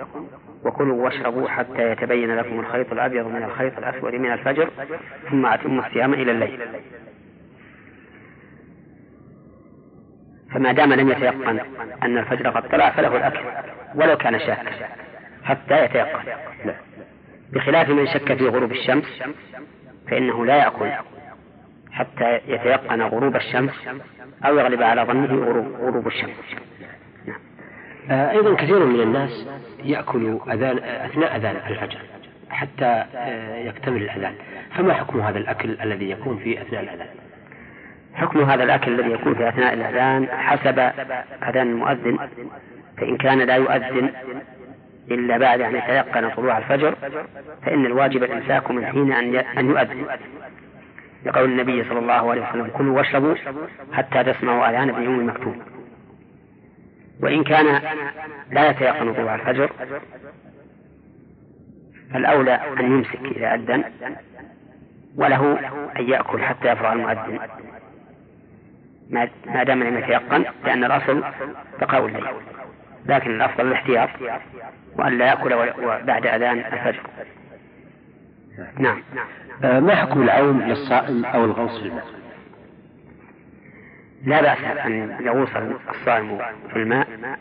وكلوا 0.65 1.05
واشربوا 1.05 1.49
حتى 1.49 1.91
يتبين 1.91 2.37
لكم 2.37 2.61
الخيط 2.61 2.93
الأبيض 2.93 3.27
من 3.27 3.43
الخيط 3.43 3.79
الأسود 3.79 4.15
من 4.15 4.33
الفجر 4.33 4.71
ثم 5.31 5.47
أتموا 5.47 5.87
الصيام 5.87 6.15
إلى 6.15 6.31
الليل. 6.31 6.61
فما 10.55 10.73
دام 10.73 10.93
لم 10.93 11.11
يتيقن 11.11 11.61
أن 12.03 12.19
الفجر 12.19 12.51
قد 12.51 12.69
طلع 12.69 12.91
فله 12.91 13.17
الأكل 13.17 13.41
ولو 13.95 14.17
كان 14.17 14.39
شاكا 14.39 14.71
حتى 15.45 15.85
يتيقن. 15.85 16.23
بخلاف 17.53 17.89
من 17.89 18.07
شك 18.07 18.35
في 18.35 18.49
غروب 18.49 18.73
الشمس 18.73 19.23
فإنه 20.11 20.47
لا 20.47 20.57
يأكل 20.57 20.91
حتى 21.97 22.41
يتيقن 22.49 23.03
غروب 23.03 23.37
الشمس 23.37 23.89
أو 24.47 24.59
يغلب 24.59 24.83
على 24.83 25.03
ظنه 25.03 25.67
غروب 25.81 26.07
الشمس. 26.07 26.37
نعم. 27.27 27.39
آه، 28.11 28.31
أيضا 28.31 28.55
كثير 28.55 28.85
من 28.85 29.01
الناس 29.01 29.49
يأكل 29.85 30.39
أذان 30.49 30.79
أثناء 30.79 31.37
أذان 31.37 31.57
الفجر 31.57 31.99
حتى 32.51 33.05
آه، 33.15 33.57
يكتمل 33.57 34.03
الأذان. 34.03 34.35
فما 34.77 34.95
حكم 34.95 35.21
هذا 35.21 35.39
الأكل 35.39 35.77
الذي 35.83 36.11
يكون 36.11 36.39
في 36.39 36.63
أثناء 36.63 36.83
الأذان؟ 36.83 37.09
حكم 38.15 38.41
هذا 38.41 38.65
الأكل 38.65 39.01
الذي 39.01 39.13
يكون 39.13 39.35
في 39.35 39.49
أثناء 39.49 39.75
الأذان 39.75 40.29
حسب 40.29 40.79
أذان 41.49 41.71
المؤذن. 41.71 42.19
فإن 42.99 43.17
كان 43.17 43.39
لا 43.39 43.57
يؤذن 43.57 44.11
إلا 45.11 45.39
بعد 45.39 45.61
أن 45.61 45.77
يتيقن 45.77 46.31
طلوع 46.31 46.59
الفجر 46.59 46.95
فإن 47.63 47.87
الواجب 47.87 48.25
الإمساك 48.25 48.71
من 48.71 48.87
حين 48.87 49.13
أن 49.59 49.67
يؤذن. 49.67 50.07
لقول 51.27 51.45
النبي 51.45 51.85
صلى 51.85 51.99
الله 51.99 52.31
عليه 52.31 52.49
وسلم 52.49 52.71
كلوا 52.77 52.97
واشربوا 52.97 53.35
حتى 53.93 54.25
تسمعوا 54.25 54.71
آذان 54.71 54.89
ابن 54.89 55.07
أم 55.07 55.27
مكتوم. 55.27 55.63
وإن 57.23 57.45
كان 57.45 57.83
لا 58.51 58.71
يتيقن 58.71 59.15
طلوع 59.15 59.35
الفجر 59.35 59.71
فالأولى 62.13 62.55
أن 62.81 62.85
يمسك 62.85 63.21
إذا 63.25 63.55
أذن 63.55 63.85
وله 65.17 65.59
أن 65.99 66.09
يأكل 66.09 66.43
حتى 66.43 66.69
يفرغ 66.69 66.93
المؤذن. 66.93 67.39
ما 69.47 69.63
دام 69.63 69.83
لم 69.83 69.99
يتيقن 69.99 70.45
لأن 70.65 70.85
الأصل 70.85 71.25
بقاء 71.81 72.07
الليل. 72.07 72.27
لكن 73.07 73.31
الأفضل 73.31 73.67
الاحتياط 73.67 74.09
وأن 74.97 75.19
لا 75.19 75.27
يأكل 75.27 75.73
بعد 76.07 76.27
أذان 76.27 76.59
الفجر. 76.59 77.03
نعم. 78.79 79.03
ما 79.63 79.95
حكم 79.95 80.23
العوم 80.23 80.63
للصائم 80.63 81.25
أو 81.25 81.45
الغوص 81.45 81.81
في 81.81 81.87
الماء؟ 81.87 82.07
لا 84.25 84.43
بأس 84.43 84.59
أن 84.65 85.17
يغوص 85.21 85.49
الصائم 85.91 86.39
في 86.71 86.77
الماء 86.77 87.39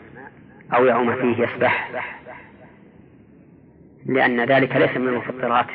أو 0.74 0.84
يعوم 0.84 1.14
فيه 1.16 1.42
يسبح 1.44 1.90
لأن 4.06 4.40
ذلك 4.40 4.76
ليس 4.76 4.96
من 4.96 5.08
المفطرات. 5.08 5.66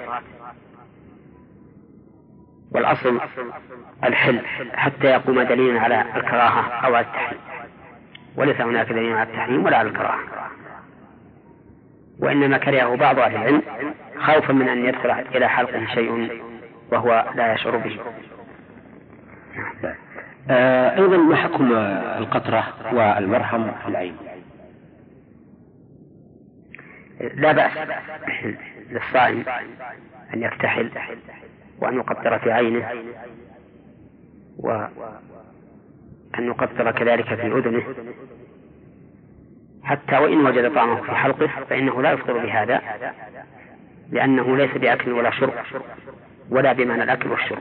والأصل 2.72 3.20
الحل 4.04 4.46
حتى 4.74 5.08
يقوم 5.08 5.42
دليل 5.42 5.78
على 5.78 6.02
الكراهة 6.02 6.62
أو 6.62 6.96
على 6.96 7.06
التحريم. 7.06 7.40
وليس 8.36 8.62
هناك 8.62 8.90
دليل 8.90 9.14
على 9.14 9.30
التحريم 9.30 9.66
ولا 9.66 9.78
على 9.78 9.90
الكراهة. 9.90 10.20
وإنما 12.20 12.58
كرهه 12.58 12.96
بعض 12.96 13.20
أهل 13.20 13.36
العلم 13.36 13.62
خوفا 14.22 14.54
من 14.54 14.68
أن 14.70 14.86
يدخل 14.86 15.12
إلى 15.12 15.48
حلقه 15.50 15.86
شيء 15.94 16.42
وهو 16.92 17.32
لا 17.36 17.54
يشعر 17.54 17.78
به. 17.78 18.00
آه 20.50 20.96
أيضا 20.98 21.18
ما 21.18 21.36
حكم 21.36 21.74
القطرة 22.18 22.74
والمرهم 22.94 23.72
في 23.72 23.88
العين 23.88 24.16
لا 27.34 27.52
بأس 27.52 27.72
للصائم 28.92 29.44
أن 30.34 30.44
يكتحل 30.44 30.92
وأن 31.80 31.96
يقطر 31.96 32.40
في 32.40 32.52
عينه 32.52 32.90
وأن 34.58 34.90
يقطر 36.40 36.92
كذلك 36.92 37.26
في 37.26 37.48
أذنه. 37.48 37.84
حتى 39.84 40.18
وإن 40.18 40.46
وجد 40.46 40.76
طعمه 40.76 41.02
في 41.02 41.12
حلقه 41.12 41.50
فإنه 41.70 42.02
لا 42.02 42.12
يفطر 42.12 42.38
بهذا. 42.38 42.82
لأنه 44.12 44.58
ليس 44.58 44.72
بأكل 44.78 45.12
ولا 45.12 45.32
شرب 45.32 45.54
ولا 46.50 46.74
بمعنى 46.74 47.04
الأكل 47.04 47.32
والشرب. 47.32 47.60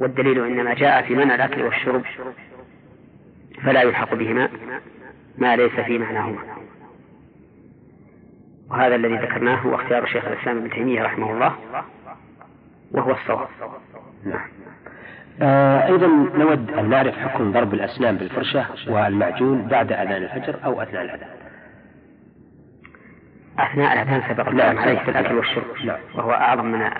والدليل 0.00 0.44
إنما 0.44 0.74
جاء 0.74 1.02
في 1.02 1.14
منع 1.14 1.34
الأكل 1.34 1.62
والشرب 1.62 2.02
فلا 3.64 3.82
يلحق 3.82 4.14
بهما 4.14 4.48
ما 5.38 5.56
ليس 5.56 5.72
في 5.72 5.98
معناهما. 5.98 6.38
وهذا 8.70 8.94
الذي 8.94 9.14
ذكرناه 9.14 9.56
هو 9.56 9.74
اختيار 9.74 10.04
الشيخ 10.04 10.24
الإسلام 10.24 10.58
ابن 10.58 10.70
تيمية 10.70 11.02
رحمه 11.02 11.32
الله 11.32 11.56
وهو 12.90 13.12
الصواب. 13.12 13.48
نعم. 14.24 14.48
آه 15.42 15.86
أيضا 15.86 16.06
نود 16.06 16.70
أن 16.70 16.88
نعرف 16.90 17.14
حكم 17.18 17.52
ضرب 17.52 17.74
الأسنان 17.74 18.16
بالفرشة 18.16 18.66
والمعجون 18.88 19.62
بعد 19.62 19.92
أذان 19.92 20.22
الفجر 20.22 20.64
أو 20.64 20.82
أثناء 20.82 21.02
الأذان. 21.02 21.41
أثناء 23.58 23.92
الأذان 23.92 24.22
سبق. 24.28 24.48
الكلام 24.48 24.78
عليه 24.78 24.98
في 24.98 25.10
الأكل 25.10 25.34
والشرب 25.34 25.64
نعم. 25.84 25.98
وهو 26.14 26.32
أعظم 26.32 26.64
من 26.64 26.90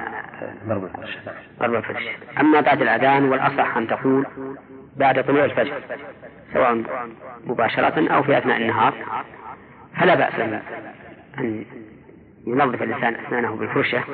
ضرب 0.68 0.82
نعم. 0.82 1.34
ضرب 1.60 1.74
الفرش 1.74 2.08
أما 2.40 2.60
بعد 2.60 2.82
الأذان 2.82 3.24
والأصح 3.24 3.76
أن 3.76 3.86
تقول 3.86 4.26
بعد 4.96 5.24
طلوع 5.24 5.44
الفجر 5.44 5.74
سواء 6.52 6.82
مباشرة 7.46 8.14
أو 8.14 8.22
في 8.22 8.38
أثناء 8.38 8.56
النهار 8.56 8.94
فلا 10.00 10.14
بأس 10.14 10.34
أن 11.38 11.64
ينظف 12.46 12.82
الإنسان 12.82 13.14
أسنانه 13.14 13.56
بالفرشة 13.56 14.04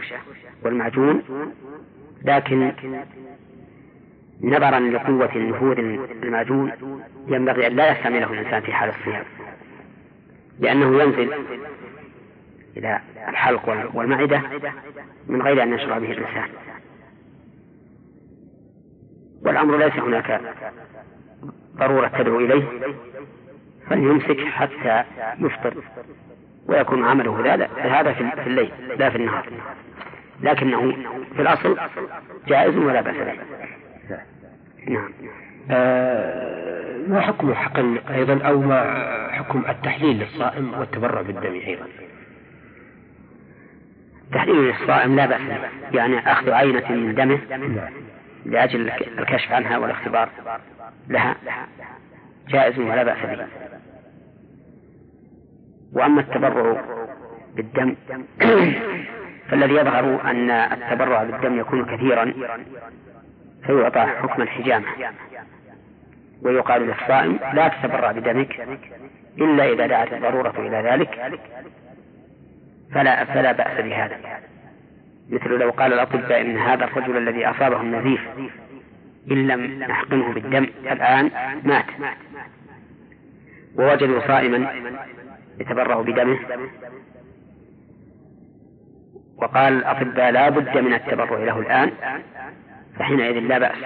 والمعجون 0.65 1.23
لكن 2.25 2.73
نظرا 4.43 4.81
لقوة 4.81 5.39
نفوذ 5.39 5.79
المعجون 6.23 6.73
ينبغي 7.29 7.67
أن 7.67 7.77
لا 7.77 7.93
يستعمله 7.93 8.33
الإنسان 8.33 8.61
في 8.61 8.73
حال 8.73 8.89
الصيام 8.89 9.25
لأنه 10.61 11.03
ينزل 11.03 11.33
إلى 12.79 13.01
الحلق 13.29 13.91
والمعدة 13.95 14.43
من 15.27 15.43
غير 15.43 15.63
أن 15.63 15.73
يشرع 15.73 15.99
به 15.99 16.11
الإنسان. 16.11 16.49
والأمر 19.43 19.77
ليس 19.77 19.93
هناك 19.93 20.41
ضرورة 21.77 22.09
تدعو 22.09 22.41
إليه 22.41 22.65
فليمسك 23.91 24.41
حتى 24.41 25.05
يفطر 25.39 25.75
ويكون 26.67 27.05
عمله. 27.05 27.55
هذا 27.79 28.13
في 28.13 28.47
الليل 28.47 28.73
لا 28.99 29.11
في 29.11 29.17
النهار. 29.17 29.47
لكنه 30.41 30.93
في 31.37 31.43
الأصل 31.43 31.77
جائز 32.49 32.77
ولا 32.77 33.01
بأس 33.01 33.17
به. 33.17 33.35
نعم. 34.89 35.13
آه 35.71 36.97
ما 37.09 37.21
حكم 37.21 37.55
حقن 37.55 37.97
أيضا 37.97 38.39
أو 38.47 38.61
ما 38.61 39.07
حكم 39.33 39.65
التحليل 39.69 40.19
للصائم 40.19 40.75
والتبرع 40.79 41.23
بالدم 41.23 41.53
أيضا؟ 41.55 41.87
تحليل 44.33 44.57
للصائم 44.57 45.17
لا 45.17 45.27
بأس 45.27 45.41
يعني 45.93 46.33
أخذ 46.33 46.51
عينة 46.51 46.93
من 46.93 47.15
دمه. 47.15 47.41
لأجل 48.45 48.91
الكشف 49.19 49.53
عنها 49.53 49.79
والاختبار 49.79 50.29
لها. 51.09 51.37
جائز 52.49 52.79
ولا 52.79 53.03
بأس 53.03 53.19
به. 53.19 53.47
وأما 55.93 56.21
التبرع 56.21 56.83
بالدم 57.57 57.97
فالذي 59.49 59.75
يظهر 59.75 60.31
أن 60.31 60.51
التبرع 60.51 61.25
بالدم 61.25 61.61
يكون 61.61 61.97
كثيرا 61.97 62.33
فيعطى 63.67 64.01
حكم 64.01 64.43
الحجامة. 64.43 64.87
ويقال 66.43 66.83
للصائم 66.83 67.39
لا 67.55 67.69
تتبرع 67.69 68.13
بدمك 68.13 68.69
إلا 69.39 69.73
إذا 69.73 69.87
دعت 69.87 70.13
الضرورة 70.13 70.55
إلى 70.59 70.91
ذلك 70.91 71.41
فلا 72.95 73.25
فلا 73.25 73.53
بأس 73.53 73.81
بهذا. 73.81 74.19
مثل 75.29 75.49
لو 75.51 75.71
قال 75.71 75.93
الأطباء 75.93 76.41
إن 76.41 76.59
هذا 76.59 76.85
الرجل 76.85 77.17
الذي 77.17 77.47
أصابه 77.47 77.81
النزيف 77.81 78.21
إن 79.31 79.47
لم 79.47 79.83
نحقنه 79.83 80.33
بالدم 80.33 80.67
الآن 80.93 81.31
مات. 81.65 81.85
ووجدوا 83.77 84.21
صائما 84.27 84.73
يتبرع 85.61 86.01
بدمه. 86.01 86.39
وقال 89.37 89.73
الأطباء 89.73 90.31
لا 90.31 90.49
بد 90.49 90.79
من 90.79 90.95
التبرع 90.95 91.39
له 91.39 91.59
الآن 91.59 91.93
فحينئذ 92.99 93.39
لا 93.39 93.59
بأس. 93.59 93.77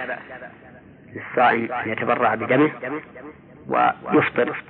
للصائم 1.13 1.71
أن 1.71 1.89
يتبرع 1.89 2.35
بدمه 2.35 2.71
ويفطر 3.67 4.63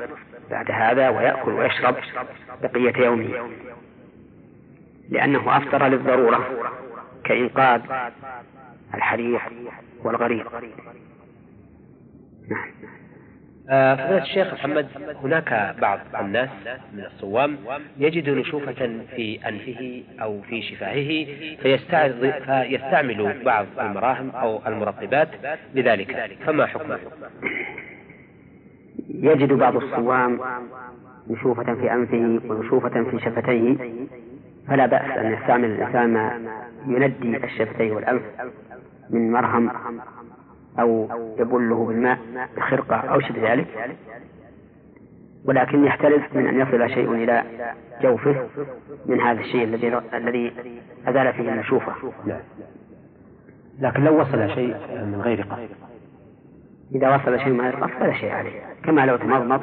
بعد 0.52 0.72
هذا 0.72 1.10
ويأكل 1.10 1.52
ويشرب 1.52 1.96
بقية 2.64 3.06
يومه. 3.06 3.50
لأنه 5.10 5.58
أفطر 5.58 5.88
للضرورة 5.88 6.48
كإنقاذ 7.24 7.82
الحريق 8.94 9.42
والغريق. 10.04 10.52
نعم. 12.50 12.72
آه، 13.70 13.96
فضيلة 13.96 14.24
الشيخ 14.24 14.54
محمد 14.54 14.88
هناك 15.24 15.76
بعض 15.82 16.00
الناس 16.20 16.50
من 16.94 17.06
الصوام 17.06 17.58
يجد 17.98 18.30
نشوفة 18.30 19.00
في 19.16 19.40
أنفه 19.48 20.04
أو 20.22 20.42
في 20.42 20.62
شفاهه 20.62 21.26
فيستعمل 22.68 23.44
بعض 23.46 23.66
المراهم 23.80 24.30
أو 24.30 24.62
المرطبات 24.68 25.30
لذلك. 25.76 26.38
فما 26.46 26.66
حكمه؟ 26.66 27.00
يجد 29.10 29.54
بعض 29.54 29.76
الصوام 29.76 30.40
نشوفة 31.30 31.76
في 31.76 31.94
أنفه 31.94 32.42
ونشوفة 32.50 33.04
في 33.04 33.20
شفتيه 33.20 33.76
فلا 34.68 34.86
بأس 34.86 35.18
أن 35.18 35.34
يستعمل 35.34 35.66
الإنسان 35.66 36.14
ما 36.14 36.40
يندي 36.88 37.38
الشفتين 37.38 37.92
والأنف 37.92 38.22
من 39.10 39.32
مرهم 39.32 39.72
أو 40.80 41.08
يبله 41.40 41.86
بالماء 41.86 42.20
بخرقة 42.58 42.96
أو 42.96 43.20
شبه 43.20 43.54
ذلك. 43.54 43.68
ولكن 45.46 45.86
يحترز 45.86 46.22
من 46.34 46.48
أن 46.48 46.60
يصل 46.60 46.90
شيء 46.90 47.12
إلى 47.12 47.44
جوفه 48.02 48.48
من 49.06 49.22
هذا 49.22 49.40
الشيء 49.40 49.64
الذي 49.64 50.02
الذي 50.14 50.54
أزال 51.08 51.34
فيه 51.34 51.50
النشوفة 51.54 51.94
لا. 52.26 52.40
لكن 53.80 54.04
لو 54.04 54.22
وصل 54.22 54.50
شيء 54.50 54.76
من 54.92 55.22
غير 55.22 55.42
قصد. 55.42 55.70
إذا 56.96 57.16
وصل 57.16 57.40
شيء 57.40 57.50
من 57.50 57.62
غير 57.62 57.76
قصد 57.76 57.94
فلا 57.94 58.14
شيء 58.14 58.32
عليه. 58.32 58.62
كما 58.84 59.06
لو 59.06 59.18
تمضمض 59.18 59.62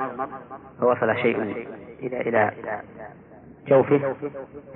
فوصل 0.81 1.17
شيء 1.17 1.43
إلى 2.03 2.21
إلى 2.21 2.53
جوفه 3.71 4.15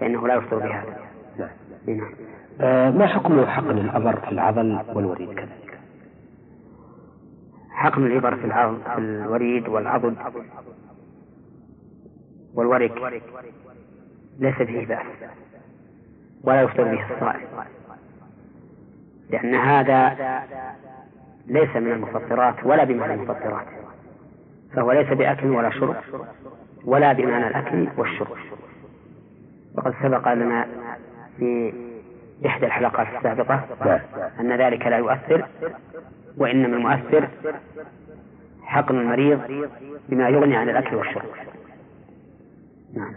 فإنه 0.00 0.28
لا 0.28 0.34
يفطر 0.34 0.58
بهذا. 0.58 0.96
نعم. 1.38 1.48
نعم. 1.86 2.14
آه 2.60 2.90
ما 2.90 3.06
حكم 3.06 3.46
حقن 3.46 3.78
الأبر 3.78 4.20
في 4.20 4.32
العضل 4.32 4.80
والوريد 4.94 5.32
كذلك؟ 5.34 5.78
حقن 7.70 8.06
الإبر 8.06 8.36
في 8.36 8.44
العضل 8.44 8.78
في 8.94 8.98
الوريد 8.98 9.68
والعضد. 9.68 10.16
والورك 12.54 13.22
ليس 14.38 14.54
فيه 14.54 14.86
بأس. 14.86 15.06
ولا 16.44 16.62
يفطر 16.62 16.84
به 16.84 17.14
الصائم. 17.14 17.48
لأن 19.30 19.54
هذا 19.54 20.16
ليس 21.46 21.76
من 21.76 21.92
المفطرات 21.92 22.54
ولا 22.64 22.84
بمعنى 22.84 23.14
المفطرات. 23.14 23.66
فهو 24.74 24.92
ليس 24.92 25.08
بأكل 25.08 25.50
ولا 25.50 25.70
شرب 25.70 25.96
ولا 26.84 27.12
بمعنى 27.12 27.46
الأكل 27.46 27.88
والشرب. 27.96 28.36
وقد 29.74 29.94
سبق 30.02 30.32
لنا 30.32 30.66
في 31.38 31.72
إحدى 32.46 32.66
الحلقات 32.66 33.06
السابقة 33.16 33.64
أن 34.40 34.52
ذلك 34.52 34.86
لا 34.86 34.96
يؤثر 34.96 35.46
وإنما 36.38 36.76
المؤثر 36.76 37.28
حقن 38.62 39.00
المريض 39.00 39.68
بما 40.08 40.28
يغني 40.28 40.56
عن 40.56 40.68
الأكل 40.68 40.96
والشرب. 40.96 41.24
نعم. 42.94 43.14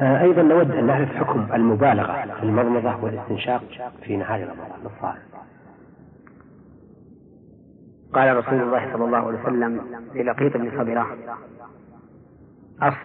آه، 0.00 0.22
أيضا 0.22 0.42
نود 0.42 0.70
أن 0.70 0.86
نعرف 0.86 1.16
حكم 1.16 1.46
المبالغة 1.54 2.36
في 2.40 2.42
المضمضة 2.42 3.04
والاستنشاق 3.04 3.62
في 4.02 4.16
نهار 4.16 4.40
رمضان. 4.40 4.80
للصائم 4.84 5.22
قال 8.12 8.36
رسول 8.36 8.60
الله 8.60 8.92
صلى 8.92 9.04
الله 9.04 9.18
عليه 9.18 9.38
وسلم 9.42 9.80
للقيط 10.14 10.56
بن 10.56 10.70
صبرة 10.70 11.16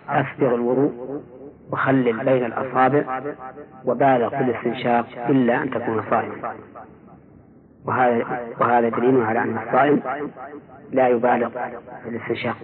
أسبغ 0.09 0.55
الوضوء 0.55 1.21
وخلل 1.71 2.25
بين 2.25 2.45
الأصابع 2.45 3.21
وبالغ 3.85 4.29
في 4.29 4.41
الاستنشاق 4.41 5.05
إلا 5.29 5.63
أن 5.63 5.71
تكون 5.71 6.03
صائما. 6.09 6.55
وهذا 7.85 8.25
وهذا 8.59 8.89
دليل 8.89 9.23
على 9.23 9.39
أن 9.39 9.57
الصائم 9.67 10.01
لا 10.91 11.07
يبالغ 11.07 11.49
في 12.03 12.09
الاستنشاق. 12.09 12.55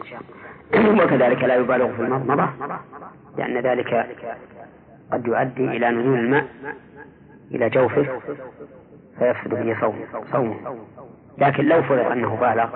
وكذلك 1.04 1.44
لا 1.44 1.56
يبالغ 1.56 1.96
في 1.96 2.02
المضمضة 2.02 2.50
لأن 3.38 3.58
ذلك 3.58 4.18
قد 5.12 5.28
يؤدي 5.28 5.66
إلى 5.66 5.90
نزول 5.90 6.20
الماء 6.20 6.46
إلى 7.52 7.70
جوفه 7.70 8.06
فيفسد 9.20 9.50
به 9.50 9.78
صومه 9.82 10.06
صومه. 10.32 10.56
لكن 11.38 11.66
لو 11.66 11.82
فرض 11.82 12.12
أنه 12.12 12.36
بالغ 12.36 12.70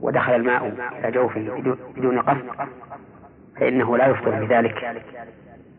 ودخل 0.00 0.34
الماء 0.34 0.72
إلى 0.98 1.10
جوفه 1.10 1.40
بدون 1.96 2.18
قصد 2.18 2.44
فإنه 3.60 3.96
لا 3.96 4.06
يفطر 4.06 4.44
بذلك 4.44 5.04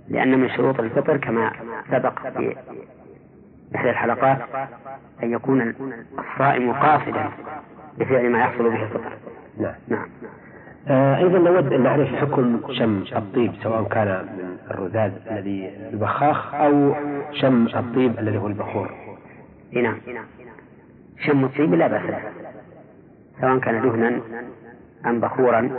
لأن 0.09 0.39
من 0.39 0.49
شروط 0.49 0.79
الفطر 0.79 1.17
كما 1.17 1.51
سبق 1.91 2.27
في 2.27 2.55
إحدى 3.75 3.89
الحلقات 3.89 4.38
أن 5.23 5.32
يكون 5.32 5.73
الصائم 6.19 6.71
قاصدا 6.73 7.29
بفعل 7.97 8.29
ما 8.29 8.39
يحصل 8.39 8.69
به 8.69 8.84
الفطر. 8.84 9.11
نعم. 9.57 9.73
نعم. 9.88 10.07
آه 10.88 11.17
أيضا 11.17 11.39
نود 11.39 11.73
أن 11.73 11.84
نعرف 11.84 12.15
حكم 12.15 12.61
شم 12.71 13.03
الطيب 13.15 13.53
سواء 13.63 13.84
كان 13.84 14.07
من 14.07 14.57
الرذاذ 14.71 15.11
الذي 15.32 15.71
البخاخ 15.93 16.55
أو 16.55 16.95
شم 17.32 17.67
الطيب 17.67 18.19
الذي 18.19 18.38
هو 18.38 18.47
البخور. 18.47 18.91
نعم. 19.71 19.97
شم 21.19 21.45
الطيب 21.45 21.73
لا 21.73 21.88
بأس 21.88 22.01
به 22.01 22.19
سواء 23.41 23.59
كان 23.59 23.82
دهنا 23.82 24.21
أم 25.05 25.19
بخورا. 25.19 25.69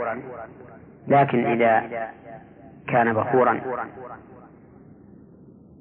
لكن 1.07 1.45
إذا 1.45 1.83
كان 2.87 3.13
بخورا 3.13 3.61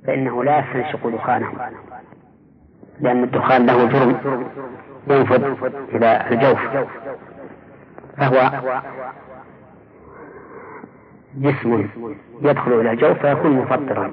فإنه 0.06 0.44
لا 0.44 0.58
يستنشق 0.58 1.08
دخانه. 1.08 1.52
لأن 3.00 3.24
الدخان 3.24 3.66
له 3.66 3.84
جرم 3.84 4.16
ينفذ 5.10 5.44
إلى 5.94 6.26
الجوف 6.30 6.60
فهو 8.16 8.62
جسم 11.36 11.88
يدخل 12.42 12.80
إلى 12.80 12.90
الجوف 12.90 13.18
فيكون 13.18 13.50
مفطرا 13.50 14.12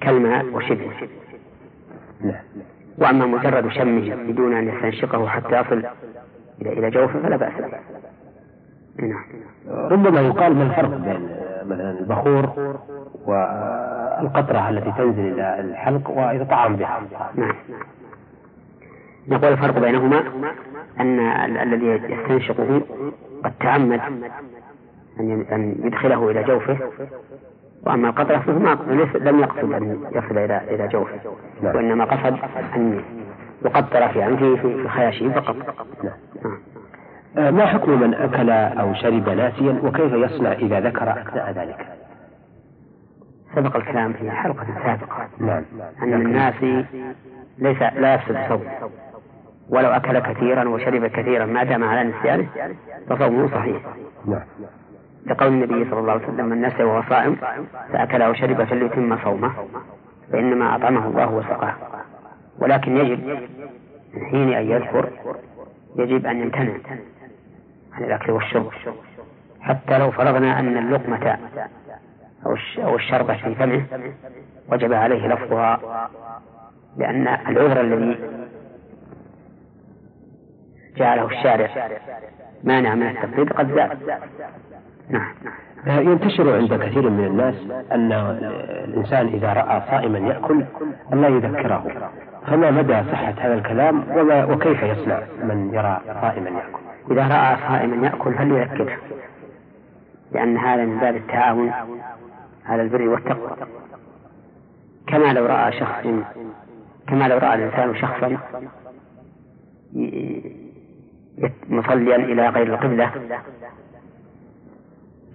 كالماء 0.00 0.46
وشبهه. 0.46 1.08
وأما 2.98 3.26
مجرد 3.26 3.68
شمه 3.68 4.14
بدون 4.14 4.56
أن 4.56 4.68
يستنشقه 4.68 5.28
حتى 5.28 5.60
يصل 5.60 5.84
إلى 6.62 6.90
جوفه 6.90 7.22
فلا 7.22 7.36
بأس 7.36 7.52
به 7.52 7.78
نعم 8.98 9.24
ربما 9.68 10.20
يقال 10.20 10.54
ما 10.54 10.62
الفرق 10.62 10.88
بين 10.88 11.28
مثلا 11.66 11.90
البخور 12.00 12.76
والقطرة 13.26 14.68
التي 14.68 14.92
تنزل 14.98 15.32
إلى 15.32 15.60
الحلق 15.60 16.10
ويتطعم 16.10 16.76
بها 16.76 17.00
نعم 17.34 17.54
نقول 19.28 19.52
الفرق 19.52 19.78
بينهما 19.78 20.22
أن 21.00 21.20
الذي 21.56 21.86
يستنشقه 21.86 22.82
قد 23.44 23.52
تعمد 23.60 24.00
أن 25.20 25.74
يدخله 25.84 26.30
إلى 26.30 26.42
جوفه 26.42 26.78
وأما 27.86 28.08
القطرة 28.08 28.38
فهو 28.38 28.58
ما 28.58 28.78
لم 29.20 29.40
يقصد 29.40 29.72
أن 29.72 29.98
يصل 30.12 30.38
إلى 30.38 30.60
إلى 30.70 30.88
جوفه 30.88 31.18
نعم. 31.62 31.76
وإنما 31.76 32.04
قصد 32.04 32.38
أن 32.74 33.02
يقطر 33.64 34.08
في 34.08 34.26
أنفه 34.26 34.56
في 34.56 34.88
خياشه 34.88 35.30
فقط 35.40 35.56
نعم. 36.04 36.12
ما 37.36 37.66
حكم 37.66 38.00
من 38.00 38.14
أكل 38.14 38.50
أو 38.50 38.94
شرب 38.94 39.28
ناسيا 39.28 39.80
وكيف 39.82 40.12
يصنع 40.12 40.52
إذا 40.52 40.80
ذكر 40.80 41.10
أثناء 41.10 41.52
ذلك؟ 41.52 41.86
سبق 43.54 43.76
الكلام 43.76 44.12
في 44.12 44.30
حلقة 44.30 44.66
سابقة. 44.84 45.28
نعم. 45.38 45.64
أن 46.02 46.14
الناس 46.14 46.54
ليس 47.58 47.82
لا 47.82 48.14
يفسد 48.14 48.38
صوم 48.48 48.62
ولو 49.68 49.88
أكل 49.88 50.18
كثيرا 50.18 50.68
وشرب 50.68 51.06
كثيرا 51.06 51.46
ما 51.46 51.64
دام 51.64 51.84
على 51.84 52.10
نسيانه 52.10 52.46
فصومه 53.08 53.48
صحيح. 53.48 53.82
نعم. 54.26 54.42
لقول 55.26 55.48
النبي 55.48 55.90
صلى 55.90 56.00
الله 56.00 56.12
عليه 56.12 56.28
وسلم 56.28 56.46
من 56.46 56.62
نسي 56.62 56.84
وهو 56.84 57.02
صائم 57.08 57.36
فأكل 57.92 58.22
أو 58.22 58.34
شرب 58.34 58.64
فليتم 58.64 59.18
صومه 59.24 59.52
فإنما 60.32 60.76
أطعمه 60.76 61.06
الله 61.06 61.34
وسقاه. 61.34 61.74
ولكن 62.58 62.96
يجب 62.96 63.26
من 64.14 64.26
حين 64.30 64.52
أن 64.52 64.70
يذكر 64.70 65.08
يجب 65.96 66.26
أن 66.26 66.40
يمتنع. 66.40 66.72
عن 67.96 68.04
الأكل 68.04 68.32
والشرب. 68.32 68.70
حتى 69.60 69.98
لو 69.98 70.10
فرضنا 70.10 70.60
أن 70.60 70.78
اللقمة 70.78 71.38
أو 72.78 72.96
الشربة 72.96 73.34
في 73.34 73.54
فمه 73.54 73.84
وجب 74.72 74.92
عليه 74.92 75.26
لفظها 75.26 75.80
لأن 76.96 77.28
العذر 77.28 77.80
الذي 77.80 78.18
جعله 80.96 81.26
الشارع 81.26 81.88
مانع 82.64 82.94
من 82.94 83.06
التقليد 83.06 83.52
قد 83.52 83.74
زال 83.74 83.98
نعم. 85.10 85.34
ينتشر 85.86 86.56
عند 86.56 86.74
كثير 86.74 87.10
من 87.10 87.24
الناس 87.24 87.54
أن 87.92 88.12
الإنسان 88.84 89.26
إذا 89.26 89.52
رأى 89.52 89.82
صائما 89.90 90.18
يأكل 90.18 90.64
أن 91.12 91.20
لا 91.20 91.28
يذكره. 91.28 92.10
فما 92.46 92.70
مدى 92.70 93.02
صحة 93.12 93.34
هذا 93.38 93.54
الكلام 93.54 94.04
وما 94.16 94.44
وكيف 94.44 94.82
يصنع 94.82 95.20
من 95.42 95.74
يرى 95.74 96.00
صائما 96.20 96.50
يأكل؟ 96.50 96.85
إذا 97.10 97.28
رأى 97.28 97.56
صائما 97.68 98.06
يأكل 98.06 98.34
فليذكره 98.34 98.98
لأن 100.32 100.56
هذا 100.56 100.84
من 100.84 100.98
باب 100.98 101.16
التعاون 101.16 101.72
على 102.66 102.82
البر 102.82 103.08
والتقوى. 103.08 103.56
كما 105.06 105.32
لو 105.32 105.46
رأى 105.46 105.72
شخص 105.72 106.06
كما 107.06 107.28
لو 107.28 107.38
رأى 107.38 107.54
الإنسان 107.54 107.96
شخصا 107.96 108.38
مصليا 111.68 112.16
إلى 112.16 112.48
غير 112.48 112.74
القبلة 112.74 113.10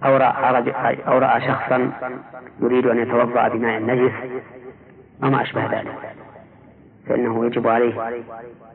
أو 0.04 0.16
رأى, 0.16 0.96
أو 1.08 1.18
رأى 1.18 1.40
شخصا 1.40 1.92
يريد 2.60 2.86
أن 2.86 2.98
يتوضأ 2.98 3.48
بماء 3.48 3.78
النجس 3.78 4.12
أو 5.24 5.30
ما 5.30 5.42
أشبه 5.42 5.80
ذلك 5.80 6.14
فإنه 7.08 7.46
يجب 7.46 7.68
عليه 7.68 8.22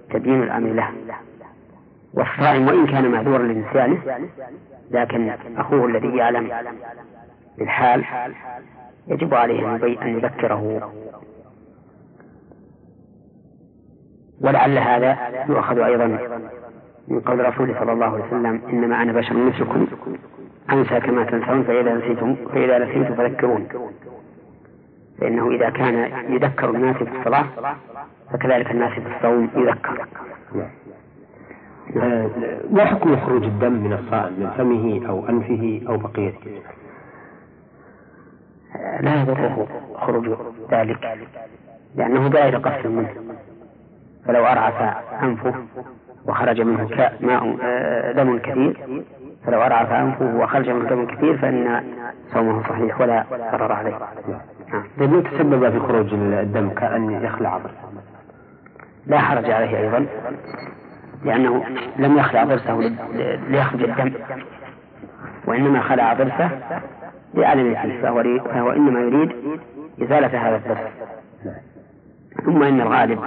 تبيين 0.10 0.44
الأمر 0.44 0.70
له. 0.70 0.92
والصائم 2.14 2.68
وإن 2.68 2.88
كان 2.88 3.12
معذورا 3.12 3.44
لنسيانه 3.44 3.98
لكن 4.92 5.30
أخوه 5.58 5.86
الذي 5.86 6.18
يعلم 6.18 6.52
بالحال 7.58 8.06
يجب 9.08 9.34
عليه 9.34 9.76
أن 10.02 10.18
يذكره. 10.18 10.92
ولعل 14.42 14.78
هذا 14.78 15.18
يؤخذ 15.50 15.80
أيضا 15.80 16.06
من 17.08 17.20
قول 17.20 17.42
الرسول 17.42 17.76
صلى 17.80 17.92
الله 17.92 18.06
عليه 18.06 18.24
وسلم 18.24 18.62
إنما 18.70 19.02
أنا 19.02 19.14
بشر 19.14 19.34
مثلكم 19.34 19.88
أنسى 20.72 21.00
كما 21.00 21.24
تنسون 21.24 21.64
فإذا 21.64 21.94
نسيتم 21.94 22.36
فإذا 22.36 22.78
نسيت 22.80 23.12
فذكرون. 23.12 23.68
فإنه 25.20 25.52
إذا 25.52 25.70
كان 25.70 25.96
يذكر 26.30 26.70
الناس 26.70 26.96
في 26.96 27.20
الصلاة 27.20 27.46
فكذلك 28.34 28.72
الناس 28.72 28.92
في 28.92 29.16
الصوم 29.16 29.50
يذكر. 29.56 30.08
ما 32.72 32.86
حكم 32.86 33.18
خروج 33.18 33.44
الدم 33.44 33.72
من 33.72 33.94
الصائم 33.94 34.34
من 34.40 34.50
فمه 34.58 35.10
أو 35.10 35.30
أنفه 35.30 35.82
أو 35.90 35.98
بقية 35.98 36.34
لا 39.02 39.22
يضره 39.22 39.68
خروج 39.96 40.30
ذلك 40.72 41.18
لأنه 41.96 42.28
دائر 42.28 42.58
قصد 42.58 42.88
منه 42.88 43.10
فلو 44.26 44.46
أرعف 44.46 44.96
أنفه 45.24 45.54
وخرج 46.26 46.62
منه 46.62 47.12
ماء 47.22 47.58
آه، 47.62 48.12
دم 48.12 48.40
كثير 48.40 49.04
فلو 49.46 49.62
أرعف 49.62 49.92
أنفه 49.92 50.36
وخرج 50.36 50.70
منه 50.70 50.90
دم 50.90 51.06
كثير 51.06 51.38
فإن 51.38 51.84
صومه 52.34 52.64
صحيح 52.70 53.02
ولا 53.02 53.24
ضرر 53.52 53.72
عليه. 53.72 54.00
نعم. 54.74 54.84
طيب 55.00 55.24
تسبب 55.24 55.70
في 55.70 55.80
خروج 55.80 56.14
الدم 56.14 56.70
كأن 56.70 57.12
يخلع؟ 57.12 57.60
لا 59.08 59.20
حرج 59.20 59.52
عليه 59.52 59.78
أيضا. 59.78 60.06
لأنه 61.28 61.64
لم 61.98 62.18
يخلع 62.18 62.44
ضرسه 62.44 62.92
ليخرج 63.50 63.84
الدم. 63.84 64.14
وإنما 65.46 65.82
خلع 65.82 66.14
ضرسه 66.14 66.50
لعلم 67.34 67.76
فيه 67.76 68.02
فهو, 68.02 68.24
فهو 68.40 68.72
إنما 68.72 69.00
يريد 69.00 69.32
إزالة 70.02 70.48
هذا 70.48 70.56
الضرس. 70.56 70.88
ثم 72.46 72.64
إن 72.64 72.82
الغالب 72.82 73.20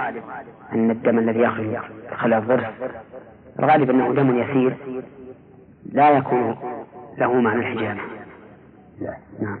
أن 0.73 0.91
الدم 0.91 1.19
الذي 1.19 1.39
يخرج 1.39 1.77
خلع 2.17 2.37
الضرس 2.37 2.65
الغالب 3.59 3.89
أنه 3.89 4.13
دم 4.13 4.37
يسير 4.37 4.73
لا 5.91 6.09
يكون 6.09 6.55
له 7.17 7.33
معنى 7.33 7.59
الحجامة 7.59 8.01
نعم. 9.39 9.59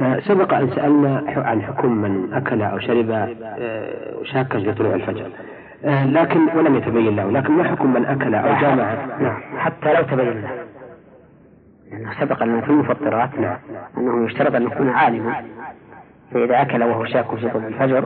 آه، 0.00 0.20
سبق 0.20 0.54
أن 0.54 0.70
سألنا 0.70 1.24
عن 1.36 1.62
حكم 1.62 1.92
من 1.92 2.32
أكل 2.32 2.62
أو 2.62 2.78
شرب 2.78 3.10
آه، 3.10 4.22
شاكا 4.24 4.58
في 4.58 4.72
طلوع 4.72 4.94
الفجر. 4.94 5.30
لكن 5.86 6.48
ولم 6.56 6.76
يتبين 6.76 7.16
له 7.16 7.30
لكن 7.30 7.52
ما 7.52 7.64
حكم 7.64 7.92
من 7.92 8.06
أكل 8.06 8.34
أو 8.34 8.60
جامع؟ 8.60 8.94
نعم. 9.20 9.36
حتى 9.58 9.92
لو 9.94 10.02
تبين 10.02 10.42
له. 10.42 10.50
لأنه 11.90 12.12
سبق 12.20 12.42
لنا 12.42 12.60
في 12.60 12.68
المفطرات 12.68 13.38
نعم. 13.38 13.56
أنه 13.98 14.24
يشترط 14.26 14.54
أن 14.54 14.62
يكون 14.62 14.88
عالما. 14.88 15.34
فإذا 16.32 16.62
أكل 16.62 16.82
وهو 16.82 17.04
شاك 17.04 17.34
في 17.34 17.48
طلوع 17.48 17.66
الفجر 17.66 18.04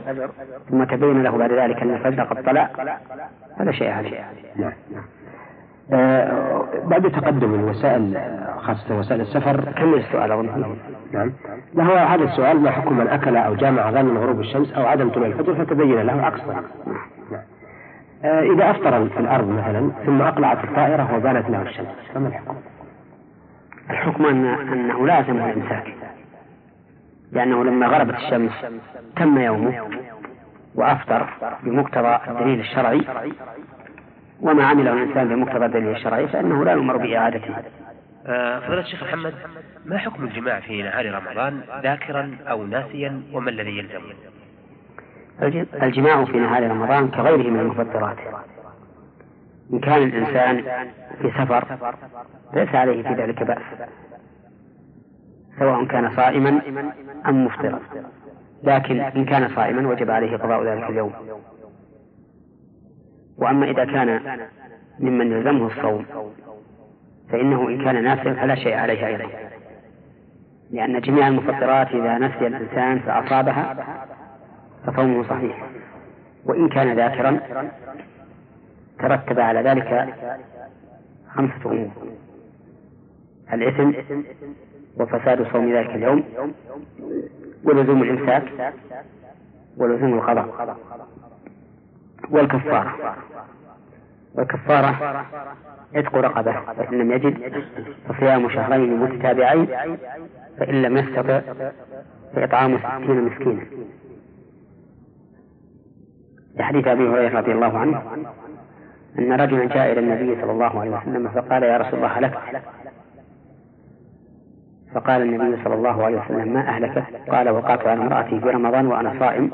ثم 0.69 0.83
تبين 0.83 1.23
له 1.23 1.37
بعد 1.37 1.51
ذلك 1.51 1.81
أن 1.81 1.93
الفجر 1.93 2.23
قد 2.23 2.43
طلع 2.43 2.69
فلا 3.57 3.71
شيء 3.71 3.91
عليه 3.91 4.25
نعم. 4.55 4.73
آه 5.93 6.63
بعد 6.83 7.11
تقدم 7.11 7.53
الوسائل 7.53 8.17
خاصة 8.59 8.99
وسائل 8.99 9.21
السفر. 9.21 9.71
كمل 9.71 9.95
السؤال 9.95 10.31
أظن. 10.31 10.75
نعم. 11.11 11.33
لا 11.73 11.83
هو 11.83 11.95
هذا 11.95 12.23
السؤال 12.23 12.59
ما 12.59 12.71
حكم 12.71 12.97
من 12.97 13.07
أكل 13.07 13.37
أو 13.37 13.55
جامع 13.55 13.91
ظن 13.91 14.17
غروب 14.17 14.39
الشمس 14.39 14.73
أو 14.73 14.85
عدم 14.85 15.09
طلوع 15.09 15.27
الفجر؟ 15.27 15.65
فتبين 15.65 16.01
له 16.01 16.21
عكس 16.21 16.39
ذلك 16.39 16.47
نعم. 16.47 16.65
آه 16.87 17.20
إذا 18.23 18.71
أفطر 18.71 19.09
في 19.09 19.19
الأرض 19.19 19.47
مثلا 19.47 19.91
ثم 20.05 20.21
أقلعت 20.21 20.63
الطائرة 20.63 21.15
وبانت 21.15 21.49
له 21.49 21.61
الشمس 21.61 21.87
فما 22.13 22.27
الحكم؟ 22.27 22.55
الحكم 23.89 24.25
أن 24.25 24.45
أنه 24.45 25.07
لازم 25.07 25.37
الإمساك 25.37 25.93
لأنه 27.31 27.63
لما 27.63 27.87
غربت 27.87 28.15
الشمس 28.15 28.51
تم 29.15 29.37
يومه 29.37 29.89
وأفطر 30.75 31.27
بمقتضى 31.63 32.19
الدليل 32.27 32.59
الشرعي 32.59 33.01
وما 34.41 34.63
عمله 34.63 34.93
الإنسان 34.93 35.29
بمقتضى 35.29 35.65
الدليل 35.65 35.95
الشرعي 35.95 36.27
فإنه 36.27 36.65
لا 36.65 36.71
يؤمر 36.71 36.97
بإعادته 36.97 37.55
آه، 38.25 38.59
فضيلة 38.59 38.81
الشيخ 38.81 39.03
محمد 39.03 39.33
ما 39.85 39.97
حكم 39.97 40.23
الجماع 40.23 40.59
في 40.59 40.83
نهار 40.83 41.11
رمضان 41.13 41.61
ذاكرا 41.83 42.37
أو 42.49 42.65
ناسيا 42.65 43.21
وما 43.33 43.49
الذي 43.49 43.77
يلزم؟ 43.77 44.01
الجماع 45.83 46.25
في 46.25 46.39
نهار 46.39 46.71
رمضان 46.71 47.07
كغيره 47.07 47.49
من 47.49 47.59
المفطرات. 47.59 48.17
إن 49.73 49.79
كان 49.79 50.03
الإنسان 50.03 50.63
في 51.21 51.31
سفر 51.31 51.65
ليس 52.53 52.75
عليه 52.75 53.03
في 53.03 53.13
ذلك 53.13 53.43
بأس. 53.43 53.61
سواء 55.59 55.85
كان 55.85 56.15
صائما 56.15 56.61
أم 57.27 57.45
مفطرا. 57.45 57.79
لكن 58.63 58.99
إن 58.99 59.25
كان 59.25 59.49
صائما 59.55 59.89
وجب 59.89 60.11
عليه 60.11 60.37
قضاء 60.37 60.63
ذلك 60.63 60.89
اليوم. 60.89 61.13
وأما 63.37 63.65
إذا 63.65 63.85
كان 63.85 64.37
ممن 64.99 65.31
يلزمه 65.31 65.67
الصوم 65.67 66.05
فإنه 67.31 67.67
إن 67.69 67.83
كان 67.83 68.03
ناسيا 68.03 68.33
فلا 68.33 68.55
شيء 68.55 68.77
عليه 68.77 69.07
أيضا. 69.07 69.25
لأن 70.71 71.01
جميع 71.01 71.27
المفطرات 71.27 71.87
إذا 71.87 72.17
نسي 72.17 72.47
الإنسان 72.47 72.99
فأصابها 72.99 73.75
فصومه 74.85 75.23
صحيح. 75.29 75.63
وإن 76.45 76.69
كان 76.69 76.95
ذاكرا 76.95 77.39
ترتب 78.99 79.39
على 79.39 79.61
ذلك 79.61 80.13
خمسة 81.35 81.71
أمور. 81.71 81.91
الإثم 83.53 83.91
وفساد 84.97 85.47
صوم 85.53 85.73
ذلك 85.73 85.89
اليوم 85.89 86.23
ولزوم 87.63 88.03
الإمساك 88.03 88.73
ولزوم 89.77 90.13
القضاء 90.13 90.77
والكفارة. 92.29 93.15
والكفارة 94.35 95.25
عتق 95.95 96.15
رقبة 96.15 96.73
فإن 96.73 96.97
لم 96.97 97.11
يجد 97.11 97.63
فصيام 98.09 98.49
شهرين 98.49 98.97
متتابعين 98.97 99.67
فإن 100.57 100.81
لم 100.81 100.97
يستطع 100.97 101.41
فإطعام 102.35 102.77
ستين 102.77 103.23
مسكينا. 103.23 103.65
لحديث 106.55 106.87
أبي 106.87 107.07
هريرة 107.07 107.39
رضي 107.39 107.51
الله 107.51 107.77
عنه 107.79 108.01
أن 109.19 109.33
رجلا 109.33 109.65
جاء 109.65 109.91
إلى 109.91 109.99
النبي 109.99 110.41
صلى 110.41 110.51
الله 110.51 110.79
عليه 110.79 110.91
وسلم 110.91 111.27
فقال 111.27 111.63
يا 111.63 111.77
رسول 111.77 111.93
الله 111.93 112.07
هلكت. 112.07 112.37
فقال 114.95 115.21
النبي 115.21 115.63
صلى 115.63 115.73
الله 115.73 116.05
عليه 116.05 116.21
وسلم 116.21 116.53
ما 116.53 116.69
أهلكت؟ 116.69 117.03
قال 117.29 117.49
وقعت 117.49 117.87
على 117.87 118.01
امرأتي 118.01 118.39
في 118.39 118.49
رمضان 118.49 118.87
وأنا 118.87 119.19
صائم. 119.19 119.51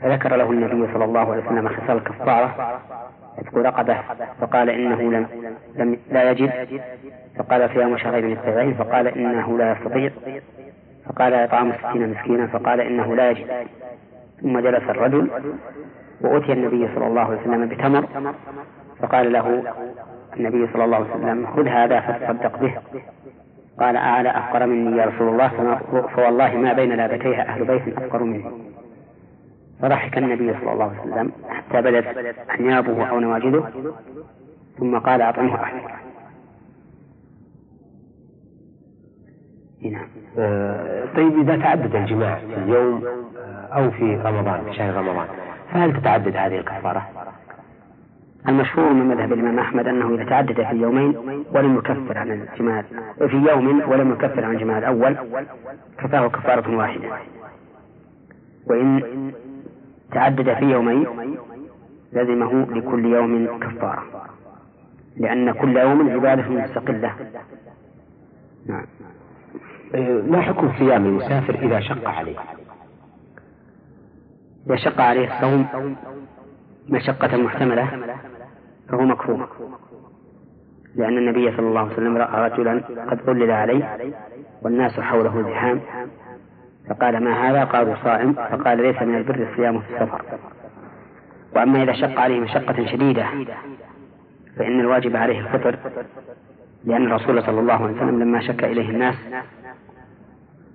فذكر 0.00 0.36
له 0.36 0.50
النبي 0.50 0.92
صلى 0.92 1.04
الله 1.04 1.32
عليه 1.32 1.46
وسلم 1.46 1.68
خصال 1.68 1.96
الكفارة 1.96 2.80
عتق 3.38 3.58
رقبة 3.58 3.98
فقال 4.40 4.70
إنه 4.70 5.02
لم, 5.02 5.26
لم 5.76 5.98
لا 6.10 6.30
يجد. 6.30 6.52
فقال 7.38 7.70
صيام 7.74 7.96
شهرين 7.96 8.30
متبعين 8.30 8.74
فقال 8.74 9.08
إنه 9.08 9.58
لا 9.58 9.72
يستطيع. 9.72 10.10
فقال 11.06 11.34
إطعام 11.34 11.72
ستين 11.72 12.10
مسكينا. 12.10 12.46
فقال 12.46 12.80
إنه 12.80 13.14
لا 13.16 13.30
يجد. 13.30 13.46
ثم 14.42 14.58
جلس 14.58 14.82
الرجل 14.82 15.30
وأتي 16.20 16.52
النبي 16.52 16.88
صلى 16.94 17.06
الله 17.06 17.20
عليه 17.20 17.40
وسلم 17.40 17.68
بتمر 17.68 18.06
فقال 18.98 19.32
له 19.32 19.62
النبي 20.36 20.72
صلى 20.72 20.84
الله 20.84 20.96
عليه 20.96 21.14
وسلم 21.14 21.46
خذ 21.46 21.68
هذا 21.68 22.00
فتصدق 22.00 22.60
به. 22.60 22.74
قال 23.80 23.96
أعلى 23.96 24.30
أفقر 24.30 24.66
مني 24.66 24.96
يا 24.96 25.04
رسول 25.04 25.28
الله 25.28 25.78
فوالله 26.16 26.56
ما 26.56 26.72
بين 26.72 26.92
لابتيها 26.92 27.48
أهل 27.48 27.64
بيت 27.64 27.98
أفقر 27.98 28.22
مني. 28.22 28.44
فضحك 29.82 30.18
النبي 30.18 30.54
صلى 30.60 30.72
الله 30.72 30.84
عليه 30.84 31.00
وسلم 31.00 31.32
حتى 31.48 31.82
بدت 31.82 32.06
أنيابه 32.60 33.04
أو 33.04 33.20
نواجذه 33.20 33.70
ثم 34.78 34.98
قال 34.98 35.22
أطعمه 35.22 35.54
أهلك 35.54 35.94
نعم. 39.82 40.08
آه 40.38 41.04
طيب 41.16 41.38
إذا 41.38 41.56
تعدد 41.56 41.96
الجماع 41.96 42.36
في 42.36 42.54
اليوم 42.56 43.04
أو 43.76 43.90
في 43.90 44.16
رمضان 44.16 44.64
في 44.64 44.72
شهر 44.76 44.94
رمضان 44.94 45.26
فهل 45.72 46.00
تتعدد 46.00 46.36
هذه 46.36 46.58
الكفارة؟ 46.58 47.08
المشهور 48.48 48.92
من 48.92 49.06
مذهب 49.08 49.32
الإمام 49.32 49.58
أحمد 49.58 49.86
أنه 49.88 50.14
إذا 50.14 50.24
تعدد 50.24 50.62
في 50.62 50.76
يومين 50.76 51.16
ولم 51.52 51.76
يكفر 51.76 52.18
عن 52.18 52.30
الجماع 52.30 52.82
في 53.18 53.36
يوم 53.36 53.82
ولم 53.90 54.12
يكفر 54.12 54.44
عن 54.44 54.54
الجماع 54.54 54.78
الأول 54.78 55.16
كفاه 55.98 56.28
كفارة 56.28 56.76
واحدة 56.76 57.08
وإن 58.66 59.02
تعدد 60.12 60.54
في 60.54 60.64
يومين 60.64 61.06
لزمه 62.12 62.66
لكل 62.70 63.04
يوم 63.04 63.58
كفارة 63.58 64.04
لأن 65.16 65.52
كل 65.52 65.76
يوم 65.76 66.10
عبادة 66.10 66.48
مستقلة 66.48 67.14
نعم 68.66 68.86
ما 70.30 70.40
حكم 70.40 70.72
صيام 70.78 71.06
المسافر 71.06 71.54
إذا 71.54 71.80
شق 71.80 72.08
عليه؟ 72.08 72.36
إذا 74.66 74.76
شق 74.76 75.00
عليه 75.00 75.34
الصوم 75.36 75.66
مشقة 76.88 77.36
محتملة 77.36 77.88
فهو 78.88 79.02
مكروه 79.02 79.48
لأن 80.94 81.18
النبي 81.18 81.56
صلى 81.56 81.68
الله 81.68 81.80
عليه 81.80 81.92
وسلم 81.92 82.16
رأى 82.16 82.48
رجلا 82.50 82.82
قد 83.10 83.22
ظلل 83.22 83.50
عليه 83.50 83.98
والناس 84.62 85.00
حوله 85.00 85.42
زحام 85.42 85.80
فقال 86.88 87.24
ما 87.24 87.50
هذا؟ 87.50 87.64
قالوا 87.64 87.94
صائم 88.04 88.32
فقال 88.32 88.82
ليس 88.82 89.02
من 89.02 89.14
البر 89.14 89.48
الصيام 89.50 89.80
في 89.80 89.94
السفر. 89.94 90.22
وأما 91.56 91.82
إذا 91.82 91.92
شق 91.92 92.20
عليه 92.20 92.40
مشقة 92.40 92.86
شديدة 92.86 93.26
فإن 94.56 94.80
الواجب 94.80 95.16
عليه 95.16 95.40
الفطر 95.40 95.78
لأن 96.84 97.06
الرسول 97.06 97.42
صلى 97.42 97.60
الله 97.60 97.74
عليه 97.74 97.96
وسلم 97.96 98.22
لما 98.22 98.40
شك 98.40 98.64
إليه 98.64 98.90
الناس 98.90 99.14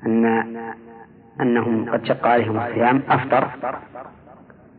أن 0.05 0.25
أنهم 1.41 1.89
قد 1.89 2.05
شق 2.05 2.27
عليهم 2.27 2.57
الصيام 2.57 3.01
أفطر. 3.09 3.47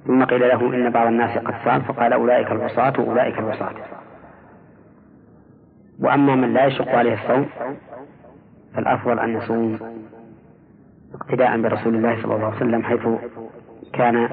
ثم 0.07 0.25
قيل 0.25 0.41
له 0.41 0.75
إن 0.75 0.91
بعض 0.91 1.07
الناس 1.07 1.39
قد 1.39 1.55
صام 1.65 1.81
فقال 1.81 2.13
أولئك 2.13 2.53
العصاة 2.53 2.93
وأولئك 2.99 3.39
العصاة 3.39 3.75
وأما 6.01 6.35
من 6.35 6.55
لا 6.55 6.67
يشق 6.67 6.89
عليه 6.89 7.15
الصوم 7.15 7.47
فالأفضل 8.75 9.19
أن 9.19 9.37
يصوم 9.37 9.79
اقتداء 11.15 11.61
برسول 11.61 11.95
الله 11.95 12.23
صلى 12.23 12.35
الله 12.35 12.47
عليه 12.47 12.57
وسلم 12.57 12.83
حيث 12.83 13.09
كان 13.93 14.29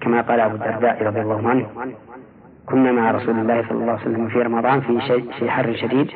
كما 0.00 0.20
قال 0.20 0.40
أبو 0.40 0.54
الدرداء 0.54 1.02
رضي 1.02 1.20
الله 1.20 1.48
عنه 1.48 1.66
كنا 2.66 2.92
مع 2.92 3.10
رسول 3.10 3.38
الله 3.38 3.62
صلى 3.62 3.78
الله 3.78 3.92
عليه 3.92 4.02
وسلم 4.02 4.28
في 4.28 4.42
رمضان 4.42 4.80
في 4.80 5.00
شيء 5.00 5.48
حر 5.48 5.76
شديد 5.76 6.10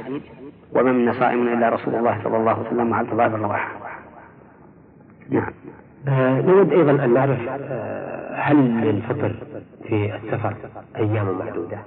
وما 0.75 0.93
منا 0.93 1.13
صائم 1.13 1.49
إلا 1.49 1.69
رسول 1.69 1.95
الله 1.95 2.21
صلى 2.25 2.37
الله 2.37 2.51
عليه 2.51 2.67
وسلم 2.69 2.91
وعبد 2.91 3.11
الله 3.11 3.29
بن 3.29 3.43
رواحة 3.43 3.71
نعم. 5.31 5.53
آه 6.09 6.41
نود 6.41 6.73
أيضا 6.73 7.05
أن 7.05 7.15
نعرف 7.15 7.39
آه 7.49 8.35
هل 8.35 8.57
للفطر 8.57 9.35
في 9.89 10.15
السفر 10.15 10.55
أيام 10.97 11.39
معدودة؟ 11.39 11.79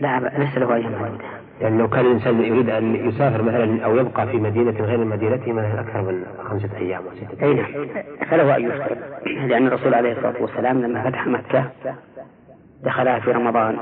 لا 0.00 0.38
ليس 0.38 0.58
له 0.58 0.74
أيام 0.74 0.92
معدودة. 0.92 1.24
يعني 1.60 1.78
لو 1.78 1.88
كان 1.88 2.06
الإنسان 2.06 2.40
يريد 2.40 2.70
أن 2.70 2.94
يسافر 3.08 3.42
مثلا 3.42 3.84
أو 3.84 3.96
يبقى 3.96 4.26
في 4.28 4.36
مدينة 4.36 4.70
غير 4.70 5.04
مدينته 5.04 5.52
مثلا 5.52 5.80
أكثر 5.80 6.02
من 6.02 6.24
خمسة 6.44 6.76
أيام 6.76 7.02
أو 7.02 7.14
ستة 7.16 7.44
أي 7.44 7.54
نعم. 7.54 7.86
فله 8.30 8.56
أن 8.56 8.62
يفطر 8.64 8.96
لأن 9.26 9.66
الرسول 9.66 9.94
عليه 9.94 10.12
الصلاة 10.12 10.42
والسلام 10.42 10.82
لما 10.82 11.10
فتح 11.10 11.26
مكة 11.26 11.70
دخلها 12.84 13.18
في 13.18 13.32
رمضان 13.32 13.76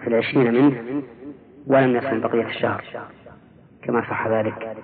في 0.00 0.06
العشرين 0.08 0.54
منه 0.54 1.02
ولم 1.66 1.96
يصل 1.96 2.20
بقية 2.20 2.46
الشهر 2.46 2.84
كما 3.82 4.00
صح 4.00 4.28
ذلك. 4.28 4.76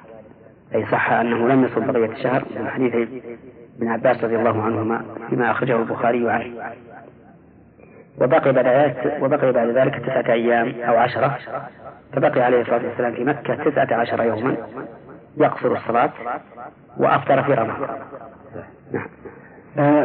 أي 0.75 0.87
صح 0.87 1.13
أنه 1.13 1.49
لم 1.49 1.65
يصل 1.65 1.93
بقية 1.93 2.13
الشهر 2.13 2.45
من 2.57 2.69
حديث 2.69 2.95
ابن 3.79 3.89
عباس 3.89 4.25
رضي 4.25 4.37
الله 4.37 4.63
عنهما 4.63 5.05
فيما 5.31 5.51
أخرجه 5.51 5.77
البخاري 5.77 6.31
عنه 6.31 6.73
وبقي 8.21 8.53
بعد 8.53 8.95
وبقي 9.21 9.53
بعد 9.53 9.69
ذلك 9.69 9.95
تسعة 9.95 10.33
أيام 10.33 10.75
أو 10.81 10.97
عشرة. 10.97 11.39
فبقي 12.13 12.41
عليه 12.41 12.61
الصلاة 12.61 12.87
والسلام 12.89 13.15
في 13.15 13.25
مكة 13.25 13.71
تسعة 13.71 14.01
عشر 14.01 14.23
يوما 14.25 14.57
يقصر 15.37 15.73
الصلاة 15.73 16.11
وأفطر 16.97 17.43
في 17.43 17.55
رمضان. 17.55 17.99
نعم. 18.93 19.09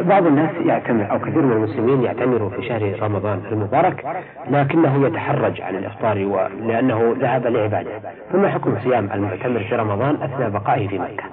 بعض 0.02 0.26
الناس 0.26 0.50
يعتمر 0.66 1.10
أو 1.10 1.18
كثير 1.18 1.42
من 1.42 1.52
المسلمين 1.52 2.02
يعتمروا 2.02 2.50
في 2.50 2.68
شهر 2.68 3.02
رمضان 3.02 3.42
المبارك 3.52 4.24
لكنه 4.50 5.06
يتحرج 5.06 5.60
عن 5.60 5.76
الإفطار 5.76 6.48
لأنه 6.66 7.16
ذهب 7.20 7.46
لعبادة. 7.46 7.90
فما 8.32 8.48
حكم 8.48 8.78
صيام 8.84 9.12
المعتمر 9.12 9.60
في 9.60 9.76
رمضان 9.76 10.22
أثناء 10.22 10.50
بقائه 10.50 10.88
في 10.88 10.98
مكة؟ 10.98 11.24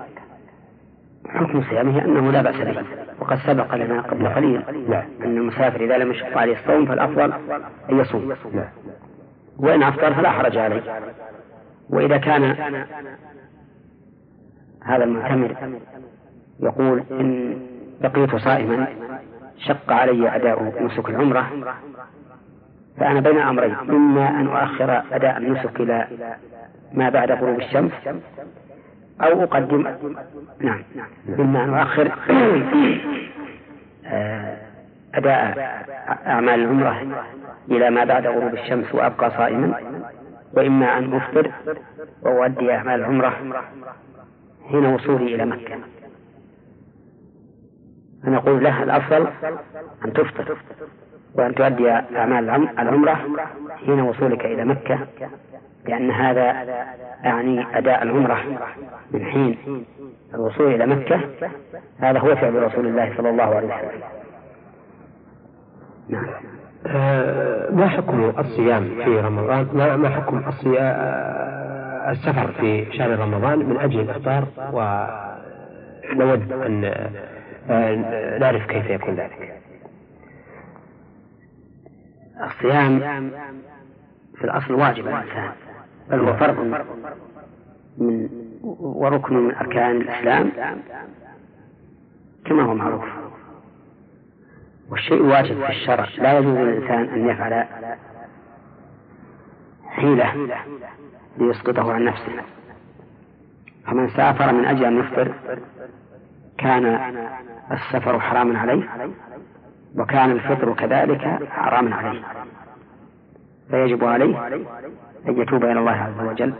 حكم 1.29 1.63
صيامه 1.69 2.05
أنه 2.05 2.31
لا 2.31 2.41
بأس 2.41 2.55
به. 2.55 2.83
وقد 3.19 3.37
سبق 3.37 3.75
لنا 3.75 4.01
قبل 4.01 4.27
قليل 4.27 4.61
نعم. 4.89 5.03
أن 5.23 5.37
المسافر 5.37 5.83
إذا 5.83 5.97
لم 5.97 6.11
يشق 6.11 6.37
عليه 6.37 6.53
الصوم 6.53 6.85
فالأفضل 6.85 7.33
أن 7.89 7.99
يصوم. 7.99 8.33
نعم. 8.53 8.65
وإن 9.57 9.83
أفطر 9.83 10.13
فلا 10.13 10.31
حرج 10.31 10.57
عليه. 10.57 10.81
وإذا 11.89 12.17
كان 12.17 12.55
هذا 14.83 15.03
المعتمر 15.03 15.55
يقول 16.59 17.03
إن 17.11 17.57
بقيت 18.01 18.35
صائما 18.35 18.87
شق 19.57 19.93
علي 19.93 20.35
أداء 20.35 20.85
نسك 20.85 21.09
العمرة 21.09 21.49
فأنا 22.99 23.19
بين 23.19 23.39
أمرين 23.39 23.75
إما 23.75 24.29
أن 24.29 24.47
أؤخر 24.47 25.03
أداء 25.11 25.37
النسك 25.37 25.79
إلى 25.79 26.07
ما 26.93 27.09
بعد 27.09 27.31
غروب 27.31 27.59
الشمس 27.59 27.91
أو 29.21 29.43
أقدم 29.43 29.87
نعم 30.59 30.83
إما 31.39 31.63
أن 31.63 31.73
أؤخر 31.73 32.11
أداء 35.15 35.57
أعمال 36.27 36.59
العمرة 36.59 37.25
إلى 37.71 37.89
ما 37.89 38.03
بعد 38.03 38.27
غروب 38.27 38.53
الشمس 38.53 38.95
وأبقى 38.95 39.31
صائما 39.31 39.73
وإما 40.53 40.97
أن 40.97 41.13
أفطر 41.15 41.51
وأؤدي 42.21 42.73
أعمال 42.73 42.99
العمرة 42.99 43.33
حين 44.69 44.85
وصولي 44.85 45.35
إلى 45.35 45.45
مكة. 45.45 45.75
فنقول 48.23 48.63
له 48.63 48.83
الأفضل 48.83 49.27
أن 50.05 50.13
تفطر 50.13 50.57
وأن 51.35 51.55
تؤدي 51.55 51.91
أعمال 51.91 52.49
العمرة 52.79 53.19
حين 53.85 54.01
وصولك 54.01 54.45
إلى 54.45 54.65
مكة 54.65 54.99
لأن 55.87 56.11
هذا 56.11 56.43
يعني 57.23 57.77
أداء 57.77 58.03
العمرة 58.03 58.43
من 59.11 59.25
حين 59.25 59.57
الوصول 60.33 60.75
إلى 60.75 60.85
مكة. 60.85 61.21
هذا 61.99 62.19
هو 62.19 62.35
فعل 62.35 62.63
رسول 62.63 62.85
الله 62.87 63.13
صلى 63.17 63.29
الله 63.29 63.43
عليه 63.43 63.67
وسلم. 63.67 64.01
نعم. 66.09 66.25
آه، 66.87 67.71
ما 67.71 67.87
حكم 67.87 68.33
الصيام 68.39 68.89
في 69.03 69.19
رمضان؟ 69.19 69.67
ما 69.73 69.97
ما 69.97 70.09
حكم 70.09 70.43
آه، 70.77 72.11
السفر 72.11 72.47
في 72.47 72.85
شهر 72.97 73.19
رمضان 73.19 73.59
من 73.59 73.77
أجل 73.77 73.99
الإفطار 73.99 74.43
ونود 76.13 76.51
أن 76.51 76.93
نعرف 78.39 78.65
كيف 78.65 78.89
يكون 78.89 79.15
ذلك. 79.15 79.61
الصيام 82.43 82.99
في 84.35 84.43
الأصل 84.43 84.73
واجب 84.73 85.07
على 85.07 85.23
الإنسان 85.23 85.51
بل 86.09 86.19
هو 86.19 86.33
فرض 86.37 86.59
من 87.97 88.29
وركن 88.81 89.35
من 89.35 89.55
أركان 89.55 89.97
الإسلام 90.01 90.51
كما 92.45 92.63
هو 92.63 92.73
معروف. 92.73 93.05
والشيء 94.89 95.21
واجب 95.21 95.65
في 95.65 95.69
الشرع 95.69 96.07
لا 96.17 96.39
يجوز 96.39 96.57
للإنسان 96.57 97.03
أن 97.09 97.29
يفعل 97.29 97.65
حيلة 99.87 100.33
ليسقطه 101.37 101.93
عن 101.93 102.05
نفسه. 102.05 102.31
فمن 103.85 104.09
سافر 104.09 104.53
من 104.53 104.65
أجل 104.65 104.85
أن 104.85 104.99
يفطر 104.99 105.33
كان 106.59 106.99
السفر 107.71 108.19
حراما 108.19 108.59
عليه 108.59 108.83
وكان 109.97 110.31
الفطر 110.31 110.73
كذلك 110.73 111.49
حراما 111.49 111.95
عليه. 111.95 112.21
فيجب 113.69 114.03
عليه 114.03 114.47
أن 115.27 115.41
يتوب 115.41 115.63
إلى 115.63 115.79
الله 115.79 115.91
عز 115.91 116.27
وجل 116.27 116.53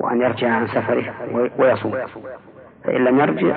وأن 0.00 0.20
يرجع 0.20 0.52
عن 0.52 0.66
سفره 0.66 1.14
ويصوم. 1.58 1.94
فإن 2.84 3.04
لم 3.04 3.18
يرجع 3.20 3.56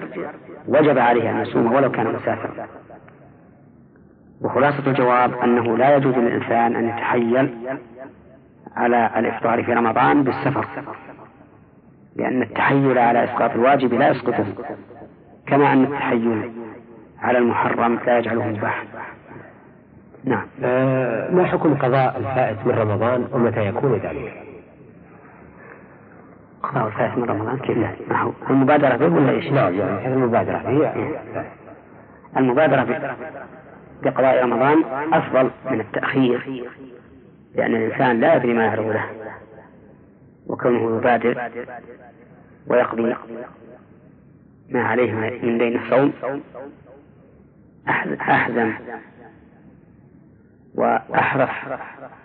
وجب 0.67 0.97
عليه 0.97 1.31
أن 1.31 1.41
يصوم 1.41 1.73
ولو 1.73 1.91
كان 1.91 2.13
مسافرا. 2.13 2.67
وخلاصة 4.41 4.87
الجواب 4.87 5.33
أنه 5.33 5.77
لا 5.77 5.95
يجوز 5.95 6.15
للإنسان 6.15 6.75
أن 6.75 6.89
يتحيل 6.89 7.57
على 8.75 9.11
الإفطار 9.17 9.63
في 9.63 9.73
رمضان 9.73 10.23
بالسفر 10.23 10.67
لأن 12.15 12.41
التحيل 12.41 12.97
على 12.97 13.23
إسقاط 13.23 13.51
الواجب 13.51 13.93
لا 13.93 14.09
يسقطه. 14.09 14.45
كما 15.47 15.73
أن 15.73 15.83
التحيل 15.83 16.51
على 17.21 17.37
المحرم 17.37 17.99
لا 18.05 18.17
يجعله 18.17 18.47
مباحا 18.47 18.83
نعم 20.23 20.47
آه 20.63 21.31
ما 21.31 21.45
حكم 21.45 21.75
قضاء 21.75 22.17
الفائت 22.17 22.57
من 22.65 22.71
رمضان 22.71 23.27
ومتى 23.31 23.65
يكون 23.65 23.93
ذلك؟ 23.93 24.33
قضاء 26.63 26.87
الفائت 26.87 27.17
من 27.17 27.23
رمضان 27.23 27.57
كيف؟ 27.57 27.77
ما 28.09 28.21
هو 28.21 28.31
المبادرة 28.49 28.95
به 28.95 29.15
ولا 29.15 29.31
إيش؟ 29.31 29.45
نعم 29.51 29.73
يعني 29.73 30.13
المبادرة 30.13 30.57
به 30.57 30.91
المبادرة 32.37 33.15
بقضاء 34.03 34.43
رمضان 34.43 34.83
أفضل 35.13 35.49
من 35.71 35.79
التأخير 35.79 36.63
لأن 37.55 37.75
الإنسان 37.75 38.19
لا 38.19 38.35
يدري 38.35 38.53
ما 38.53 38.65
يعرض 38.65 38.87
له 38.87 39.05
وكونه 40.47 40.97
يبادر 40.97 41.49
ويقضي 42.67 43.15
ما 44.69 44.83
عليه 44.83 45.11
من 45.43 45.57
دين 45.57 45.79
الصوم. 45.79 46.13
أحزم 48.21 48.73
وأحرص 50.75 51.49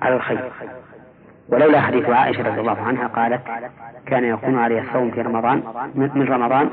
على 0.02 0.14
الخير. 0.16 0.50
ولولا 1.48 1.80
حديث 1.80 2.08
عائشة 2.08 2.42
رضي 2.42 2.60
الله 2.60 2.80
عنها 2.80 3.06
قالت 3.06 3.42
كان 4.06 4.24
يكون 4.24 4.58
علي 4.58 4.80
الصوم 4.80 5.10
في 5.10 5.20
رمضان 5.20 5.62
من 5.94 6.28
رمضان 6.28 6.70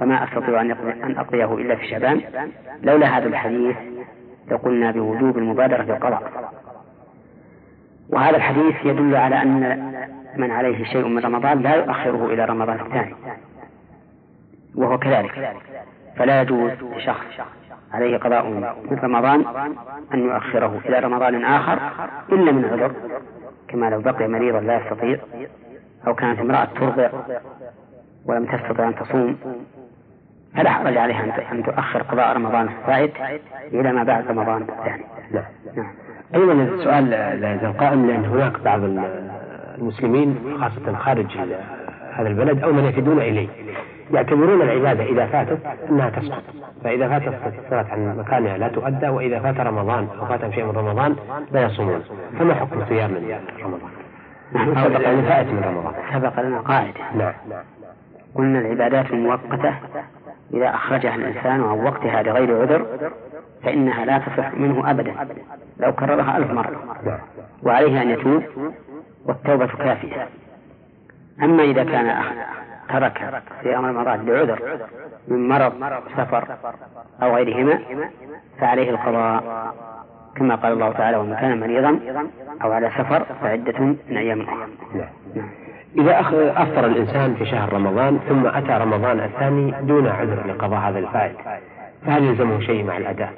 فما 0.00 0.24
أستطيع 0.24 0.60
أن 0.60 1.16
أقضيه 1.18 1.54
إلا 1.54 1.76
في 1.76 1.88
شعبان 1.88 2.20
لولا 2.82 3.06
هذا 3.18 3.26
الحديث 3.26 3.76
لقلنا 4.50 4.90
بوجوب 4.90 5.38
المبادرة 5.38 5.82
بالقضاء. 5.82 6.52
وهذا 8.08 8.36
الحديث 8.36 8.74
يدل 8.84 9.16
على 9.16 9.42
أن 9.42 9.78
من 10.36 10.50
عليه 10.50 10.84
شيء 10.84 11.08
من 11.08 11.18
رمضان 11.18 11.62
لا 11.62 11.74
يؤخره 11.74 12.26
إلى 12.26 12.44
رمضان 12.44 12.80
الثاني. 12.80 13.14
وهو 14.74 14.98
كذلك 14.98 15.56
فلا 16.16 16.42
يجوز 16.42 16.72
لشخص 16.96 17.26
عليه 17.92 18.16
قضاء 18.16 18.46
من 18.90 18.98
رمضان 19.02 19.44
أن 20.14 20.18
يؤخره 20.18 20.80
إلى 20.86 20.98
رمضان 20.98 21.44
آخر 21.44 21.78
إلا 22.32 22.52
من 22.52 22.64
عذر 22.64 22.92
كما 23.68 23.90
لو 23.90 24.00
بقي 24.00 24.28
مريضا 24.28 24.60
لا 24.60 24.76
يستطيع 24.76 25.18
أو 26.06 26.14
كانت 26.14 26.40
امرأة 26.40 26.64
ترضع 26.64 27.10
ولم 28.26 28.44
تستطع 28.46 28.88
أن 28.88 28.94
تصوم 28.94 29.36
فلا 30.56 30.70
حرج 30.70 30.96
عليها 30.96 31.52
أن 31.52 31.62
تؤخر 31.62 32.02
قضاء 32.02 32.36
رمضان 32.36 32.68
الفائت 32.68 33.12
إلى 33.72 33.92
ما 33.92 34.04
بعد 34.04 34.26
رمضان 34.26 34.62
الثاني. 34.62 35.04
نعم. 35.76 35.92
أيضا 36.34 36.52
السؤال 36.52 37.10
لا 37.10 37.54
يزال 37.54 37.76
قائم 37.76 38.06
لأن 38.06 38.24
هناك 38.24 38.60
بعض 38.60 38.80
المسلمين 39.78 40.58
خاصة 40.60 40.96
خارج 40.98 41.38
هذا 42.12 42.28
البلد 42.28 42.62
أو 42.62 42.72
من 42.72 42.84
يفدون 42.84 43.18
إليه 43.18 43.48
يعتبرون 44.10 44.62
العبادة 44.62 45.04
إذا 45.04 45.26
فاتت 45.26 45.58
أنها 45.90 46.10
تسقط. 46.10 46.42
فإذا 46.84 47.08
فاتت 47.08 47.34
صارت 47.70 47.90
عن 47.90 48.18
مكانها 48.18 48.58
لا 48.58 48.68
تؤدى 48.68 49.08
وإذا 49.08 49.40
فات 49.40 49.60
رمضان 49.60 50.08
أو 50.20 50.26
فات 50.26 50.50
شيء 50.54 50.64
من 50.64 50.70
رمضان 50.70 51.16
لا 51.52 51.62
يصومون. 51.62 52.02
فما 52.38 52.54
حكم 52.54 52.84
صيام 52.88 53.10
من 53.10 53.40
رمضان؟ 53.62 53.90
نحن 54.52 54.84
سبق 54.84 55.10
لنا 55.10 55.22
فائت 55.22 55.46
من 55.46 55.62
رمضان. 55.64 55.92
سبق 56.12 56.40
لنا 56.40 56.58
قاعدة. 56.58 57.00
نعم. 57.14 57.32
قلنا 58.34 58.58
العبادات 58.58 59.10
المؤقتة 59.10 59.74
إذا 60.54 60.68
أخرجها 60.68 61.14
الإنسان 61.14 61.62
عن 61.62 61.84
وقتها 61.84 62.22
لغير 62.22 62.60
عذر 62.60 62.86
فإنها 63.62 64.04
لا 64.04 64.18
تصح 64.18 64.54
منه 64.54 64.90
أبدا. 64.90 65.14
لو 65.80 65.92
كررها 65.92 66.36
ألف 66.36 66.50
مرة. 66.50 66.96
نعم. 67.06 67.18
وعليه 67.62 68.02
أن 68.02 68.10
يتوب 68.10 68.42
والتوبة 69.26 69.66
كافية. 69.66 70.28
أما 71.42 71.62
إذا 71.62 71.84
كان 71.84 72.22
ترك 72.88 73.42
صيام 73.62 73.86
رمضان 73.86 74.26
لعذر 74.26 74.78
من 75.28 75.48
مرض 75.48 75.72
سفر 76.16 76.44
أو 77.22 77.36
غيرهما 77.36 77.78
فعليه 78.60 78.90
القضاء 78.90 79.42
كما 80.36 80.54
قال 80.54 80.72
الله 80.72 80.92
تعالى 80.92 81.16
ومن 81.16 81.34
كان 81.34 81.60
مريضا 81.60 81.98
أو 82.62 82.72
على 82.72 82.90
سفر 82.90 83.24
فعدة 83.42 83.78
من 83.78 84.16
أيام 84.16 84.40
أخرى 84.40 84.66
نعم. 84.94 85.48
إذا 85.98 86.20
أفطر 86.62 86.86
الإنسان 86.86 87.34
في 87.34 87.46
شهر 87.46 87.72
رمضان 87.72 88.18
ثم 88.28 88.46
أتى 88.46 88.72
رمضان 88.72 89.20
الثاني 89.20 89.74
دون 89.82 90.06
عذر 90.06 90.46
لقضاء 90.46 90.80
هذا 90.80 90.98
الفائت 90.98 91.36
فهل 92.06 92.24
يلزمه 92.24 92.60
شيء 92.60 92.84
مع 92.84 92.96
الأداء؟ 92.96 93.32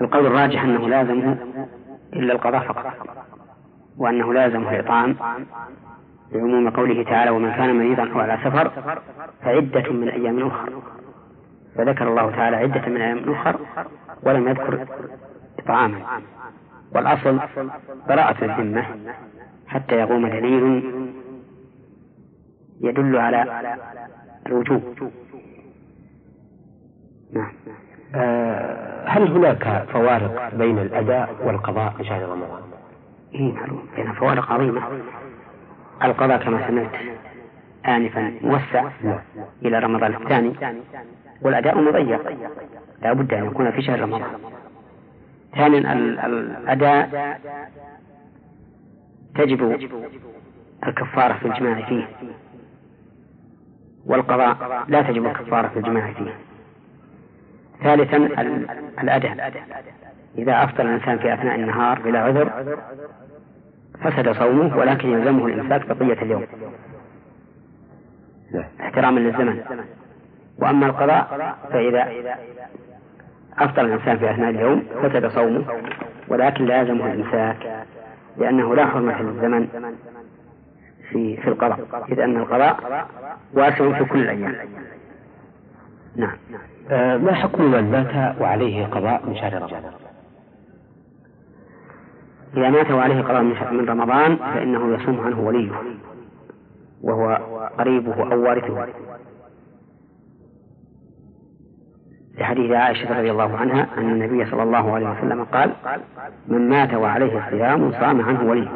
القول 0.00 0.26
الراجح 0.26 0.62
أنه 0.62 0.88
لازمه 0.88 1.36
إلا 2.12 2.32
القضاء 2.32 2.60
فقط 2.60 2.92
وأنه 3.98 4.34
لازمه 4.34 4.74
الإطعام 4.74 5.16
لعموم 6.32 6.70
قوله 6.70 7.04
تعالى 7.04 7.30
ومن 7.30 7.52
كان 7.52 7.78
مريضا 7.78 8.12
أو 8.12 8.20
على 8.20 8.38
سفر 8.44 8.70
فعدة 9.42 9.92
من 9.92 10.08
أيام 10.08 10.46
أخرى 10.46 10.72
فذكر 11.76 12.08
الله 12.08 12.30
تعالى 12.30 12.56
عدة 12.56 12.88
من 12.88 12.96
أيام 13.00 13.32
أخرى 13.32 13.58
ولم 14.22 14.48
يذكر 14.48 14.86
إطعاما 15.58 15.98
والأصل 16.94 17.38
براءة 18.08 18.44
الذمة 18.44 18.86
حتى 19.68 19.94
يقوم 19.94 20.26
دليل 20.28 20.82
يدل 22.80 23.16
على 23.16 23.44
الوجوب. 24.46 24.82
نعم. 27.32 27.52
آه 28.14 29.04
هل 29.08 29.32
هناك 29.32 29.86
فوارق 29.92 30.54
بين 30.54 30.78
الأداء 30.78 31.34
والقضاء 31.44 31.90
في 31.90 32.04
شهر 32.04 32.22
رمضان؟ 32.22 32.62
إيه 33.34 33.52
معلوم. 33.52 33.82
بين 33.96 34.12
فوارق 34.12 34.52
عظيمة. 34.52 34.82
القضاء 36.04 36.38
كما 36.38 36.68
سمعت 36.68 36.94
آنفا 37.88 38.32
موسع 38.42 38.88
إلى 39.62 39.78
رمضان 39.78 40.14
الثاني 40.14 40.52
والأداء 41.42 41.78
مضيق. 41.78 42.32
لا 43.02 43.12
بد 43.12 43.34
أن 43.34 43.46
يكون 43.46 43.70
في 43.70 43.82
شهر 43.82 44.00
رمضان. 44.00 44.30
ثانيا 45.56 45.92
الأداء 46.26 47.40
تجب 49.34 49.88
الكفارة 50.86 51.32
في 51.32 51.48
الجماع 51.48 51.82
فيه. 51.82 52.06
والقضاء 54.06 54.84
لا 54.88 55.02
تجب 55.02 55.26
الكفارة 55.26 55.68
في 55.68 55.78
الجماع 55.78 56.12
فيه. 56.12 56.34
ثالثا 57.82 58.16
الأداء. 59.02 59.52
إذا 60.38 60.64
أفطر 60.64 60.82
الإنسان 60.82 61.18
في 61.18 61.34
أثناء 61.34 61.54
النهار 61.54 61.98
بلا 61.98 62.20
عذر 62.20 62.78
فسد 64.02 64.32
صومه 64.32 64.76
ولكن 64.76 65.08
يلزمه 65.08 65.46
الإمساك 65.46 65.86
بقية 65.86 66.22
اليوم. 66.22 66.46
احتراما 68.80 69.20
للزمن. 69.20 69.62
وأما 70.58 70.86
القضاء 70.86 71.56
فإذا 71.72 72.08
أفطر 73.58 73.82
الإنسان 73.82 74.18
في 74.18 74.30
أثناء 74.30 74.50
اليوم 74.50 74.82
فسد 75.02 75.26
صومه 75.26 75.64
ولكن 76.28 76.64
لا 76.64 76.80
يلزمه 76.80 77.12
الإمساك 77.12 77.86
لأنه 78.38 78.74
لا 78.74 78.86
حرمة 78.86 79.22
للزمن 79.22 79.68
في 81.10 81.36
في 81.36 81.48
القضاء. 81.48 82.04
إذ 82.08 82.20
أن 82.20 82.36
القضاء 82.36 83.06
واسع 83.54 83.98
في 83.98 84.04
كل 84.04 84.18
الأيام. 84.18 84.56
نعم. 86.16 86.36
آه 86.90 87.16
ما 87.16 87.34
حكم 87.34 87.64
من 87.70 87.90
مات 87.90 88.40
وعليه 88.40 88.86
قضاء 88.86 89.26
من 89.26 89.36
شهر 89.36 89.54
رمضان؟ 89.62 89.82
إذا 92.56 92.70
مات 92.70 92.90
وعليه 92.90 93.22
قضاء 93.22 93.42
من 93.72 93.88
رمضان 93.88 94.36
فإنه 94.36 94.94
يصوم 94.94 95.20
عنه 95.20 95.40
وليه 95.40 95.70
وهو 97.02 97.40
قريبه 97.78 98.32
أو 98.32 98.42
وارثه. 98.42 98.86
لحديث 102.38 102.70
عائشة 102.70 103.18
رضي 103.18 103.30
الله 103.30 103.56
عنها 103.56 103.88
أن 103.98 104.10
النبي 104.10 104.50
صلى 104.50 104.62
الله 104.62 104.94
عليه 104.94 105.10
وسلم 105.10 105.44
قال 105.44 105.72
من 106.48 106.68
مات 106.68 106.94
وعليه 106.94 107.46
الصيام 107.46 107.92
صام 107.92 108.22
عنه 108.22 108.50
وليه 108.50 108.68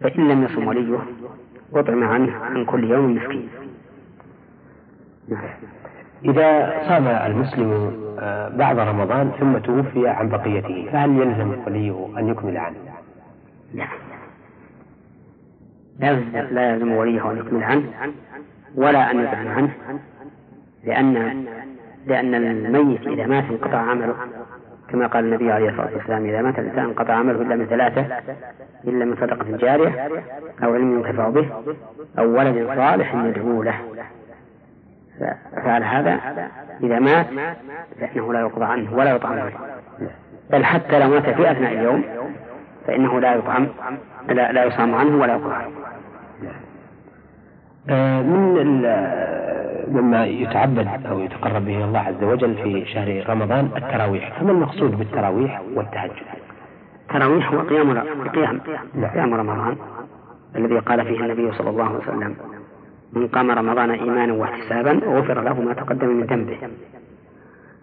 فإن 0.00 0.28
لم 0.28 0.44
يصم 0.44 0.66
وليه 0.66 0.98
أطعم 1.74 2.04
عنه 2.04 2.32
عن 2.36 2.64
كل 2.64 2.90
يوم 2.90 3.14
مسكين. 3.14 3.48
إذا 6.24 6.80
صام 6.88 7.08
المسلم 7.08 7.92
آه، 8.20 8.48
بعد 8.48 8.78
رمضان 8.78 9.30
ثم 9.40 9.58
توفي 9.58 10.08
عن 10.08 10.28
بقيته 10.28 10.88
فهل 10.92 11.10
يلزم 11.10 11.56
وليه 11.66 12.08
أن 12.18 12.28
يكمل 12.28 12.56
عنه؟ 12.56 12.76
لا 15.98 16.14
لا 16.50 16.70
يلزم 16.70 16.92
وليه 16.92 17.30
أن 17.30 17.38
يكمل 17.38 17.62
عنه 17.62 17.84
ولا 18.74 19.10
أن 19.10 19.20
يدعن 19.20 19.46
عنه 19.46 19.70
لأن 20.84 21.44
لأن 22.06 22.34
الميت 22.34 23.06
إذا 23.06 23.26
مات 23.26 23.44
انقطع 23.44 23.78
عمله 23.78 24.14
كما 24.88 25.06
قال 25.06 25.24
النبي 25.24 25.52
عليه 25.52 25.68
الصلاة 25.68 25.94
والسلام 25.94 26.24
إذا 26.24 26.42
مات 26.42 26.58
الإنسان 26.58 26.84
انقطع 26.84 27.14
عمله 27.14 27.42
إلا 27.42 27.56
من 27.56 27.66
ثلاثة 27.66 28.06
إلا 28.84 29.04
من 29.04 29.16
صدقة 29.16 29.56
جارية 29.56 30.08
أو 30.64 30.74
علم 30.74 30.98
ينتفع 30.98 31.28
به 31.28 31.48
أو 32.18 32.38
ولد 32.38 32.66
صالح 32.76 33.14
يدعو 33.14 33.62
له 33.62 33.80
فعل 35.64 35.84
هذا 35.84 36.20
إذا 36.82 36.98
مات 36.98 37.26
فإنه 38.00 38.32
لا 38.32 38.40
يقضى 38.40 38.64
عنه 38.64 38.94
ولا 38.94 39.10
يطعم 39.10 39.34
له 39.34 39.52
بل 40.50 40.64
حتى 40.64 40.98
لو 40.98 41.08
مات 41.08 41.30
في 41.30 41.50
أثناء 41.50 41.72
اليوم 41.72 42.04
فإنه 42.86 43.20
لا 43.20 43.34
يطعم 43.34 43.68
لا, 44.28 44.52
لا 44.52 44.64
يصام 44.64 44.94
عنه 44.94 45.20
ولا 45.20 45.32
يقضى 45.32 45.54
عنه. 45.54 45.70
آه، 47.90 48.22
من 48.22 48.82
مما 49.88 50.26
يتعبد 50.26 50.88
أو 51.06 51.20
يتقرب 51.20 51.64
به 51.64 51.84
الله 51.84 51.98
عز 51.98 52.24
وجل 52.24 52.54
في 52.54 52.86
شهر 52.86 53.24
رمضان 53.28 53.70
التراويح. 53.76 54.40
فما 54.40 54.50
المقصود 54.50 54.98
بالتراويح 54.98 55.60
والتهجد؟ 55.74 56.12
التراويح 57.10 57.52
هو 57.52 57.60
قيام 57.60 57.98
قيام 58.28 58.60
نعم. 58.94 59.10
قيام 59.10 59.34
رمضان 59.34 59.76
الذي 60.56 60.78
قال 60.78 61.04
فيه 61.04 61.20
النبي 61.20 61.52
صلى 61.52 61.70
الله 61.70 61.84
عليه 61.84 61.98
وسلم 61.98 62.36
من 63.14 63.28
قام 63.28 63.50
رمضان 63.50 63.90
إيمانا 63.90 64.32
واحتسابا 64.32 64.92
غفر 64.92 65.42
له 65.42 65.60
ما 65.60 65.74
تقدم 65.74 66.08
من 66.08 66.24
ذنبه. 66.26 66.58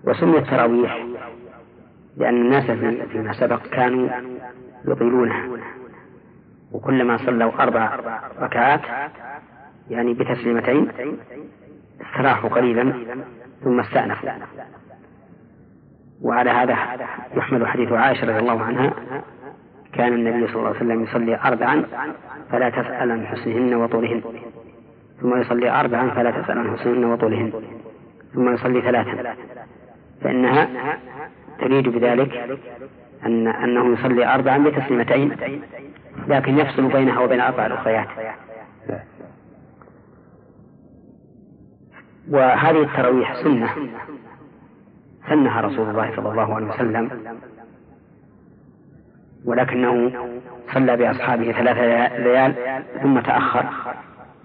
وسمي 0.04 0.38
التراويح 0.38 1.06
لأن 2.18 2.42
الناس 2.42 2.72
فيما 3.12 3.34
سبق 3.34 3.68
كانوا 3.68 4.10
يطيلونها 4.86 5.48
وكلما 6.72 7.18
صلوا 7.18 7.64
أربع 7.64 8.00
ركعات 8.40 8.82
يعني 9.90 10.14
بتسليمتين 10.14 10.88
استراحوا 12.02 12.50
قليلا 12.50 12.94
ثم 13.64 13.80
استأنفوا. 13.80 14.30
وعلى 16.22 16.50
هذا 16.50 16.78
يحمل 17.36 17.68
حديث 17.68 17.92
عائشة 17.92 18.28
رضي 18.28 18.40
الله 18.40 18.64
عنها 18.64 18.94
كان 19.94 20.14
النبي 20.14 20.48
صلى 20.48 20.56
الله 20.56 20.68
عليه 20.68 20.78
وسلم 20.78 21.04
يصلي 21.04 21.40
أربعا 21.44 21.86
فلا 22.52 22.70
تسأل 22.70 23.12
عن 23.12 23.26
حسنهن 23.26 23.74
وطولهن. 23.74 24.22
ثم 25.22 25.42
يصلي 25.42 25.70
أربعا 25.80 26.10
فلا 26.10 26.32
تسأل 26.32 26.58
عن 26.58 26.78
حسنهن 26.78 27.06
وطولهن. 27.06 27.54
ثم 28.34 28.54
يصلي 28.54 28.82
ثلاثا. 28.82 29.36
فإنها 30.22 30.68
تريد 31.60 31.90
بذلك 31.90 32.60
أن 33.26 33.48
أنه 33.48 33.94
يصلي 33.94 34.34
أربعا 34.34 34.58
بتسليمتين 34.58 35.38
لكن 36.28 36.58
يفصل 36.58 36.88
بينها 36.88 37.20
وبين 37.20 37.42
أربع 37.42 37.66
الأخريات 37.66 38.08
وهذه 42.30 42.82
التراويح 42.82 43.36
سنة. 43.44 43.70
سنها 45.30 45.62
رسول 45.62 45.90
الله 45.90 46.16
صلى 46.16 46.30
الله 46.30 46.56
عليه 46.56 46.68
وسلم. 46.68 47.10
ولكنه 49.46 50.12
صلى 50.74 50.98
بأصحابه 50.98 51.52
ثلاث 51.52 51.78
ليال 52.20 52.84
ثم 53.02 53.20
تأخر. 53.20 53.66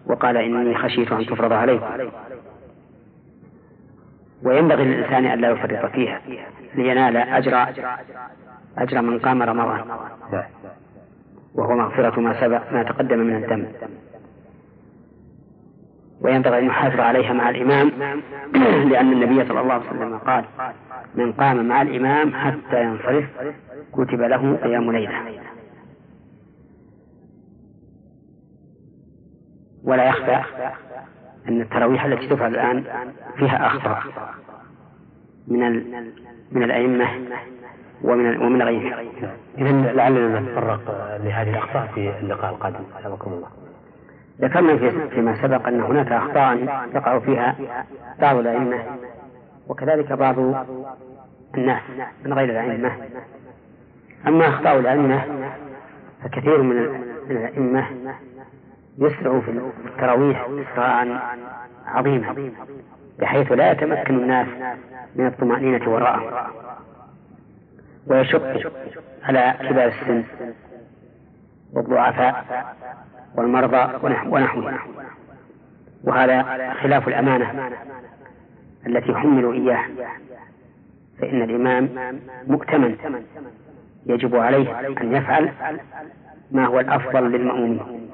وقال 0.06 0.36
إني 0.36 0.74
خشيت 0.74 1.12
أن 1.12 1.26
تفرض 1.26 1.52
عليكم 1.52 1.86
وينبغي 4.42 4.84
للإنسان 4.84 5.26
أن 5.26 5.40
لا 5.40 5.50
يفرط 5.50 5.92
فيها 5.92 6.20
لينال 6.74 7.16
أجر 7.16 7.66
أجر 8.78 9.02
من 9.02 9.18
قام 9.18 9.42
رمضان. 9.42 9.84
وهو 11.54 11.76
مغفرة 11.76 12.20
ما 12.20 12.40
سبق 12.40 12.72
ما 12.72 12.82
تقدم 12.82 13.18
من 13.18 13.36
الذنب 13.36 13.72
وينبغي 16.20 16.58
أن 16.58 16.66
يحافظ 16.66 17.00
عليها 17.00 17.32
مع 17.32 17.50
الإمام 17.50 17.92
لأن 18.90 19.12
النبي 19.12 19.48
صلى 19.48 19.60
الله 19.60 19.74
عليه 19.74 19.86
وسلم 19.86 20.18
قال 20.18 20.44
من 21.14 21.32
قام 21.32 21.68
مع 21.68 21.82
الإمام 21.82 22.34
حتى 22.34 22.82
ينصرف 22.82 23.24
كتب 23.92 24.20
له 24.20 24.56
قيام 24.56 24.92
ليلة. 24.92 25.22
ولا 29.86 30.04
يخفى 30.04 30.42
أن 31.48 31.60
التراويح 31.60 32.04
التي 32.04 32.28
تفعل 32.28 32.54
الآن 32.54 32.84
فيها 33.36 33.66
أخطاء 33.66 34.02
من 35.48 35.82
من 36.52 36.62
الأئمة 36.62 37.08
ومن 38.02 38.42
ومن 38.42 38.62
غيرهم. 38.62 39.06
إذا 39.58 39.70
لعلنا 39.92 40.40
نتطرق 40.40 40.80
لهذه 41.24 41.50
الأخطاء 41.50 41.86
في 41.94 42.18
اللقاء 42.20 42.50
القادم 42.50 42.84
حفظكم 42.94 43.32
الله. 43.32 43.48
ذكرنا 44.40 44.76
في 44.76 45.08
فيما 45.08 45.42
سبق 45.42 45.66
أن 45.66 45.80
هناك 45.80 46.12
أخطاء 46.12 46.56
يقع 46.94 47.18
فيها 47.18 47.56
بعض 48.20 48.36
الأئمة 48.36 48.78
وكذلك 49.68 50.12
بعض 50.12 50.38
الناس 51.54 51.82
من 52.24 52.32
غير 52.32 52.50
الأئمة 52.50 52.92
أما 54.26 54.48
أخطاء 54.48 54.78
الأئمة 54.78 55.24
فكثير 56.24 56.62
من 56.62 56.76
الأئمة 57.30 57.86
يسرع 58.98 59.40
في 59.40 59.70
التراويح 59.84 60.46
إسراعا 60.72 61.20
عظيما 61.86 62.50
بحيث 63.18 63.52
لا 63.52 63.72
يتمكن 63.72 64.14
الناس 64.14 64.46
من 65.16 65.26
الطمأنينة 65.26 65.88
وراءه 65.88 66.50
ويشق 68.06 68.72
على 69.22 69.54
كبار 69.68 69.86
السن 69.86 70.24
والضعفاء 71.72 72.44
والمرضى 73.34 74.06
ونحوها 74.26 74.78
وهذا 76.04 76.72
خلاف 76.82 77.08
الأمانة 77.08 77.70
التي 78.86 79.14
حملوا 79.14 79.52
إياه 79.54 79.84
فإن 81.20 81.42
الإمام 81.42 81.88
مؤتمن 82.46 82.96
يجب 84.06 84.36
عليه 84.36 84.80
أن 84.80 85.16
يفعل 85.16 85.52
ما 86.50 86.66
هو 86.66 86.80
الأفضل 86.80 87.32
للمأمومين 87.32 88.05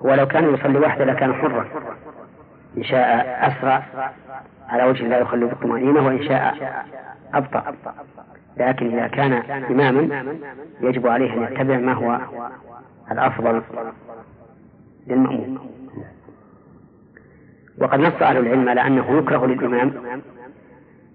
هو 0.00 0.14
لو 0.14 0.26
كان 0.26 0.54
يصلي 0.54 0.78
وحده 0.78 1.04
لكان 1.04 1.34
حرا. 1.34 1.66
إن 2.76 2.84
شاء 2.84 3.38
أسرع 3.48 3.82
على 4.68 4.84
وجه 4.84 5.08
لا 5.08 5.18
يخلو 5.18 5.48
بالطمأنينة 5.48 6.06
وإن 6.06 6.22
شاء 6.22 6.54
أبطأ. 7.34 7.74
لكن 8.56 8.86
إذا 8.86 9.06
كان 9.06 9.32
إماما 9.70 10.34
يجب 10.80 11.06
عليه 11.06 11.32
أن 11.34 11.52
يتبع 11.52 11.76
ما 11.76 11.92
هو 11.92 12.18
الأفضل 13.12 13.62
للمأموم. 15.06 15.58
وقد 17.78 18.00
نص 18.00 18.22
أهل 18.22 18.36
العلم 18.36 18.68
على 18.68 18.86
أنه 18.86 19.18
يكره 19.18 19.46
للإمام 19.46 19.92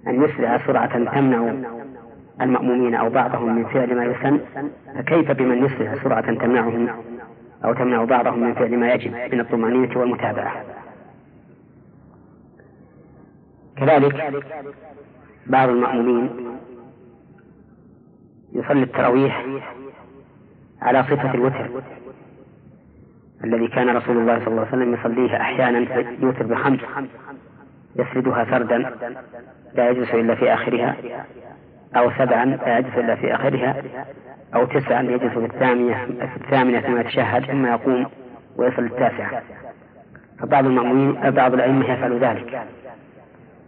أن 0.07 0.23
يسرع 0.23 0.57
سرعة 0.57 0.97
تمنع 1.11 1.53
المأمومين 2.41 2.95
أو 2.95 3.09
بعضهم 3.09 3.55
من 3.55 3.65
فعل 3.65 3.95
ما 3.95 4.05
يسن. 4.05 4.39
فكيف 4.95 5.31
بمن 5.31 5.65
يسرع 5.65 5.95
سرعة 6.03 6.35
تمنعهم 6.35 6.89
أو 7.65 7.73
تمنع 7.73 8.03
بعضهم 8.03 8.39
من 8.39 8.53
فعل 8.53 8.77
ما 8.77 8.93
يجب 8.93 9.11
من 9.33 9.39
الطمأنينة 9.39 9.97
والمتابعة. 9.97 10.63
كذلك 13.77 14.43
بعض 15.47 15.69
المأمومين 15.69 16.29
يصلي 18.53 18.83
التراويح 18.83 19.45
على 20.81 21.03
صفة 21.03 21.33
الوتر 21.33 21.69
الذي 23.43 23.67
كان 23.67 23.89
رسول 23.89 24.17
الله 24.17 24.39
صلى 24.39 24.47
الله 24.47 24.65
عليه 24.65 24.77
وسلم 24.77 24.93
يصليه 24.93 25.41
أحيانا 25.41 25.79
يوتر 26.19 26.45
بخمس 26.45 26.79
يسردها 27.95 28.45
سردا 28.45 28.77
لا 29.73 29.89
يجلس 29.89 30.09
إلا 30.09 30.35
في 30.35 30.53
آخرها 30.53 30.95
أو 31.95 32.11
سبعا 32.11 32.45
لا 32.45 32.77
يجلس 32.77 32.95
إلا 32.95 33.15
في 33.15 33.35
آخرها 33.35 33.83
أو 34.55 34.65
تسعا 34.65 35.01
يجلس 35.01 35.33
في 35.33 35.45
الثامنة 35.45 36.05
في 36.05 36.37
الثامنة 36.43 36.79
ثم 36.81 36.97
يتشهد 36.99 37.45
ثم 37.45 37.65
يقوم 37.65 38.05
ويصل 38.57 38.83
التاسعة. 38.85 39.41
فبعض 40.39 40.65
المأمومين 40.65 41.31
بعض 41.31 41.53
الأئمة 41.53 41.85
يفعل 41.91 42.19
ذلك. 42.19 42.61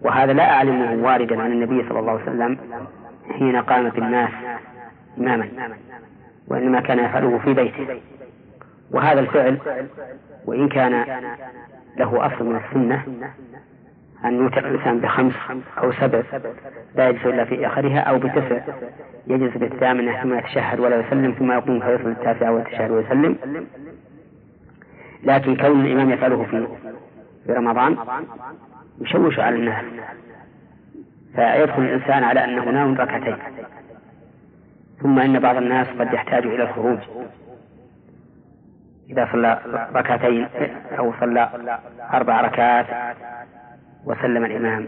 وهذا 0.01 0.33
لا 0.33 0.51
أعلمه 0.51 1.05
واردا 1.05 1.41
عن 1.41 1.51
النبي 1.51 1.89
صلى 1.89 1.99
الله 1.99 2.11
عليه 2.11 2.21
وسلم 2.23 2.57
حين 3.39 3.55
قام 3.55 3.89
بالناس 3.89 4.29
إماما 5.17 5.49
وإنما 6.47 6.81
كان 6.81 6.99
يفعله 6.99 7.37
في 7.37 7.53
بيته. 7.53 7.99
وهذا 8.91 9.19
الفعل 9.19 9.57
وإن 10.45 10.69
كان 10.69 11.05
له 11.97 12.25
أصل 12.25 12.45
من 12.45 12.55
السنة 12.55 13.03
أن 14.25 14.35
يوتر 14.35 14.67
الإنسان 14.67 14.99
بخمس 14.99 15.33
أو 15.77 15.91
سبع 15.91 16.23
لا 16.95 17.09
يجلس 17.09 17.25
إلا 17.25 17.45
في 17.45 17.67
آخرها 17.67 17.99
أو 17.99 18.19
بتسع. 18.19 18.61
يجلس 19.27 19.57
بالثامنة 19.57 20.23
ثم 20.23 20.37
يتشهد 20.37 20.79
ولا 20.79 20.99
يسلم 20.99 21.31
ثم 21.31 21.51
يقوم 21.51 21.79
فيصل 21.79 22.09
التاسعة 22.09 22.51
ويتشهد 22.51 22.91
ويسلم. 22.91 23.37
لكن 25.23 25.55
كون 25.55 25.85
الإمام 25.85 26.09
يفعله 26.09 26.43
في 26.43 27.53
رمضان 27.53 27.97
يشوش 29.01 29.39
على 29.39 29.55
الناس 29.55 29.83
فيدخل 31.35 31.81
الإنسان 31.81 32.23
على 32.23 32.43
أنه 32.43 32.63
نام 32.63 32.95
ركعتين. 32.95 33.37
ثم 35.01 35.19
إن 35.19 35.39
بعض 35.39 35.55
الناس 35.55 35.87
قد 35.99 36.13
يحتاج 36.13 36.45
إلى 36.45 36.63
الخروج. 36.63 36.99
إذا 39.09 39.29
صلى 39.31 39.59
ركعتين 39.95 40.47
أو 40.99 41.13
صلى 41.19 41.49
أربع 42.13 42.41
ركعات 42.41 42.85
وسلم 44.05 44.45
الإمام 44.45 44.87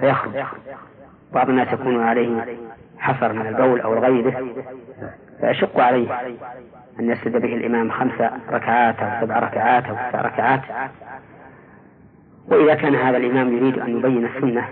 فيخرج. 0.00 0.44
بعض 1.32 1.48
الناس 1.48 1.72
يكون 1.72 2.02
عليه 2.02 2.44
حصر 2.98 3.32
من 3.32 3.46
البول 3.46 3.80
أو 3.80 3.98
غيره 3.98 4.46
فيشق 5.40 5.80
عليه 5.80 6.20
أن 7.00 7.10
يسجد 7.10 7.36
به 7.36 7.54
الإمام 7.54 7.90
خمس 7.90 8.20
ركعات 8.50 9.00
أو 9.00 9.26
سبع 9.26 9.38
ركعات 9.38 9.84
أو 9.84 9.94
تسع 9.94 10.20
ركعات. 10.20 10.60
وإذا 12.48 12.74
كان 12.74 12.94
هذا 12.94 13.16
الإمام 13.16 13.56
يريد 13.56 13.78
أن 13.78 13.98
يبين 13.98 14.26
السنة 14.26 14.68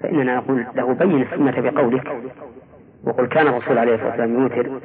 فإننا 0.00 0.36
نقول 0.36 0.66
له 0.74 0.94
بين 0.94 1.22
السنة 1.22 1.70
بقولك. 1.70 2.16
وقل 3.04 3.26
كان 3.26 3.46
الرسول 3.46 3.78
عليه 3.78 3.94
الصلاة 3.94 4.10
والسلام 4.10 4.42
يوتر 4.42 4.80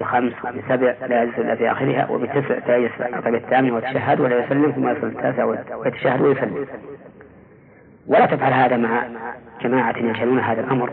بخمس 0.00 0.32
وبسبع 0.44 0.94
لا 1.06 1.22
يجلس 1.22 1.38
إلا 1.38 1.54
في 1.54 1.72
آخرها 1.72 2.10
وبتسع 2.10 2.66
لا 2.66 2.76
يجلس 2.76 3.02
قبل 3.02 3.34
الثامن 3.34 3.70
ويتشهد 3.70 4.20
ولا 4.20 4.44
يسلم 4.44 4.70
ثم 4.70 4.88
يصل 4.88 5.06
التاسع 5.06 5.44
ويتشهد 5.74 6.20
ويسلم. 6.20 6.66
ولا 8.06 8.26
تفعل 8.26 8.52
هذا 8.52 8.76
مع 8.76 9.06
جماعة 9.62 9.98
يجهلون 9.98 10.38
هذا 10.38 10.60
الأمر. 10.60 10.92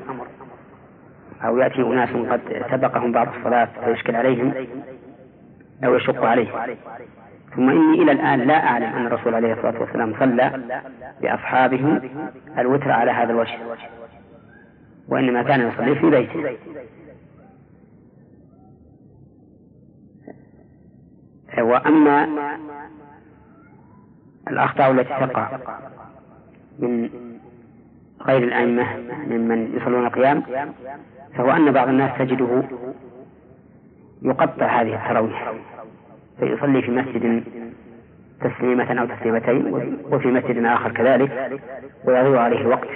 أو 1.46 1.58
يأتي 1.58 1.82
أناس 1.82 2.10
قد 2.10 2.42
سبقهم 2.72 3.12
بعض 3.12 3.28
الصلاة 3.38 3.70
فيشكل 3.86 4.16
عليهم 4.16 4.54
أو 5.84 5.96
يشق 5.96 6.26
عليهم. 6.26 6.76
ثم 7.56 7.70
إني 7.70 8.04
إلى 8.04 8.12
الآن 8.12 8.40
لا 8.40 8.68
أعلم 8.68 8.86
أن 8.86 9.06
الرسول 9.08 9.36
عليه 9.36 9.54
الصلاة 9.54 9.82
والسلام 9.82 10.14
صلى 10.20 10.82
بأصحابه 11.22 12.02
الوتر 12.58 12.92
على 12.92 13.12
هذا 13.12 13.32
الوجه 13.32 13.58
وإنما 15.08 15.44
كان 15.44 15.68
يصلي 15.68 15.96
في 15.96 16.10
بيته. 16.10 16.58
وأما 21.60 22.28
الأخطاء 24.48 24.92
التي 24.92 25.10
تقع 25.10 25.60
من 26.80 27.10
غير 28.22 28.44
الأئمة 28.44 28.98
ممن 29.28 29.78
يصلون 29.78 30.06
القيام 30.08 30.44
فهو 31.36 31.52
أن 31.52 31.72
بعض 31.72 31.88
الناس 31.88 32.18
تجده 32.20 32.64
يقطع 34.22 34.82
هذه 34.82 34.96
التراويح 34.96 35.54
فيصلي 36.40 36.82
في 36.82 36.92
مسجد 36.92 37.44
تسليمة 38.42 39.02
أو 39.02 39.06
تسليمتين 39.06 39.98
وفي 40.12 40.28
مسجد 40.28 40.66
آخر 40.66 40.92
كذلك 40.92 41.60
ويضيع 42.06 42.42
عليه 42.42 42.62
الوقت 42.62 42.88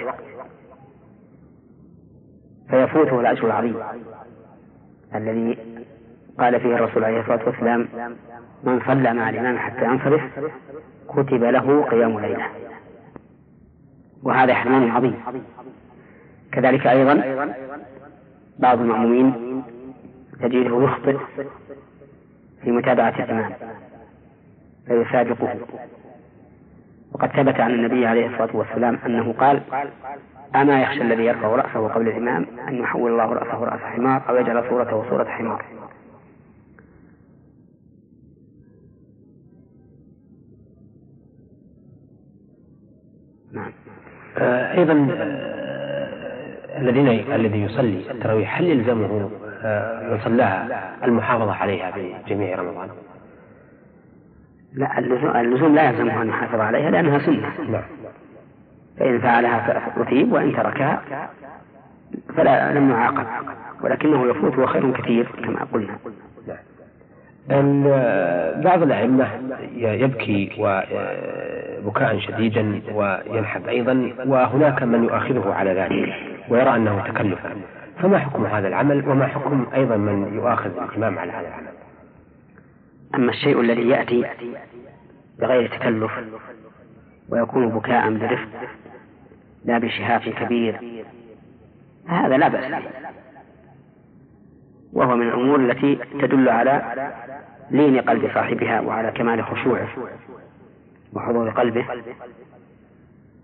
فيفوته 2.70 3.20
الأجر 3.20 3.46
العظيم 3.46 3.76
الذي 5.14 5.58
قال 6.38 6.60
فيه 6.60 6.74
الرسول 6.74 7.04
عليه 7.04 7.20
الصلاة 7.20 7.46
والسلام 7.46 7.88
من 8.64 8.80
صلى 8.86 9.14
مع 9.14 9.30
الإمام 9.30 9.58
حتى 9.58 9.84
ينصرف 9.84 10.22
كتب 11.08 11.44
له 11.44 11.82
قيام 11.82 12.20
ليلة. 12.20 12.46
وهذا 14.24 14.54
حرمان 14.54 14.90
عظيم. 14.90 15.14
كذلك 16.52 16.86
أيضا 16.86 17.14
بعض 18.58 18.80
المأمومين 18.80 19.62
تجده 20.40 20.84
يخطئ 20.84 21.16
في 22.62 22.70
متابعة 22.70 23.24
الإمام 23.24 23.52
فيسابقه. 24.86 25.56
وقد 27.12 27.28
ثبت 27.28 27.60
عن 27.60 27.70
النبي 27.70 28.06
عليه 28.06 28.26
الصلاة 28.26 28.56
والسلام 28.56 28.98
أنه 29.06 29.32
قال 29.32 29.62
أما 30.54 30.82
يخشى 30.82 31.02
الذي 31.02 31.24
يرفع 31.24 31.48
رأسه 31.48 31.88
قبل 31.88 32.08
الإمام 32.08 32.46
أن 32.68 32.74
يحول 32.74 33.12
الله 33.12 33.32
رأسه 33.32 33.64
رأس 33.64 33.80
حمار 33.80 34.28
أو 34.28 34.36
يجعل 34.36 34.68
صورته 34.68 35.10
صورة 35.10 35.24
حمار. 35.24 35.64
نعم. 43.52 43.72
أيضا 44.38 45.08
آه، 45.18 46.78
الذين 46.80 47.08
الذي 47.32 47.62
يصلي 47.62 48.10
التراويح 48.10 48.58
هل 48.58 48.64
يلزمه 48.64 49.30
آه، 49.62 50.10
من 50.10 50.18
صلاها 50.24 50.90
المحافظة 51.04 51.52
عليها 51.52 51.90
في 51.90 52.14
جميع 52.28 52.58
رمضان؟ 52.58 52.88
لا 54.72 54.98
اللزوم 55.40 55.74
لا 55.74 55.90
يلزمه 55.90 56.22
أن 56.22 56.28
يحافظ 56.28 56.60
عليها 56.60 56.90
لأنها 56.90 57.18
سنة. 57.18 57.70
نعم. 57.70 57.82
فإن 58.98 59.20
فعلها 59.20 59.80
فأثيب 59.96 60.32
وإن 60.32 60.56
تركها 60.56 61.02
فلا 62.36 62.72
لم 62.72 62.90
يعاقب 62.90 63.26
ولكنه 63.82 64.26
يفوت 64.30 64.58
وخير 64.58 64.90
كثير 64.90 65.28
كما 65.44 65.66
قلنا. 65.72 65.98
بعض 68.64 68.82
الأئمة 68.82 69.28
يبكي 69.76 70.46
بكاء 71.84 72.18
شديدا 72.18 72.80
وينحب 72.92 73.68
أيضا 73.68 74.12
وهناك 74.26 74.82
من 74.82 75.04
يؤاخذه 75.04 75.52
على 75.52 75.70
ذلك 75.70 76.14
ويرى 76.48 76.76
أنه 76.76 77.02
تكلفا 77.08 77.56
فما 77.98 78.18
حكم 78.18 78.46
هذا 78.46 78.68
العمل 78.68 79.08
وما 79.08 79.26
حكم 79.26 79.66
أيضا 79.74 79.96
من 79.96 80.34
يؤاخذ 80.34 80.70
الإمام 80.70 81.18
على 81.18 81.32
هذا 81.32 81.48
العمل؟ 81.48 81.72
أما 83.14 83.30
الشيء 83.30 83.60
الذي 83.60 83.88
يأتي 83.88 84.24
بغير 85.38 85.68
تكلف 85.68 86.12
ويكون 87.28 87.68
بكاء 87.68 88.10
برفق 88.10 88.48
لا 89.64 89.78
بشهاف 89.78 90.28
كبير 90.28 91.04
هذا 92.08 92.36
لا 92.36 92.48
بأس 92.48 92.70
به. 92.70 92.90
وهو 94.92 95.16
من 95.16 95.28
الأمور 95.28 95.60
التي 95.60 95.98
تدل 96.20 96.48
على 96.48 96.82
لين 97.70 98.00
قلب 98.00 98.30
صاحبها 98.34 98.80
وعلى 98.80 99.10
كمال 99.10 99.44
خشوعه 99.44 99.88
وحضور 101.12 101.50
قلبه؟ 101.50 101.86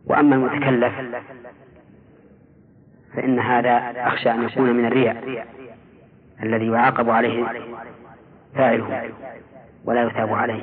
وأما 0.06 0.36
المتكلف 0.36 0.92
فإن 3.14 3.38
هذا 3.38 3.92
أخشى 3.97 4.30
أن 4.30 4.42
يكون 4.42 4.72
من 4.72 4.86
الرياء 4.86 5.47
الذي 6.42 6.66
يعاقب 6.66 7.10
عليه 7.10 7.44
فاعله 8.55 9.10
ولا 9.84 10.02
يثاب 10.02 10.32
عليه. 10.32 10.62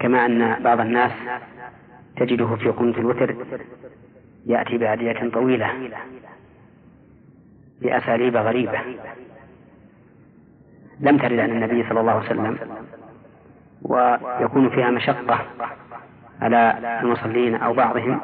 كما 0.00 0.26
أن 0.26 0.62
بعض 0.62 0.80
الناس 0.80 1.12
تجده 2.16 2.56
في 2.56 2.68
قنوت 2.68 2.98
الوتر 2.98 3.36
يأتي 4.46 4.78
بأدية 4.78 5.30
طويلة 5.30 5.90
بأساليب 7.80 8.36
غريبة. 8.36 8.80
لم 11.02 11.18
ترد 11.18 11.38
عن 11.38 11.50
النبي 11.50 11.88
صلى 11.88 12.00
الله 12.00 12.12
عليه 12.12 12.26
وسلم. 12.26 12.58
ويكون 13.82 14.70
فيها 14.70 14.90
مشقة 14.90 15.38
على 16.42 16.78
المصلين 17.02 17.54
أو 17.54 17.72
بعضهم. 17.72 18.20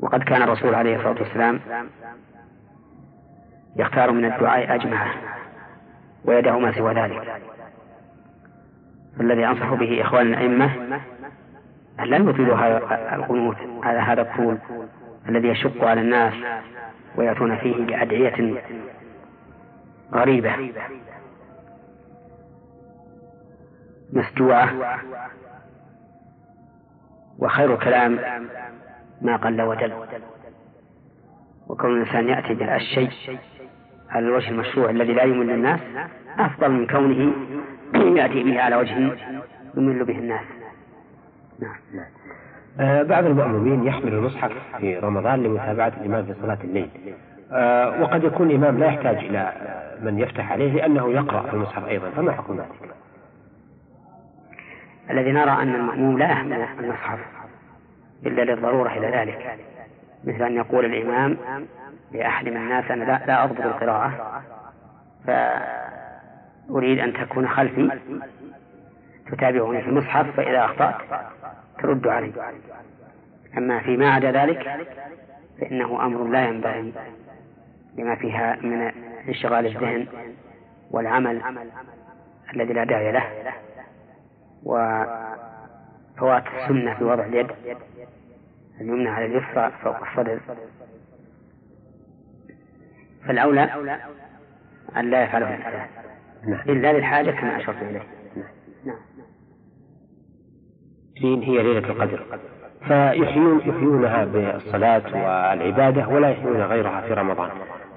وقد 0.00 0.22
كان 0.22 0.42
الرسول 0.42 0.74
عليه 0.74 0.96
الصلاة 0.96 1.22
والسلام 1.22 1.60
يختار 3.76 4.10
من 4.12 4.24
الدعاء 4.24 4.74
أجمعه 4.74 5.14
ويدع 6.24 6.58
ما 6.58 6.72
سوى 6.72 6.94
ذلك. 6.94 7.42
فالذي 9.18 9.46
أنصح 9.46 9.74
به 9.74 10.02
إخوان 10.02 10.26
الأئمة 10.26 10.70
أن 12.00 12.04
لا 12.04 12.16
يطيلوا 12.16 13.14
القنوت 13.14 13.56
على 13.82 13.98
هذا 13.98 14.22
الطول 14.22 14.58
الذي 15.28 15.48
يشق 15.48 15.84
على 15.84 16.00
الناس 16.00 16.34
ويأتون 17.16 17.56
فيه 17.56 17.86
بأدعية 17.86 18.62
غريبة. 20.14 20.72
مسجوعة 24.12 24.98
وخير 27.38 27.74
الكلام 27.74 28.18
ما 29.22 29.36
قل 29.36 29.62
ودل 29.62 29.92
وكون 31.68 32.02
الإنسان 32.02 32.28
يأتي 32.28 32.54
بالشيء 32.54 33.38
على 34.10 34.26
الوجه 34.26 34.48
المشروع 34.48 34.90
الذي 34.90 35.12
لا 35.12 35.22
يمل 35.22 35.50
الناس 35.50 35.80
أفضل 36.38 36.70
من 36.70 36.86
كونه 36.86 37.32
يأتي 38.20 38.42
به 38.42 38.60
على 38.60 38.76
وجه 38.76 39.16
يمل 39.76 40.04
به 40.04 40.18
الناس. 40.18 40.44
نعم. 41.60 42.04
آه 42.80 43.02
بعض 43.02 43.24
المأمومين 43.24 43.86
يحمل 43.86 44.14
المصحف 44.14 44.52
في 44.78 44.98
رمضان 44.98 45.42
لمتابعة 45.42 45.92
الإمام 46.00 46.24
في 46.24 46.34
صلاة 46.42 46.58
الليل. 46.64 46.88
وقد 48.00 48.24
يكون 48.24 48.50
الإمام 48.50 48.78
لا 48.78 48.86
يحتاج 48.86 49.16
إلى 49.16 49.52
من 50.02 50.18
يفتح 50.18 50.52
عليه 50.52 50.72
لأنه 50.72 51.10
يقرأ 51.10 51.42
في 51.42 51.54
المصحف 51.54 51.88
أيضا 51.88 52.10
فما 52.10 52.32
حكم 52.32 52.56
ذلك؟ 52.56 52.94
الذي 55.10 55.32
نرى 55.32 55.50
أن 55.50 55.74
المأموم 55.74 56.18
لا 56.18 56.30
يحمل 56.30 56.66
المصحف 56.80 57.18
إلا 58.26 58.42
للضرورة 58.42 58.90
إلى 58.92 59.06
ذلك 59.06 59.58
مثل 60.24 60.42
أن 60.42 60.56
يقول 60.56 60.84
الإمام 60.84 61.36
لأحد 62.12 62.48
من 62.48 62.56
الناس 62.56 62.90
أنا 62.90 63.04
لا, 63.04 63.20
لا 63.26 63.44
أضبط 63.44 63.60
القراءة 63.60 64.42
فأريد 65.26 66.98
أن 66.98 67.12
تكون 67.12 67.48
خلفي 67.48 67.90
تتابعني 69.30 69.82
في 69.82 69.88
المصحف 69.88 70.36
فإذا 70.36 70.64
أخطأت 70.64 70.94
ترد 71.82 72.08
علي 72.08 72.32
أما 73.58 73.80
فيما 73.80 74.10
عدا 74.14 74.30
ذلك 74.30 74.88
فإنه 75.60 76.06
أمر 76.06 76.24
لا 76.24 76.48
ينبغي 76.48 76.92
لما 77.96 78.14
فيها 78.16 78.56
من 78.62 78.92
انشغال 79.28 79.66
الذهن 79.66 80.06
والعمل 80.90 81.42
الذي 82.54 82.72
لا 82.72 82.84
داعي 82.84 83.12
له 83.12 83.24
وفوات 84.62 86.44
السنة 86.46 86.94
في 86.94 87.04
وضع 87.04 87.26
اليد 87.26 87.46
اليمنى 88.80 89.08
على 89.08 89.26
اليسرى 89.26 89.72
فوق 89.82 89.96
الصدر. 90.08 90.40
فالأولى 93.26 93.68
أن 94.96 95.10
لا 95.10 95.24
يفعله 95.24 95.48
الإنسان. 95.48 95.86
نعم. 96.46 96.60
إلا 96.60 96.92
للحاجة 96.92 97.30
كما 97.30 97.56
أشرت 97.56 97.82
إليه. 97.82 98.02
نعم. 98.84 98.96
هي 101.22 101.62
ليلة 101.62 101.90
القدر. 101.90 102.24
فيحيون 102.88 103.58
يحيونها 103.58 104.24
بالصلاة 104.24 105.02
والعبادة 105.14 106.08
ولا 106.08 106.30
يحيون 106.30 106.62
غيرها 106.62 107.00
في 107.00 107.14
رمضان. 107.14 107.50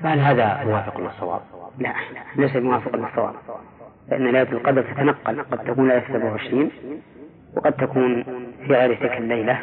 فهل 0.03 0.19
هذا 0.19 0.63
موافق 0.63 0.99
للصواب؟ 0.99 1.41
لا 1.79 1.93
ليس 2.35 2.55
موافق 2.55 2.95
للصواب 2.95 3.33
فإن 4.11 4.23
ليلة 4.23 4.51
القدر 4.51 4.81
تتنقل 4.81 5.41
قد 5.41 5.57
تكون 5.57 5.87
ليلة 5.87 6.03
27 6.07 6.71
وقد 7.55 7.73
تكون 7.73 8.23
في 8.67 8.73
غير 8.73 8.95
تلك 8.95 9.17
الليلة 9.17 9.59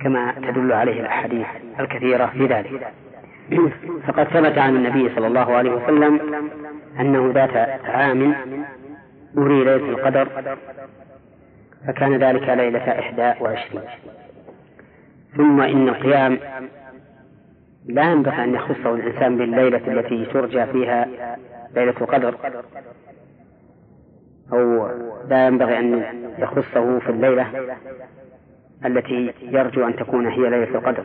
كما 0.00 0.32
تدل 0.32 0.72
عليه 0.72 1.00
الأحاديث 1.00 1.46
الكثيرة 1.80 2.26
في 2.26 2.46
ذلك. 2.46 2.92
فقد 4.06 4.24
ثبت 4.24 4.58
عن 4.58 4.76
النبي 4.76 5.14
صلى 5.14 5.26
الله 5.26 5.54
عليه 5.54 5.70
وسلم 5.70 6.20
أنه 7.00 7.32
ذات 7.34 7.56
عام 7.84 8.34
أري 9.38 9.64
ليلة 9.64 9.88
القدر 9.88 10.28
فكان 11.86 12.16
ذلك 12.16 12.48
ليلة 12.48 12.98
إحدى 12.98 13.32
وعشرين. 13.40 13.82
ثم 15.36 15.60
إن 15.60 15.88
القيام 15.88 16.38
لا 17.86 18.12
ينبغي 18.12 18.44
أن 18.44 18.54
يخصه 18.54 18.94
الإنسان 18.94 19.36
بالليلة 19.36 19.92
التي 19.92 20.26
ترجى 20.26 20.66
فيها 20.66 21.08
ليلة 21.74 21.94
القدر. 22.00 22.34
أو 24.52 24.88
لا 25.28 25.46
ينبغي 25.46 25.78
أن 25.78 26.04
يخصه 26.38 26.98
في 26.98 27.08
الليلة 27.08 27.76
التي 28.84 29.32
يرجو 29.42 29.86
أن 29.86 29.96
تكون 29.96 30.26
هي 30.26 30.50
ليلة 30.50 30.74
القدر. 30.74 31.04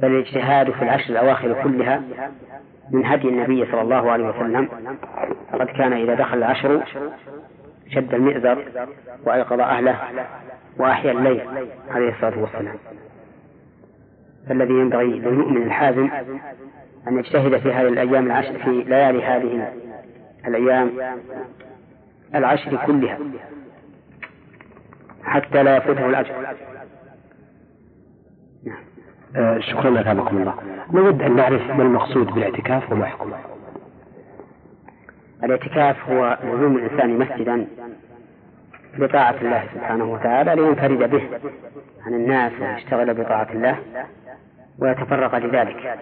بل 0.00 0.08
الاجتهاد 0.08 0.70
في 0.70 0.82
العشر 0.82 1.10
الأواخر 1.10 1.62
كلها 1.62 2.02
من 2.90 3.06
هدي 3.06 3.28
النبي 3.28 3.66
صلى 3.72 3.80
الله 3.80 4.10
عليه 4.10 4.28
وسلم. 4.28 4.68
فقد 5.52 5.66
كان 5.66 5.92
إذا 5.92 6.14
دخل 6.14 6.38
العشر 6.38 6.84
شد 7.90 8.14
المئزر 8.14 8.64
وأيقظ 9.26 9.60
أهله 9.60 9.98
وأحيا 10.78 11.12
الليل 11.12 11.48
عليه 11.90 12.08
الصلاة 12.08 12.38
والسلام. 12.40 12.74
فالذي 14.48 14.74
ينبغي 14.74 15.06
للمؤمن 15.06 15.62
الحازم 15.62 16.10
أن 17.08 17.18
يجتهد 17.18 17.58
في 17.58 17.72
هذه 17.72 17.88
الأيام 17.88 18.26
العشر 18.26 18.58
في 18.58 18.70
ليالي 18.70 19.24
هذه 19.24 19.72
الأيام 20.46 20.90
العشر 22.34 22.76
كلها 22.86 23.18
حتى 25.24 25.62
لا 25.62 25.76
يفوته 25.76 26.06
الأجر. 26.06 26.32
نعم. 28.64 28.78
آه 29.36 29.58
شكرا 29.58 29.90
لك 29.90 30.06
الله. 30.06 30.54
نود 30.92 31.22
أن 31.22 31.36
نعرف 31.36 31.70
ما 31.70 31.82
المقصود 31.82 32.26
بالاعتكاف 32.26 32.92
وما 32.92 33.06
حكمه. 33.06 33.36
الاعتكاف 35.44 36.10
هو 36.10 36.38
لزوم 36.44 36.76
الإنسان 36.76 37.18
مسجدا 37.18 37.66
بطاعة 38.98 39.34
الله 39.42 39.64
سبحانه 39.74 40.04
وتعالى 40.04 40.54
لينفرد 40.54 41.10
به 41.10 41.22
عن 42.06 42.14
الناس 42.14 42.52
ويشتغل 42.60 43.14
بطاعة 43.14 43.48
الله. 43.52 43.78
ويتفرغ 44.78 45.38
لذلك 45.38 45.98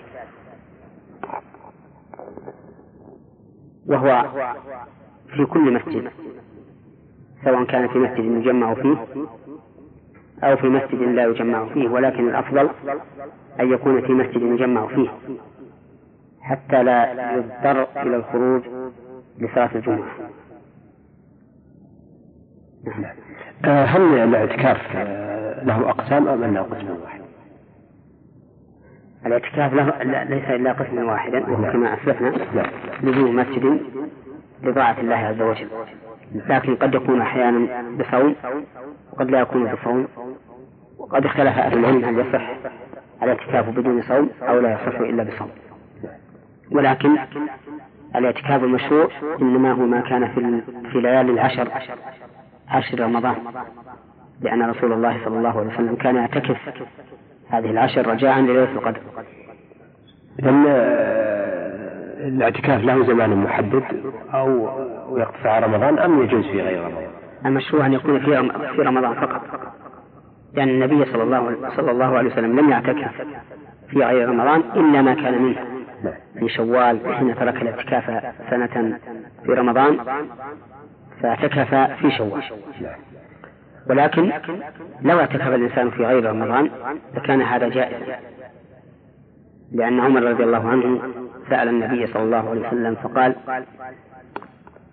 وهو 3.87 4.25
في 5.37 5.45
كل 5.45 5.73
مسجد 5.73 6.11
سواء 7.45 7.65
كان 7.65 7.89
في 7.89 7.99
مسجد 7.99 8.25
يجمع 8.25 8.75
فيه 8.75 8.97
أو 10.45 10.57
في 10.57 10.67
مسجد 10.67 11.03
لا 11.03 11.25
يجمع 11.25 11.67
فيه 11.67 11.89
ولكن 11.89 12.29
الأفضل 12.29 12.71
أن 13.61 13.73
يكون 13.73 14.01
في 14.01 14.13
مسجد 14.13 14.43
يجمع 14.43 14.87
فيه 14.87 15.09
حتى 16.41 16.83
لا 16.83 17.33
يضطر 17.37 18.03
إلى 18.03 18.17
الخروج 18.17 18.63
لصلاة 19.39 19.71
الجمعة. 19.75 20.09
آه، 23.65 23.85
هل 23.85 24.19
الاعتكاف 24.19 24.97
له 25.67 25.91
أقسام 25.91 26.29
أم 26.29 26.43
أنه 26.43 26.63
قسم 26.63 26.97
واحد؟ 27.03 27.26
الاعتكاف 29.27 29.75
له 29.75 30.03
ليس 30.25 30.45
إلا 30.45 30.73
قسما 30.73 31.05
واحدا 31.05 31.51
وهو 31.51 31.73
كما 31.73 31.95
أسلفنا 31.95 32.33
لزوم 33.03 33.37
مسجد 33.37 33.81
لطاعة 34.63 35.01
الله 35.01 35.17
عز 35.17 35.43
وجل. 35.43 35.69
لكن 36.49 36.77
قد 36.77 36.95
يكون 36.95 37.21
أحيانا 37.21 37.83
بصوم 37.99 38.35
وقد 39.13 39.31
لا 39.31 39.41
يكون 39.41 39.75
بصوم 39.75 40.09
وقد 40.99 41.25
اختلف 41.25 41.59
أهل 41.59 41.79
العلم 41.79 42.05
هل 42.05 42.19
يصح 42.19 42.51
الاعتكاف 43.23 43.69
بدون 43.69 44.03
صوم 44.03 44.31
أو 44.43 44.61
لا 44.61 44.73
يصح 44.73 44.99
إلا 45.01 45.23
بصوم. 45.23 45.51
ولكن 46.73 47.17
الاعتكاف 48.17 48.65
المشروع 48.65 49.09
إنما 49.43 49.73
هو 49.73 49.87
ما 49.87 50.01
كان 50.01 50.29
في 50.29 50.63
في 50.93 51.01
ليالي 51.01 51.33
العشر 51.33 51.69
عشر 52.69 53.01
رمضان 53.01 53.37
لأن 54.41 54.63
رسول 54.71 54.93
الله 54.93 55.25
صلى 55.25 55.39
الله 55.39 55.61
عليه 55.61 55.75
وسلم 55.75 55.95
كان 55.97 56.17
يعتكف 56.17 56.57
هذه 57.51 57.71
العشر 57.71 58.07
رجاء 58.07 58.41
لليلة 58.41 58.73
القدر. 58.73 59.01
إذن 60.39 60.65
آه، 60.69 62.29
الاعتكاف 62.29 62.85
له 62.85 63.07
زمان 63.07 63.37
محدد 63.37 63.83
أو 64.35 64.69
يقطع 65.19 65.59
رمضان 65.59 65.99
أم 65.99 66.23
يجوز 66.23 66.45
في 66.45 66.63
غير 66.63 66.85
رمضان؟ 66.85 67.07
المشروع 67.47 67.87
أن 67.87 67.93
يكون 67.93 68.19
في 68.19 68.51
في 68.77 68.83
رمضان 68.83 69.15
فقط. 69.15 69.43
لأن 70.55 70.69
النبي 70.69 71.05
صلى 71.05 71.23
الله 71.23 71.71
صلى 71.77 71.91
الله 71.91 72.19
عليه 72.19 72.31
وسلم 72.33 72.61
لم 72.61 72.71
يعتكف 72.71 73.11
في 73.91 73.99
غير 73.99 74.29
رمضان 74.29 74.63
إلا 74.77 75.03
ما 75.03 75.15
كان 75.15 75.43
منه 75.43 75.77
في 76.39 76.49
شوال 76.49 77.15
حين 77.15 77.35
ترك 77.35 77.63
الاعتكاف 77.63 78.35
سنة 78.51 78.99
في 79.45 79.53
رمضان 79.53 79.99
فاعتكف 81.23 81.75
في 81.75 82.11
شوال 82.11 82.43
ولكن 83.91 84.33
لو 85.03 85.21
اعتكف 85.21 85.49
الإنسان 85.49 85.91
في 85.91 86.07
غير 86.07 86.31
رمضان 86.31 86.71
لكان 87.15 87.43
هذا 87.43 87.69
جائزا. 87.69 88.17
لأن 89.73 90.01
عمر 90.01 90.23
رضي 90.23 90.45
الله 90.45 90.69
عنه 90.69 91.03
سأل 91.51 91.69
النبي 91.69 92.07
صلى 92.07 92.23
الله 92.23 92.51
عليه 92.51 92.69
وسلم 92.69 92.95
فقال 92.95 93.35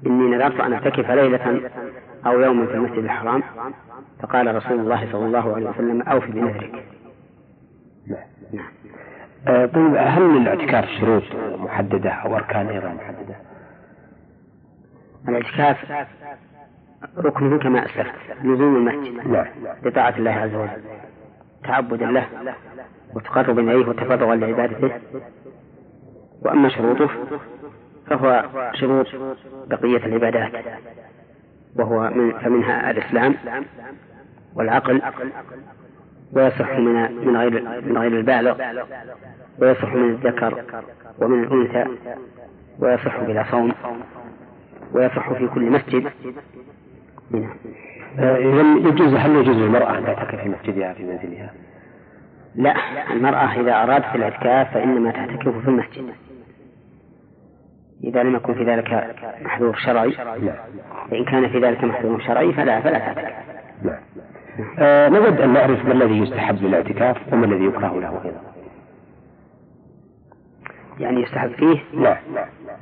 إني 0.06 0.36
نذرت 0.36 0.60
أن 0.60 0.74
أعتكف 0.74 1.12
ليلة 1.12 1.70
أو 2.26 2.40
يوما 2.40 2.66
في 2.66 2.74
المسجد 2.74 3.04
الحرام. 3.04 3.44
فقال 4.22 4.56
رسول 4.56 4.80
الله 4.80 5.12
صلى 5.12 5.26
الله 5.26 5.56
عليه 5.56 5.70
وسلم 5.70 6.02
أوف 6.02 6.26
بنذرك. 6.26 6.86
نعم. 8.54 8.72
آه، 9.48 9.66
طيب 9.66 9.96
هل 9.96 10.22
للاعتكاف 10.22 10.86
شروط 11.00 11.24
محددة 11.58 12.10
أو 12.10 12.36
أركان 12.36 12.68
أيضا 12.68 12.88
محددة؟ 12.88 13.36
الاعتكاف 15.30 16.08
ركنه 17.18 17.58
كما 17.58 17.86
أسلفت 17.86 18.14
لزوم 18.44 18.76
المسجد. 18.76 19.28
نعم 19.28 19.46
لطاعة 19.84 20.14
الله 20.18 20.32
عز 20.32 20.56
وجل 20.56 20.82
تعبدا 21.64 22.06
له 22.06 22.28
وتقربا 23.16 23.62
إليه 23.62 23.90
وتفرغا 23.90 24.36
لعبادته. 24.36 24.92
وأما 26.42 26.70
شروطه 26.70 27.10
فهو 28.08 28.50
شروط 28.74 29.08
بقية 29.68 30.06
العبادات 30.06 30.52
وهو 31.76 32.10
من 32.10 32.40
فمنها 32.40 32.92
الإسلام 32.92 33.36
والعقل 34.56 35.02
ويصح 36.34 36.72
من 36.72 37.26
من 37.26 37.38
غير 37.38 37.82
من 37.82 37.98
غير 37.98 38.12
البالغ 38.12 38.84
ويصح 39.62 39.94
من 39.94 40.10
الذكر 40.10 40.64
ومن 41.20 41.44
الأنثى 41.44 41.86
ويصح 42.80 43.20
بلا 43.20 43.46
صوم 43.52 43.74
ويصح 44.94 45.34
في 45.34 45.48
كل 45.48 45.62
مسجد. 45.62 46.12
إذا 48.20 48.62
يجوز 48.90 49.14
هل 49.14 49.36
يجوز 49.36 49.58
للمرأة 49.58 49.98
أن 49.98 50.06
تعتكف 50.06 50.42
في 50.42 50.50
مسجدها 50.50 50.94
في 50.94 51.04
منزلها؟ 51.04 51.54
لا 52.56 52.76
المرأة 53.14 53.62
إذا 53.62 53.84
أرادت 53.84 54.16
الإعتكاف 54.16 54.74
فإنما 54.74 55.12
تعتكف 55.12 55.58
في 55.58 55.68
المسجد. 55.68 56.14
إذا 58.04 58.24
لم 58.24 58.36
يكن 58.36 58.54
في 58.54 58.64
ذلك 58.64 59.16
محذور 59.42 59.76
شرعي 59.76 60.12
فإن 61.12 61.26
كان 61.26 61.50
في 61.50 61.60
ذلك 61.60 61.84
محذور 61.84 62.20
شرعي 62.20 62.54
فلا 62.54 62.82
فلا 62.82 63.00
تعتكف 63.00 63.34
نعم. 63.84 64.00
آه 64.80 65.10
نود 65.10 65.42
أن 65.42 65.54
نعرف 65.54 65.86
ما 65.86 65.94
الذي 65.94 66.18
يستحب 66.18 66.64
للاعتكاف 66.64 67.34
وما 67.34 67.46
الذي 67.46 67.66
يكره 67.66 68.00
له 68.00 68.22
أيضا. 68.26 68.42
يعني 71.00 71.22
يستحب 71.22 71.52
فيه؟ 71.52 71.80
لا 71.94 72.18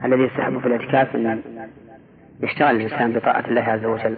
الذي 0.06 0.24
يستحب 0.24 0.60
في 0.60 0.66
الاعتكاف 0.66 1.16
أن 1.16 1.42
يشتغل 2.44 2.76
الإنسان 2.76 3.14
بطاعة 3.14 3.44
الله 3.48 3.62
عز 3.62 3.86
وجل 3.86 4.16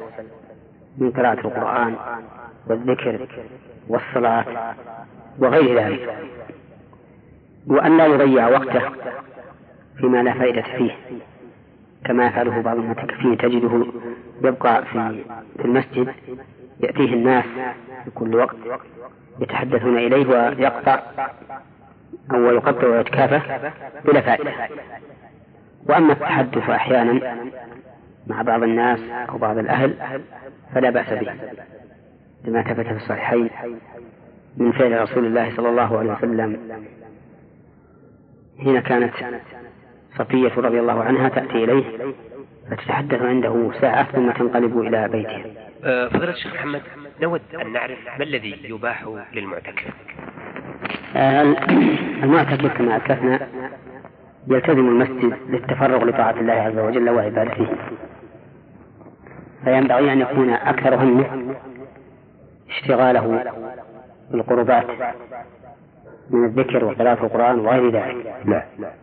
من 0.98 1.12
قراءة 1.12 1.40
القرآن 1.48 1.96
والذكر 2.68 3.28
والصلاة 3.88 4.46
وغير 5.40 5.80
ذلك 5.80 6.16
وأن 7.68 7.98
لا 7.98 8.06
يضيع 8.06 8.48
وقته 8.48 8.82
فيما 9.98 10.24
لا 10.24 10.34
فائدة 10.34 10.62
فيه 10.62 10.92
كما 12.06 12.28
يفعله 12.28 12.62
بعض 12.62 12.78
المعتكفين 12.78 13.38
تجده 13.38 13.86
يبقى 14.44 14.86
في 14.86 15.24
المسجد 15.66 16.14
يأتيه 16.80 17.14
الناس 17.14 17.46
في 18.06 18.12
كل 18.16 18.36
وقت 18.36 18.56
يتحدثون 19.40 19.98
إليه 19.98 20.28
ويقطع 20.28 21.00
أو 22.34 22.46
يقطع 22.46 22.96
اعتكافه 22.96 23.72
بلا 24.06 24.22
فائدة. 24.22 24.52
وأما 25.90 26.14
التحدث 26.14 26.70
أحيانا 26.70 27.36
مع 28.28 28.42
بعض 28.42 28.64
الناس 28.64 29.00
أو 29.30 29.38
بعض 29.38 29.58
الأهل 29.58 30.22
فلا 30.76 30.90
بأس 30.90 31.10
به. 31.10 31.34
لما 32.46 32.64
ثبت 32.64 32.86
في 32.86 32.96
الصحيحين 32.96 33.50
من 34.58 34.72
فعل 34.72 35.02
رسول 35.02 35.26
الله 35.26 35.56
صلى 35.56 35.70
الله 35.70 35.98
عليه 35.98 36.14
وسلم 36.14 36.60
حين 38.60 38.80
كانت 38.80 39.14
صفية 40.18 40.52
رضي 40.58 40.80
الله 40.80 41.04
عنها 41.04 41.30
تأتي 41.30 41.64
إليه 41.64 41.84
فتتحدث 42.72 43.22
عنده 43.22 43.72
ساعة 43.82 44.12
ثم 44.12 44.32
تنقلب 44.32 44.80
إلى 44.80 45.08
بيتها 45.08 45.44
أه، 45.84 46.08
فضيلة 46.08 46.32
الشيخ 46.32 46.54
محمد 46.54 46.82
نود 47.22 47.42
أن 47.62 47.74
نعرف 47.74 47.98
ما 48.18 48.24
الذي 48.24 48.60
يباح 48.64 49.06
للمعتكف؟ 49.34 49.94
أه، 51.16 51.42
المعتكف 52.24 52.78
كما 52.78 52.98
أسلفنا 52.98 53.48
يلتزم 54.48 54.88
المسجد 54.88 55.38
للتفرغ 55.50 56.06
لطاعة 56.06 56.40
الله 56.40 56.54
عز 56.54 56.78
وجل 56.78 57.10
وعبادته. 57.10 57.68
فينبغي 59.64 60.14
أن 60.14 60.22
يكون 60.22 60.50
أكثر 60.50 60.96
همه 60.96 61.56
اشتغاله 62.70 63.54
بالقربات 64.32 64.86
من 66.30 66.46
الذكر 66.46 66.86
وقراءة 66.86 67.26
القرآن 67.26 67.60
وغير 67.60 67.92
ذلك. 67.92 68.46
لا 68.46 68.94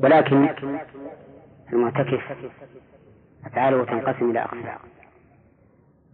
ولكن 0.00 0.48
المعتكف 1.72 2.22
أفعاله 3.44 3.84
تنقسم 3.84 4.30
إلى 4.30 4.40
أقسام. 4.40 4.78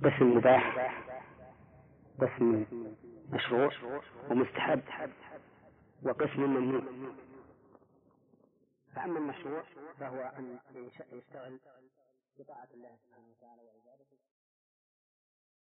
قسم 0.04 0.36
مباح 0.36 0.92
قسم 2.20 2.64
مشروع 3.32 3.70
ومستحب 4.30 4.80
وقسم 6.02 6.40
ممنوع. 6.40 6.82
فأما 8.96 9.18
المشروع 9.18 9.62
فهو 10.00 10.30
أن 10.38 10.58
يشتغل 11.12 11.58
بطاعة 12.38 12.68
الله. 12.74 12.96
سبحانه 12.96 13.15